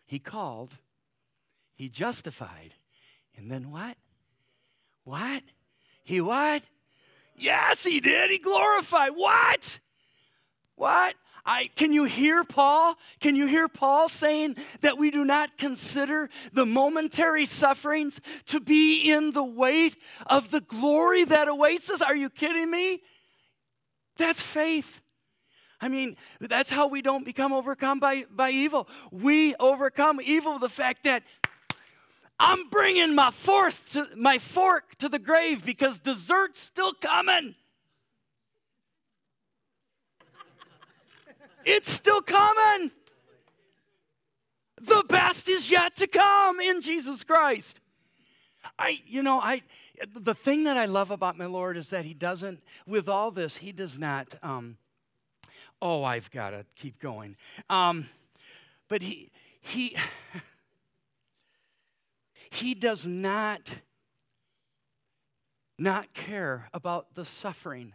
he 0.06 0.20
called, 0.20 0.76
He 1.74 1.88
justified. 1.88 2.74
And 3.38 3.50
then 3.50 3.72
what? 3.72 3.96
What? 5.06 5.44
He 6.04 6.20
what? 6.20 6.64
Yes, 7.38 7.86
he 7.86 8.02
did. 8.02 8.30
He 8.30 8.40
glorified. 8.40 9.14
What? 9.16 9.80
What? 10.76 11.16
I, 11.46 11.70
can 11.76 11.92
you 11.92 12.04
hear 12.04 12.44
Paul? 12.44 12.96
Can 13.20 13.36
you 13.36 13.48
hear 13.48 13.68
Paul 13.68 14.10
saying 14.10 14.58
that 14.82 14.98
we 14.98 15.12
do 15.12 15.26
not 15.26 15.58
consider 15.58 16.30
the 16.54 16.66
momentary 16.66 17.46
sufferings 17.46 18.20
to 18.48 18.60
be 18.60 19.12
in 19.12 19.32
the 19.32 19.44
weight 19.44 19.98
of 20.28 20.52
the 20.52 20.62
glory 20.62 21.26
that 21.26 21.48
awaits 21.48 21.90
us? 21.90 22.02
Are 22.02 22.16
you 22.16 22.30
kidding 22.30 22.70
me? 22.70 23.02
That's 24.18 24.42
faith. 24.42 25.02
I 25.80 25.90
mean, 25.90 26.16
that's 26.40 26.70
how 26.70 26.88
we 26.88 27.02
don't 27.02 27.26
become 27.26 27.52
overcome 27.52 28.00
by, 28.00 28.26
by 28.30 28.52
evil. 28.52 28.88
We 29.12 29.56
overcome 29.56 30.22
evil 30.24 30.60
the 30.60 30.70
fact 30.70 31.06
that 31.06 31.24
I'm 32.40 32.70
bringing 32.70 33.16
my, 33.16 33.32
to, 33.94 34.08
my 34.16 34.38
fork 34.38 34.96
to 35.00 35.10
the 35.10 35.20
grave 35.20 35.66
because 35.66 36.00
dessert's 36.00 36.62
still 36.62 36.94
coming. 36.94 37.56
It's 41.66 41.92
still 41.92 42.22
coming. 42.22 42.92
The 44.82 45.04
best 45.08 45.48
is 45.48 45.70
yet 45.70 45.96
to 45.98 46.08
come 46.08 46.60
in 46.60 46.82
Jesus 46.82 47.24
Christ. 47.24 47.80
I, 48.80 49.00
you 49.06 49.22
know, 49.22 49.40
I, 49.40 49.62
the 50.14 50.34
thing 50.34 50.64
that 50.64 50.78
I 50.78 50.86
love 50.86 51.12
about 51.12 51.38
my 51.38 51.46
Lord 51.46 51.78
is 51.78 51.90
that 51.92 52.06
He 52.06 52.14
doesn't, 52.14 52.62
with 52.88 53.08
all 53.08 53.32
this, 53.32 53.58
He 53.58 53.72
does 53.72 53.98
not, 53.98 54.36
um, 54.42 54.78
oh, 55.82 56.04
I've 56.04 56.32
got 56.32 56.52
to 56.52 56.66
keep 56.76 57.00
going. 57.00 57.36
Um, 57.70 58.08
but 58.88 59.02
He, 59.02 59.32
He, 59.62 59.96
He 62.50 62.74
does 62.74 63.06
not, 63.06 63.80
not 65.78 66.14
care 66.14 66.68
about 66.74 67.16
the 67.16 67.24
suffering 67.24 67.94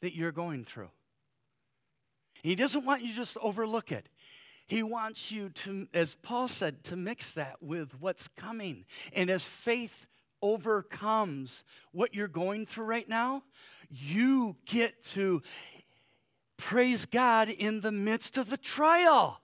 that 0.00 0.14
you're 0.14 0.32
going 0.32 0.64
through. 0.64 0.90
He 2.42 2.54
doesn't 2.54 2.84
want 2.84 3.02
you 3.02 3.14
just 3.14 3.34
to 3.34 3.38
just 3.38 3.44
overlook 3.44 3.92
it. 3.92 4.08
He 4.66 4.82
wants 4.82 5.30
you 5.30 5.50
to, 5.50 5.86
as 5.92 6.14
Paul 6.14 6.48
said, 6.48 6.84
to 6.84 6.96
mix 6.96 7.32
that 7.32 7.62
with 7.62 7.92
what's 8.00 8.28
coming. 8.28 8.84
And 9.12 9.30
as 9.30 9.44
faith 9.44 10.06
overcomes 10.40 11.62
what 11.92 12.14
you're 12.14 12.28
going 12.28 12.66
through 12.66 12.86
right 12.86 13.08
now, 13.08 13.42
you 13.90 14.56
get 14.64 15.04
to 15.04 15.42
praise 16.56 17.06
God 17.06 17.48
in 17.48 17.80
the 17.80 17.92
midst 17.92 18.38
of 18.38 18.50
the 18.50 18.56
trial. 18.56 19.40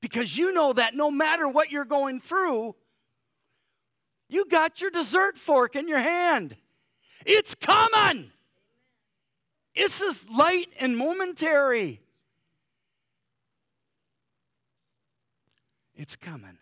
Because 0.00 0.36
you 0.36 0.52
know 0.52 0.72
that 0.72 0.94
no 0.94 1.10
matter 1.10 1.48
what 1.48 1.70
you're 1.70 1.84
going 1.84 2.20
through, 2.20 2.74
you 4.28 4.46
got 4.46 4.80
your 4.80 4.90
dessert 4.90 5.38
fork 5.38 5.76
in 5.76 5.86
your 5.88 6.00
hand. 6.00 6.56
It's 7.24 7.54
coming. 7.54 8.32
It's 9.74 9.98
just 9.98 10.28
light 10.28 10.68
and 10.78 10.96
momentary. 10.96 12.00
It's 15.94 16.16
coming. 16.16 16.58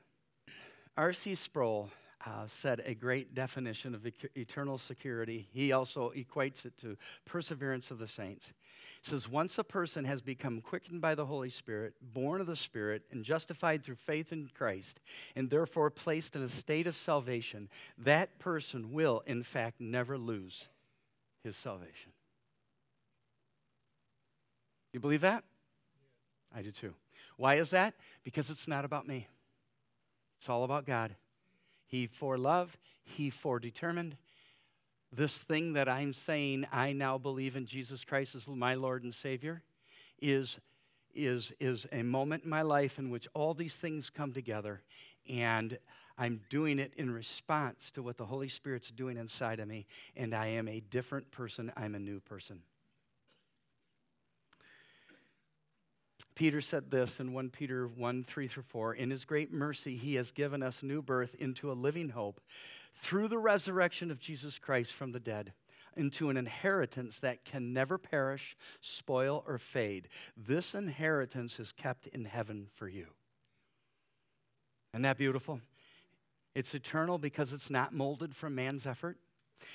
R.C. 0.97 1.35
Sproul 1.35 1.91
uh, 2.27 2.47
said 2.47 2.83
a 2.85 2.95
great 2.95 3.35
definition 3.35 3.95
of 3.95 4.07
eternal 4.37 4.77
security. 4.77 5.49
He 5.53 5.73
also 5.73 6.13
equates 6.15 6.67
it 6.67 6.77
to 6.79 6.97
perseverance 7.25 7.91
of 7.91 7.99
the 7.99 8.07
saints. 8.07 8.53
He 9.03 9.11
says, 9.11 9.29
Once 9.29 9.59
a 9.59 9.65
person 9.65 10.05
has 10.05 10.21
become 10.21 10.61
quickened 10.61 11.01
by 11.01 11.15
the 11.15 11.25
Holy 11.25 11.49
Spirit, 11.49 11.95
born 12.03 12.41
of 12.41 12.47
the 12.47 12.57
Spirit, 12.57 13.03
and 13.11 13.25
justified 13.25 13.83
through 13.83 13.97
faith 13.97 14.33
in 14.33 14.51
Christ, 14.53 15.01
and 15.35 15.49
therefore 15.49 15.91
placed 15.91 16.37
in 16.37 16.43
a 16.43 16.49
state 16.49 16.87
of 16.87 16.97
salvation, 16.97 17.69
that 17.97 18.39
person 18.39 18.93
will, 18.93 19.23
in 19.27 19.43
fact, 19.43 19.81
never 19.81 20.19
lose 20.19 20.69
his 21.43 21.57
salvation. 21.57 22.10
You 24.93 25.01
believe 25.01 25.21
that? 25.21 25.45
I 26.55 26.63
do 26.63 26.71
too. 26.71 26.95
Why 27.37 27.55
is 27.55 27.71
that? 27.71 27.95
Because 28.25 28.51
it's 28.51 28.69
not 28.69 28.85
about 28.85 29.07
me, 29.07 29.29
it's 30.39 30.49
all 30.49 30.65
about 30.65 30.87
God. 30.87 31.17
He 31.87 32.07
for 32.07 32.39
love, 32.39 32.77
He 33.03 33.31
for 33.31 33.59
determined. 33.59 34.17
This 35.13 35.37
thing 35.37 35.73
that 35.73 35.89
I'm 35.89 36.13
saying, 36.13 36.67
I 36.71 36.93
now 36.93 37.19
believe 37.19 37.57
in 37.57 37.67
Jesus 37.67 38.05
Christ 38.05 38.37
as 38.37 38.47
my 38.47 38.75
Lord 38.75 39.03
and 39.03 39.13
Savior, 39.13 39.63
is, 40.23 40.61
is, 41.15 41.53
is 41.59 41.87
a 41.91 42.05
moment 42.05 42.45
in 42.45 42.51
my 42.51 42.63
life 42.63 42.97
in 42.97 43.11
which 43.11 43.27
all 43.35 43.53
these 43.53 43.75
things 43.75 44.09
come 44.09 44.33
together, 44.33 44.83
and 45.29 45.77
I'm 46.17 46.43
doing 46.49 46.79
it 46.79 46.93
in 46.97 47.11
response 47.11 47.91
to 47.93 48.03
what 48.03 48.19
the 48.19 48.27
Holy 48.27 48.49
Spirit's 48.49 48.91
doing 48.91 49.17
inside 49.17 49.59
of 49.59 49.67
me, 49.67 49.87
and 50.15 50.33
I 50.33 50.47
am 50.49 50.69
a 50.69 50.79
different 50.79 51.31
person. 51.33 51.73
I'm 51.77 51.97
a 51.97 51.99
new 51.99 52.21
person. 52.21 52.61
Peter 56.41 56.63
said 56.63 56.91
this 56.91 57.21
in 57.21 57.35
1 57.35 57.51
Peter 57.51 57.87
1 57.87 58.25
3 58.25 58.49
through 58.49 58.63
4 58.63 58.95
In 58.95 59.11
his 59.11 59.27
great 59.27 59.53
mercy, 59.53 59.95
he 59.95 60.15
has 60.15 60.31
given 60.31 60.63
us 60.63 60.83
new 60.83 61.03
birth 61.03 61.37
into 61.39 61.71
a 61.71 61.75
living 61.75 62.09
hope 62.09 62.41
through 62.95 63.29
the 63.29 63.37
resurrection 63.37 64.11
of 64.11 64.19
Jesus 64.19 64.59
Christ 64.59 64.95
from 64.95 65.13
the 65.13 65.21
dead 65.21 65.53
into 65.99 66.31
an 66.31 66.39
inheritance 66.39 67.21
that 67.21 67.45
can 67.45 67.75
never 67.75 67.99
perish, 67.99 68.57
spoil, 68.81 69.45
or 69.47 69.59
fade. 69.59 70.09
This 70.35 70.75
inheritance 70.75 71.61
is 71.61 71.73
kept 71.73 72.07
in 72.07 72.25
heaven 72.25 72.69
for 72.75 72.89
you. 72.89 73.09
Isn't 74.95 75.03
that 75.03 75.19
beautiful? 75.19 75.61
It's 76.55 76.75
eternal 76.75 77.19
because 77.19 77.53
it's 77.53 77.69
not 77.69 77.93
molded 77.93 78.35
from 78.35 78.55
man's 78.55 78.87
effort. 78.87 79.19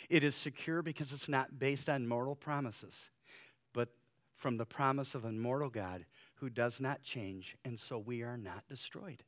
It 0.09 0.23
is 0.23 0.33
secure 0.33 0.81
because 0.81 1.13
it's 1.13 1.29
not 1.29 1.59
based 1.59 1.89
on 1.89 2.07
mortal 2.07 2.33
promises, 2.33 2.95
but 3.71 3.89
from 4.35 4.57
the 4.57 4.65
promise 4.65 5.15
of 5.15 5.25
an 5.25 5.35
immortal 5.35 5.69
God 5.69 6.05
who 6.35 6.49
does 6.49 6.79
not 6.79 7.01
change, 7.01 7.55
and 7.63 7.79
so 7.79 7.97
we 7.97 8.21
are 8.21 8.37
not 8.37 8.67
destroyed. 8.67 9.23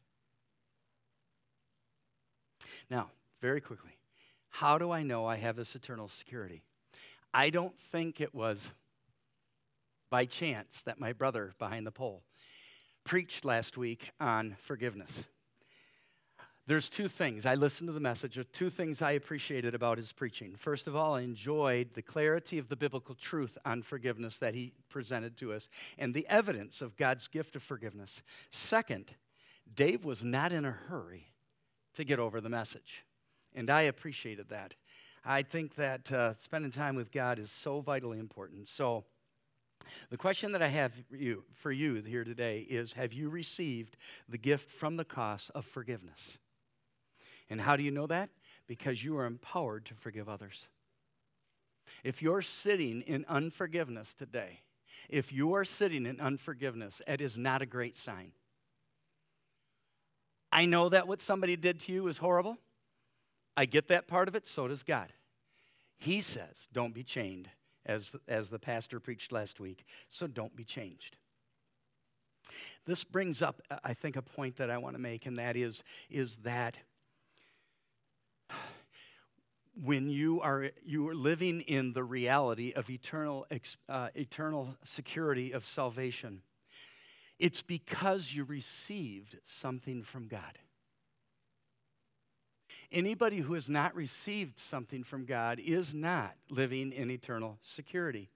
Now, 2.90 3.12
very 3.42 3.62
quickly, 3.62 3.98
how 4.50 4.78
do 4.78 4.92
I 4.92 5.04
know 5.04 5.26
I 5.26 5.36
have 5.38 5.56
this 5.56 5.76
eternal 5.76 6.08
security? 6.08 6.64
I 7.34 7.50
don't 7.50 7.78
think 7.78 8.20
it 8.20 8.34
was 8.34 8.72
by 10.10 10.26
chance 10.26 10.82
that 10.82 11.00
my 11.00 11.14
brother 11.14 11.54
behind 11.60 11.86
the 11.86 11.92
pole 11.92 12.24
preached 13.04 13.46
last 13.46 13.78
week 13.78 14.12
on 14.20 14.56
forgiveness. 14.64 15.26
There's 16.68 16.90
two 16.90 17.08
things. 17.08 17.46
I 17.46 17.56
listened 17.56 17.88
to 17.88 17.94
the 17.94 18.02
message. 18.02 18.36
There's 18.36 18.46
two 18.52 18.70
things 18.70 19.02
I 19.02 19.12
appreciated 19.12 19.74
about 19.74 19.98
his 19.98 20.12
preaching. 20.12 20.54
First 20.58 20.86
of 20.86 20.98
all, 20.98 21.16
I 21.16 21.22
enjoyed 21.22 21.94
the 21.94 22.02
clarity 22.02 22.58
of 22.58 22.68
the 22.68 22.76
biblical 22.76 23.16
truth 23.16 23.58
on 23.64 23.82
forgiveness 23.82 24.38
that 24.40 24.54
he 24.54 24.74
presented 24.90 25.38
to 25.38 25.54
us 25.54 25.70
and 25.98 26.14
the 26.14 26.28
evidence 26.28 26.82
of 26.82 26.98
God's 26.98 27.30
gift 27.30 27.56
of 27.56 27.64
forgiveness. 27.64 28.22
Second, 28.50 29.16
Dave 29.76 30.04
was 30.04 30.26
not 30.26 30.52
in 30.52 30.66
a 30.66 30.72
hurry 30.72 31.32
to 31.96 32.04
get 32.04 32.20
over 32.20 32.42
the 32.42 32.50
message. 32.50 33.06
And 33.56 33.70
I 33.70 33.84
appreciated 33.84 34.50
that. 34.50 34.76
I 35.24 35.44
think 35.44 35.76
that 35.76 36.12
uh, 36.12 36.34
spending 36.36 36.72
time 36.72 36.96
with 36.96 37.14
God 37.14 37.40
is 37.40 37.50
so 37.50 37.80
vitally 37.80 38.20
important. 38.20 38.68
So, 38.68 39.06
the 40.10 40.18
question 40.18 40.52
that 40.52 40.62
I 40.62 40.68
have 40.68 40.92
you, 41.12 41.46
for 41.54 41.72
you 41.72 41.96
here 41.96 42.26
today 42.26 42.66
is 42.70 42.92
Have 42.94 43.14
you 43.14 43.30
received 43.30 43.96
the 44.28 44.38
gift 44.38 44.70
from 44.70 44.98
the 44.98 45.06
cross 45.06 45.50
of 45.56 45.66
forgiveness? 45.66 46.40
And 47.50 47.62
how 47.62 47.76
do 47.76 47.84
you 47.84 47.92
know 47.92 48.08
that? 48.08 48.30
Because 48.68 49.04
you 49.04 49.18
are 49.18 49.26
empowered 49.26 49.86
to 49.86 49.94
forgive 49.94 50.28
others. 50.28 50.66
If 52.04 52.22
you're 52.22 52.42
sitting 52.42 53.02
in 53.02 53.26
unforgiveness 53.30 54.14
today, 54.14 54.62
if 55.10 55.32
you 55.32 55.54
are 55.54 55.66
sitting 55.66 56.06
in 56.06 56.20
unforgiveness, 56.20 57.02
it 57.08 57.22
is 57.22 57.38
not 57.38 57.62
a 57.62 57.66
great 57.66 57.96
sign. 57.96 58.32
I 60.52 60.66
know 60.66 60.90
that 60.90 61.08
what 61.08 61.22
somebody 61.22 61.56
did 61.56 61.82
to 61.82 61.92
you 61.92 62.08
is 62.08 62.18
horrible. 62.18 62.58
I 63.56 63.66
get 63.66 63.88
that 63.88 64.08
part 64.08 64.28
of 64.28 64.36
it, 64.36 64.48
so 64.48 64.68
does 64.68 64.84
God. 64.84 65.14
He 65.98 66.22
says, 66.22 66.68
don't 66.74 66.94
be 66.94 67.04
chained, 67.04 67.50
as, 67.86 68.16
as 68.28 68.50
the 68.50 68.60
pastor 68.60 69.00
preached 69.00 69.32
last 69.32 69.60
week, 69.60 69.86
so 70.10 70.28
don't 70.28 70.56
be 70.56 70.64
changed. 70.64 71.18
This 72.86 73.04
brings 73.04 73.42
up, 73.42 73.62
uh, 73.72 73.78
I 73.84 73.94
think, 73.94 74.16
a 74.16 74.22
point 74.22 74.58
that 74.58 74.70
I 74.70 74.78
want 74.78 74.96
to 74.96 75.02
make, 75.02 75.26
and 75.26 75.38
that 75.40 75.58
is, 75.58 75.84
is 76.10 76.38
that 76.38 76.80
when 79.84 80.10
you 80.10 80.42
are 80.42 80.72
you 80.86 81.08
are 81.08 81.16
living 81.16 81.62
in 81.62 81.94
the 81.94 82.04
reality 82.04 82.74
of 82.76 82.90
eternal 82.90 83.46
uh, 83.90 84.10
eternal 84.16 84.76
security 84.84 85.52
of 85.52 85.66
salvation 85.66 86.42
it's 87.40 87.62
because 87.62 88.34
you 88.34 88.44
received 88.44 89.38
something 89.44 90.04
from 90.04 90.28
god 90.28 90.58
anybody 92.92 93.38
who 93.38 93.54
has 93.54 93.70
not 93.70 93.96
received 93.96 94.60
something 94.60 95.04
from 95.04 95.26
god 95.26 95.60
is 95.60 95.94
not 95.94 96.34
living 96.50 96.92
in 96.92 97.12
eternal 97.12 97.58
security 97.62 98.30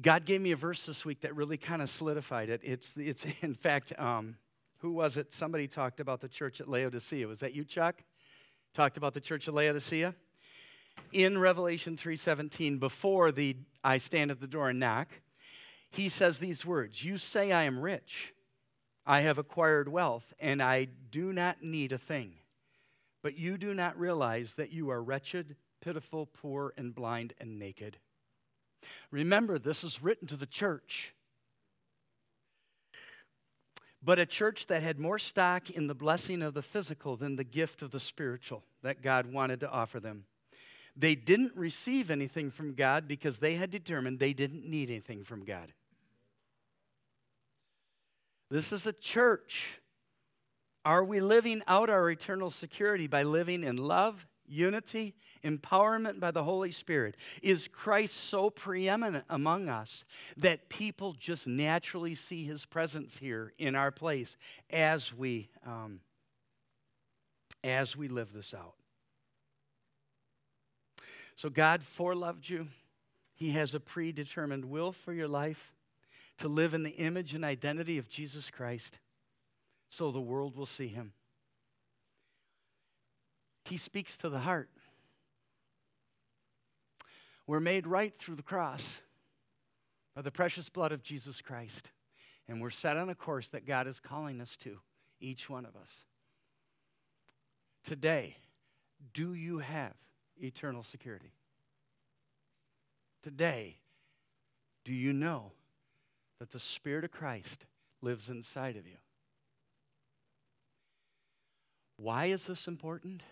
god 0.00 0.24
gave 0.24 0.40
me 0.40 0.52
a 0.52 0.56
verse 0.56 0.86
this 0.86 1.04
week 1.04 1.20
that 1.20 1.34
really 1.36 1.56
kind 1.58 1.82
of 1.82 1.90
solidified 1.90 2.48
it 2.48 2.60
it's, 2.64 2.94
it's 2.96 3.26
in 3.42 3.54
fact 3.54 3.92
um, 3.98 4.36
Who 4.78 4.92
was 4.92 5.16
it? 5.18 5.32
Somebody 5.32 5.68
talked 5.68 6.00
about 6.00 6.20
the 6.20 6.28
church 6.28 6.60
at 6.60 6.68
Laodicea. 6.68 7.28
Was 7.28 7.40
that 7.40 7.54
you, 7.54 7.64
Chuck? 7.64 8.02
Talked 8.72 8.96
about 8.96 9.14
the 9.14 9.20
church 9.20 9.48
of 9.48 9.54
Laodicea? 9.54 10.14
In 11.12 11.38
Revelation 11.38 11.96
3:17, 11.96 12.78
before 12.78 13.32
the 13.32 13.56
I 13.82 13.98
stand 13.98 14.30
at 14.30 14.40
the 14.40 14.46
door 14.46 14.70
and 14.70 14.78
knock, 14.78 15.08
he 15.90 16.08
says 16.08 16.38
these 16.38 16.64
words, 16.64 17.04
"You 17.04 17.18
say 17.18 17.50
I 17.50 17.64
am 17.64 17.80
rich. 17.80 18.32
I 19.04 19.22
have 19.22 19.38
acquired 19.38 19.88
wealth, 19.88 20.32
and 20.38 20.62
I 20.62 20.84
do 20.84 21.32
not 21.32 21.64
need 21.64 21.90
a 21.90 21.98
thing. 21.98 22.38
But 23.22 23.36
you 23.36 23.58
do 23.58 23.74
not 23.74 23.98
realize 23.98 24.54
that 24.54 24.70
you 24.70 24.88
are 24.90 25.02
wretched, 25.02 25.56
pitiful, 25.80 26.26
poor, 26.26 26.72
and 26.76 26.94
blind 26.94 27.34
and 27.38 27.58
naked." 27.58 27.98
Remember, 29.10 29.58
this 29.58 29.82
is 29.82 30.00
written 30.00 30.28
to 30.28 30.36
the 30.36 30.46
church 30.46 31.12
but 34.02 34.18
a 34.18 34.26
church 34.26 34.66
that 34.68 34.82
had 34.82 34.98
more 34.98 35.18
stock 35.18 35.70
in 35.70 35.86
the 35.86 35.94
blessing 35.94 36.42
of 36.42 36.54
the 36.54 36.62
physical 36.62 37.16
than 37.16 37.36
the 37.36 37.44
gift 37.44 37.82
of 37.82 37.90
the 37.90 38.00
spiritual 38.00 38.64
that 38.82 39.02
God 39.02 39.32
wanted 39.32 39.60
to 39.60 39.70
offer 39.70 40.00
them. 40.00 40.24
They 40.96 41.14
didn't 41.14 41.56
receive 41.56 42.10
anything 42.10 42.50
from 42.50 42.74
God 42.74 43.06
because 43.06 43.38
they 43.38 43.54
had 43.54 43.70
determined 43.70 44.18
they 44.18 44.32
didn't 44.32 44.68
need 44.68 44.90
anything 44.90 45.24
from 45.24 45.44
God. 45.44 45.72
This 48.50 48.72
is 48.72 48.86
a 48.86 48.92
church. 48.92 49.80
Are 50.84 51.04
we 51.04 51.20
living 51.20 51.62
out 51.68 51.90
our 51.90 52.10
eternal 52.10 52.50
security 52.50 53.06
by 53.06 53.22
living 53.22 53.64
in 53.64 53.76
love 53.76 54.26
unity, 54.50 55.14
empowerment 55.44 56.20
by 56.20 56.30
the 56.30 56.44
Holy 56.44 56.72
Spirit. 56.72 57.16
Is 57.42 57.68
Christ 57.68 58.14
so 58.14 58.50
preeminent 58.50 59.24
among 59.30 59.68
us 59.68 60.04
that 60.36 60.68
people 60.68 61.12
just 61.12 61.46
naturally 61.46 62.14
see 62.14 62.44
his 62.44 62.66
presence 62.66 63.16
here 63.16 63.52
in 63.58 63.74
our 63.74 63.90
place 63.90 64.36
as 64.70 65.14
we, 65.14 65.48
um, 65.66 66.00
as 67.62 67.96
we 67.96 68.08
live 68.08 68.32
this 68.32 68.54
out? 68.54 68.74
So, 71.36 71.48
God 71.48 71.82
foreloved 71.82 72.48
you. 72.48 72.68
He 73.34 73.52
has 73.52 73.72
a 73.74 73.80
predetermined 73.80 74.66
will 74.66 74.92
for 74.92 75.14
your 75.14 75.28
life 75.28 75.72
to 76.38 76.48
live 76.48 76.74
in 76.74 76.82
the 76.82 76.90
image 76.90 77.34
and 77.34 77.44
identity 77.44 77.96
of 77.96 78.08
Jesus 78.08 78.50
Christ 78.50 78.98
so 79.90 80.10
the 80.10 80.20
world 80.20 80.56
will 80.56 80.66
see 80.66 80.88
him. 80.88 81.12
He 83.70 83.76
speaks 83.76 84.16
to 84.16 84.28
the 84.28 84.40
heart. 84.40 84.68
We're 87.46 87.60
made 87.60 87.86
right 87.86 88.12
through 88.18 88.34
the 88.34 88.42
cross 88.42 88.98
by 90.16 90.22
the 90.22 90.32
precious 90.32 90.68
blood 90.68 90.90
of 90.90 91.04
Jesus 91.04 91.40
Christ. 91.40 91.92
And 92.48 92.60
we're 92.60 92.70
set 92.70 92.96
on 92.96 93.10
a 93.10 93.14
course 93.14 93.46
that 93.48 93.66
God 93.66 93.86
is 93.86 94.00
calling 94.00 94.40
us 94.40 94.56
to, 94.64 94.78
each 95.20 95.48
one 95.48 95.64
of 95.64 95.76
us. 95.76 95.90
Today, 97.84 98.38
do 99.14 99.34
you 99.34 99.58
have 99.58 99.94
eternal 100.42 100.82
security? 100.82 101.32
Today, 103.22 103.76
do 104.84 104.92
you 104.92 105.12
know 105.12 105.52
that 106.40 106.50
the 106.50 106.58
Spirit 106.58 107.04
of 107.04 107.12
Christ 107.12 107.66
lives 108.02 108.28
inside 108.28 108.74
of 108.76 108.84
you? 108.84 108.96
Why 111.96 112.26
is 112.26 112.46
this 112.46 112.66
important? 112.66 113.22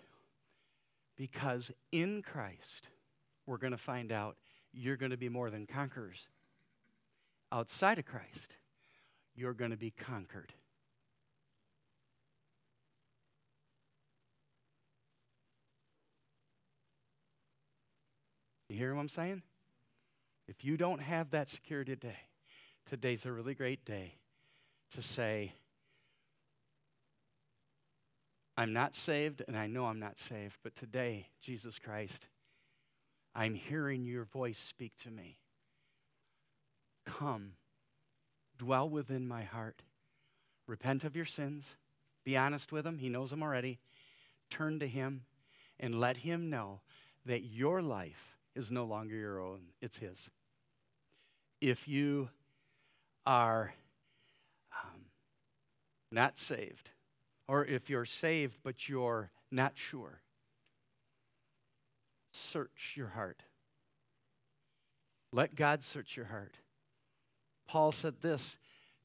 Because 1.18 1.72
in 1.90 2.22
Christ, 2.22 2.88
we're 3.44 3.58
going 3.58 3.72
to 3.72 3.76
find 3.76 4.12
out 4.12 4.36
you're 4.72 4.96
going 4.96 5.10
to 5.10 5.16
be 5.16 5.28
more 5.28 5.50
than 5.50 5.66
conquerors. 5.66 6.28
Outside 7.50 7.98
of 7.98 8.06
Christ, 8.06 8.54
you're 9.34 9.52
going 9.52 9.72
to 9.72 9.76
be 9.76 9.90
conquered. 9.90 10.52
You 18.68 18.76
hear 18.76 18.94
what 18.94 19.00
I'm 19.00 19.08
saying? 19.08 19.42
If 20.46 20.64
you 20.64 20.76
don't 20.76 21.00
have 21.00 21.30
that 21.30 21.48
security 21.48 21.96
today, 21.96 22.18
today's 22.86 23.26
a 23.26 23.32
really 23.32 23.54
great 23.54 23.84
day 23.84 24.14
to 24.94 25.02
say, 25.02 25.52
I'm 28.58 28.72
not 28.72 28.96
saved, 28.96 29.40
and 29.46 29.56
I 29.56 29.68
know 29.68 29.86
I'm 29.86 30.00
not 30.00 30.18
saved, 30.18 30.56
but 30.64 30.74
today, 30.74 31.28
Jesus 31.40 31.78
Christ, 31.78 32.26
I'm 33.32 33.54
hearing 33.54 34.04
your 34.04 34.24
voice 34.24 34.58
speak 34.58 34.94
to 35.04 35.12
me. 35.12 35.38
Come, 37.06 37.52
dwell 38.58 38.90
within 38.90 39.28
my 39.28 39.44
heart. 39.44 39.84
Repent 40.66 41.04
of 41.04 41.14
your 41.14 41.24
sins. 41.24 41.76
Be 42.24 42.36
honest 42.36 42.72
with 42.72 42.84
him. 42.84 42.98
He 42.98 43.08
knows 43.08 43.30
them 43.30 43.44
already. 43.44 43.78
Turn 44.50 44.80
to 44.80 44.88
him 44.88 45.22
and 45.78 46.00
let 46.00 46.16
him 46.16 46.50
know 46.50 46.80
that 47.26 47.44
your 47.44 47.80
life 47.80 48.34
is 48.56 48.72
no 48.72 48.86
longer 48.86 49.14
your 49.14 49.40
own, 49.40 49.60
it's 49.80 49.98
his. 49.98 50.32
If 51.60 51.86
you 51.86 52.28
are 53.24 53.72
um, 54.72 55.02
not 56.10 56.40
saved, 56.40 56.90
or 57.48 57.64
if 57.64 57.90
you're 57.90 58.04
saved 58.04 58.58
but 58.62 58.88
you're 58.88 59.30
not 59.50 59.72
sure, 59.74 60.20
search 62.32 62.94
your 62.96 63.08
heart. 63.08 63.42
Let 65.32 65.54
God 65.54 65.82
search 65.82 66.16
your 66.16 66.26
heart. 66.26 66.54
Paul 67.66 67.92
said 67.92 68.20
this 68.20 68.58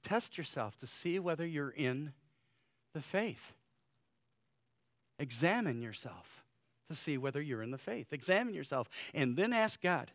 test 0.04 0.38
yourself 0.38 0.78
to 0.80 0.88
see 0.88 1.18
whether 1.20 1.46
you're 1.46 1.70
in 1.70 2.14
the 2.94 3.02
faith. 3.02 3.54
Examine 5.20 5.82
yourself 5.82 6.44
to 6.90 6.96
see 6.96 7.18
whether 7.18 7.42
you're 7.42 7.64
in 7.64 7.72
the 7.72 7.78
faith. 7.78 8.12
Examine 8.12 8.54
yourself 8.54 8.90
and 9.14 9.38
then 9.38 9.54
ask 9.54 9.82
God 9.82 10.12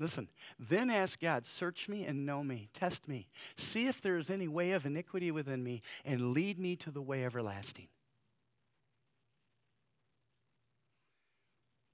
Listen, 0.00 0.28
then 0.58 0.88
ask 0.88 1.20
God, 1.20 1.44
search 1.44 1.86
me 1.86 2.06
and 2.06 2.24
know 2.24 2.42
me, 2.42 2.70
test 2.72 3.06
me, 3.06 3.28
see 3.56 3.86
if 3.86 4.00
there 4.00 4.16
is 4.16 4.30
any 4.30 4.48
way 4.48 4.72
of 4.72 4.86
iniquity 4.86 5.30
within 5.30 5.62
me, 5.62 5.82
and 6.06 6.32
lead 6.32 6.58
me 6.58 6.74
to 6.76 6.90
the 6.90 7.02
way 7.02 7.22
everlasting. 7.22 7.86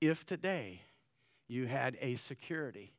If 0.01 0.25
today 0.25 0.83
you 1.49 1.67
had 1.67 1.99
a 2.01 2.15
security 2.15 2.93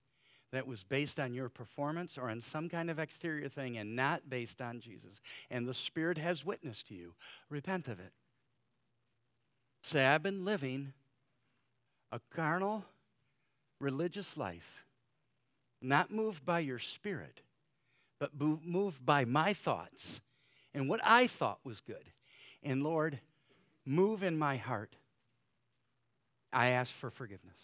that 0.51 0.67
was 0.67 0.83
based 0.83 1.21
on 1.21 1.33
your 1.33 1.47
performance 1.47 2.17
or 2.17 2.29
on 2.29 2.41
some 2.41 2.67
kind 2.67 2.89
of 2.89 2.99
exterior 2.99 3.47
thing 3.47 3.77
and 3.77 3.95
not 3.95 4.29
based 4.29 4.61
on 4.61 4.81
Jesus, 4.81 5.21
and 5.49 5.65
the 5.65 5.73
Spirit 5.73 6.17
has 6.17 6.43
witnessed 6.43 6.87
to 6.87 6.93
you, 6.93 7.13
repent 7.49 7.87
of 7.87 8.01
it. 8.01 8.11
Say, 9.83 10.05
I've 10.05 10.23
been 10.23 10.43
living 10.43 10.91
a 12.11 12.19
carnal, 12.35 12.83
religious 13.79 14.35
life 14.35 14.86
not 15.81 16.11
moved 16.11 16.45
by 16.45 16.59
your 16.59 16.79
spirit, 16.79 17.41
but 18.19 18.31
moved 18.39 19.05
by 19.05 19.25
my 19.25 19.53
thoughts 19.53 20.21
and 20.73 20.89
what 20.89 20.99
I 21.03 21.27
thought 21.27 21.59
was 21.63 21.81
good. 21.81 22.11
And 22.63 22.83
Lord, 22.83 23.19
move 23.85 24.23
in 24.23 24.37
my 24.37 24.57
heart. 24.57 24.95
I 26.51 26.67
ask 26.67 26.93
for 26.93 27.09
forgiveness. 27.09 27.57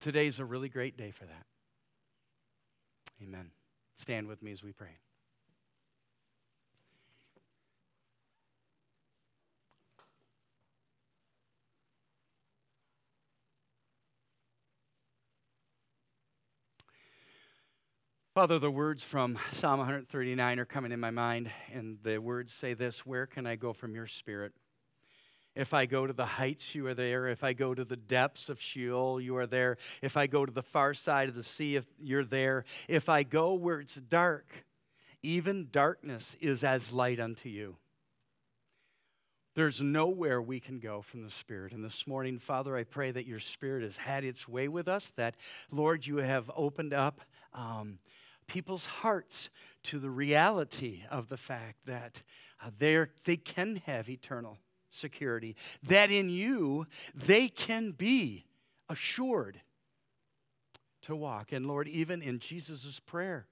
Today's 0.00 0.38
a 0.38 0.44
really 0.44 0.68
great 0.68 0.96
day 0.96 1.10
for 1.10 1.24
that. 1.24 1.46
Amen. 3.22 3.50
Stand 3.98 4.26
with 4.26 4.42
me 4.42 4.52
as 4.52 4.62
we 4.62 4.72
pray. 4.72 4.98
Father, 18.34 18.58
the 18.58 18.68
words 18.68 19.04
from 19.04 19.38
Psalm 19.52 19.78
139 19.78 20.58
are 20.58 20.64
coming 20.64 20.90
in 20.90 20.98
my 20.98 21.12
mind, 21.12 21.52
and 21.72 21.98
the 22.02 22.18
words 22.18 22.52
say 22.52 22.74
this 22.74 23.06
Where 23.06 23.26
can 23.26 23.46
I 23.46 23.54
go 23.54 23.72
from 23.72 23.94
your 23.94 24.08
spirit? 24.08 24.52
If 25.54 25.72
I 25.72 25.86
go 25.86 26.04
to 26.04 26.12
the 26.12 26.26
heights, 26.26 26.74
you 26.74 26.84
are 26.88 26.94
there. 26.94 27.28
If 27.28 27.44
I 27.44 27.52
go 27.52 27.76
to 27.76 27.84
the 27.84 27.94
depths 27.94 28.48
of 28.48 28.60
Sheol, 28.60 29.20
you 29.20 29.36
are 29.36 29.46
there. 29.46 29.76
If 30.02 30.16
I 30.16 30.26
go 30.26 30.44
to 30.44 30.50
the 30.50 30.64
far 30.64 30.94
side 30.94 31.28
of 31.28 31.36
the 31.36 31.44
sea, 31.44 31.76
if 31.76 31.84
you're 32.00 32.24
there. 32.24 32.64
If 32.88 33.08
I 33.08 33.22
go 33.22 33.54
where 33.54 33.78
it's 33.78 33.94
dark, 33.94 34.48
even 35.22 35.68
darkness 35.70 36.36
is 36.40 36.64
as 36.64 36.90
light 36.90 37.20
unto 37.20 37.48
you. 37.48 37.76
There's 39.54 39.80
nowhere 39.80 40.42
we 40.42 40.58
can 40.58 40.80
go 40.80 41.02
from 41.02 41.22
the 41.22 41.30
Spirit. 41.30 41.72
And 41.72 41.84
this 41.84 42.04
morning, 42.04 42.40
Father, 42.40 42.76
I 42.76 42.82
pray 42.82 43.12
that 43.12 43.26
your 43.26 43.38
Spirit 43.38 43.84
has 43.84 43.96
had 43.96 44.24
its 44.24 44.48
way 44.48 44.66
with 44.66 44.88
us, 44.88 45.12
that, 45.14 45.36
Lord, 45.70 46.04
you 46.04 46.16
have 46.16 46.50
opened 46.56 46.92
up. 46.92 47.20
Um, 47.52 48.00
people's 48.46 48.86
hearts 48.86 49.50
to 49.84 49.98
the 49.98 50.10
reality 50.10 51.02
of 51.10 51.28
the 51.28 51.36
fact 51.36 51.78
that 51.86 52.22
uh, 52.64 52.70
they 53.24 53.36
can 53.36 53.76
have 53.86 54.08
eternal 54.08 54.58
security, 54.90 55.56
that 55.82 56.10
in 56.10 56.30
you 56.30 56.86
they 57.14 57.48
can 57.48 57.90
be 57.92 58.44
assured 58.88 59.60
to 61.02 61.16
walk. 61.16 61.52
And 61.52 61.66
Lord, 61.66 61.88
even 61.88 62.22
in 62.22 62.38
Jesus' 62.38 63.00
prayer 63.00 63.46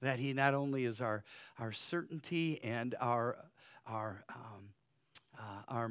that 0.00 0.18
He 0.18 0.32
not 0.32 0.54
only 0.54 0.84
is 0.84 1.00
our, 1.00 1.24
our 1.58 1.72
certainty 1.72 2.60
and 2.62 2.94
our, 3.00 3.36
our, 3.86 4.24
um, 4.28 4.68
uh, 5.38 5.62
our, 5.68 5.90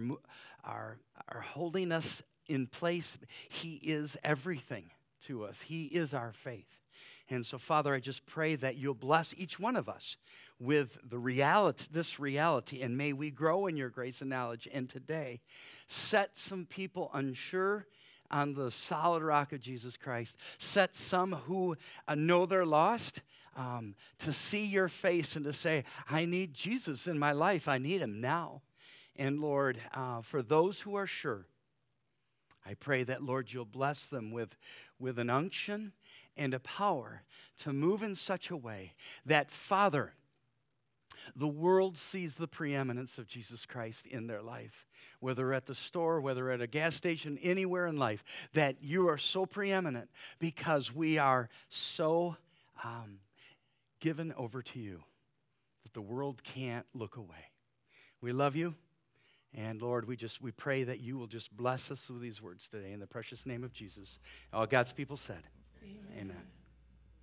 our, 0.64 0.97
our 1.30 1.41
holding 1.41 1.91
us 1.91 2.22
in 2.47 2.68
place, 2.68 3.18
He 3.49 3.76
is 3.76 4.18
everything 4.24 4.91
to 5.26 5.45
us. 5.45 5.62
He 5.62 5.86
is 5.86 6.14
our 6.14 6.34
faith. 6.34 6.81
And 7.32 7.46
so, 7.46 7.58
Father, 7.58 7.96
I 7.96 8.00
just 8.00 8.26
pray 8.26 8.56
that 8.56 8.76
you'll 8.76 8.94
bless 8.94 9.34
each 9.38 9.58
one 9.58 9.78
of 9.78 9.88
us 9.88 10.18
with 10.60 10.98
the 11.08 11.18
reality, 11.18 11.86
this 11.90 12.20
reality, 12.20 12.82
and 12.82 12.98
may 12.98 13.14
we 13.14 13.32
grow 13.32 13.68
in 13.68 13.78
your 13.78 13.90
grace 13.90 14.22
and 14.22 14.30
knowledge. 14.30 14.68
And 14.72 14.90
today, 14.90 15.40
set 15.88 16.38
some 16.38 16.66
people 16.66 17.10
unsure 17.14 17.88
on 18.30 18.54
the 18.54 18.70
solid 18.70 19.24
rock 19.24 19.54
of 19.54 19.62
Jesus 19.62 19.96
Christ. 19.96 20.38
Set 20.58 20.94
some 20.94 21.34
who 21.34 21.78
uh, 22.08 22.16
know 22.16 22.46
they're 22.46 22.66
lost 22.66 23.22
um, 23.56 23.96
to 24.20 24.34
see 24.34 24.66
your 24.66 24.88
face 24.88 25.36
and 25.36 25.46
to 25.46 25.54
say, 25.54 25.86
I 26.10 26.26
need 26.26 26.54
Jesus 26.54 27.08
in 27.08 27.18
my 27.18 27.32
life. 27.32 27.68
I 27.68 27.78
need 27.78 28.02
him 28.02 28.20
now. 28.22 28.62
And 29.16 29.40
Lord, 29.40 29.78
uh, 29.94 30.22
for 30.22 30.42
those 30.42 30.82
who 30.82 30.96
are 30.96 31.08
sure, 31.08 31.46
I 32.66 32.76
pray 32.76 33.04
that, 33.04 33.24
Lord, 33.24 33.52
you'll 33.52 33.66
bless 33.66 34.06
them 34.06 34.32
with, 34.32 34.56
with 35.00 35.18
an 35.18 35.30
unction 35.30 35.94
and 36.42 36.56
a 36.56 36.60
power 36.60 37.22
to 37.60 37.72
move 37.72 38.02
in 38.02 38.16
such 38.16 38.50
a 38.50 38.58
way 38.58 38.94
that, 39.28 39.52
Father, 39.52 40.14
the 41.36 41.48
world 41.48 42.00
sees 42.00 42.36
the 42.36 42.48
preeminence 42.48 43.20
of 43.20 43.28
Jesus 43.28 43.68
Christ 43.68 44.08
in 44.08 44.26
their 44.26 44.42
life, 44.42 44.88
whether 45.20 45.54
at 45.54 45.68
the 45.68 45.76
store, 45.76 46.20
whether 46.20 46.50
at 46.50 46.60
a 46.60 46.66
gas 46.66 46.96
station, 46.96 47.38
anywhere 47.44 47.86
in 47.86 47.98
life, 47.98 48.24
that 48.54 48.78
you 48.82 49.08
are 49.08 49.20
so 49.20 49.46
preeminent 49.46 50.10
because 50.39 50.94
we 50.94 51.20
are 51.20 51.48
so 51.70 52.38
um, 52.84 53.20
given 54.00 54.34
over 54.36 54.64
to 54.64 54.80
you 54.80 55.04
that 55.84 55.94
the 55.94 56.02
world 56.02 56.44
can't 56.44 56.88
look 56.96 57.18
away. 57.18 57.52
We 58.20 58.32
love 58.32 58.56
you. 58.56 58.74
And 59.54 59.80
Lord, 59.80 60.08
we 60.08 60.16
just 60.16 60.42
we 60.42 60.52
pray 60.52 60.86
that 60.86 61.02
you 61.02 61.18
will 61.18 61.28
just 61.28 61.56
bless 61.56 61.92
us 61.92 62.10
with 62.10 62.22
these 62.22 62.42
words 62.42 62.68
today 62.68 62.94
in 62.94 63.00
the 63.00 63.06
precious 63.06 63.46
name 63.46 63.64
of 63.64 63.74
Jesus. 63.74 64.18
All 64.52 64.66
God's 64.66 64.94
people 64.94 65.18
said. 65.18 65.44
Amen. 65.84 66.18
Amen. 66.20 66.61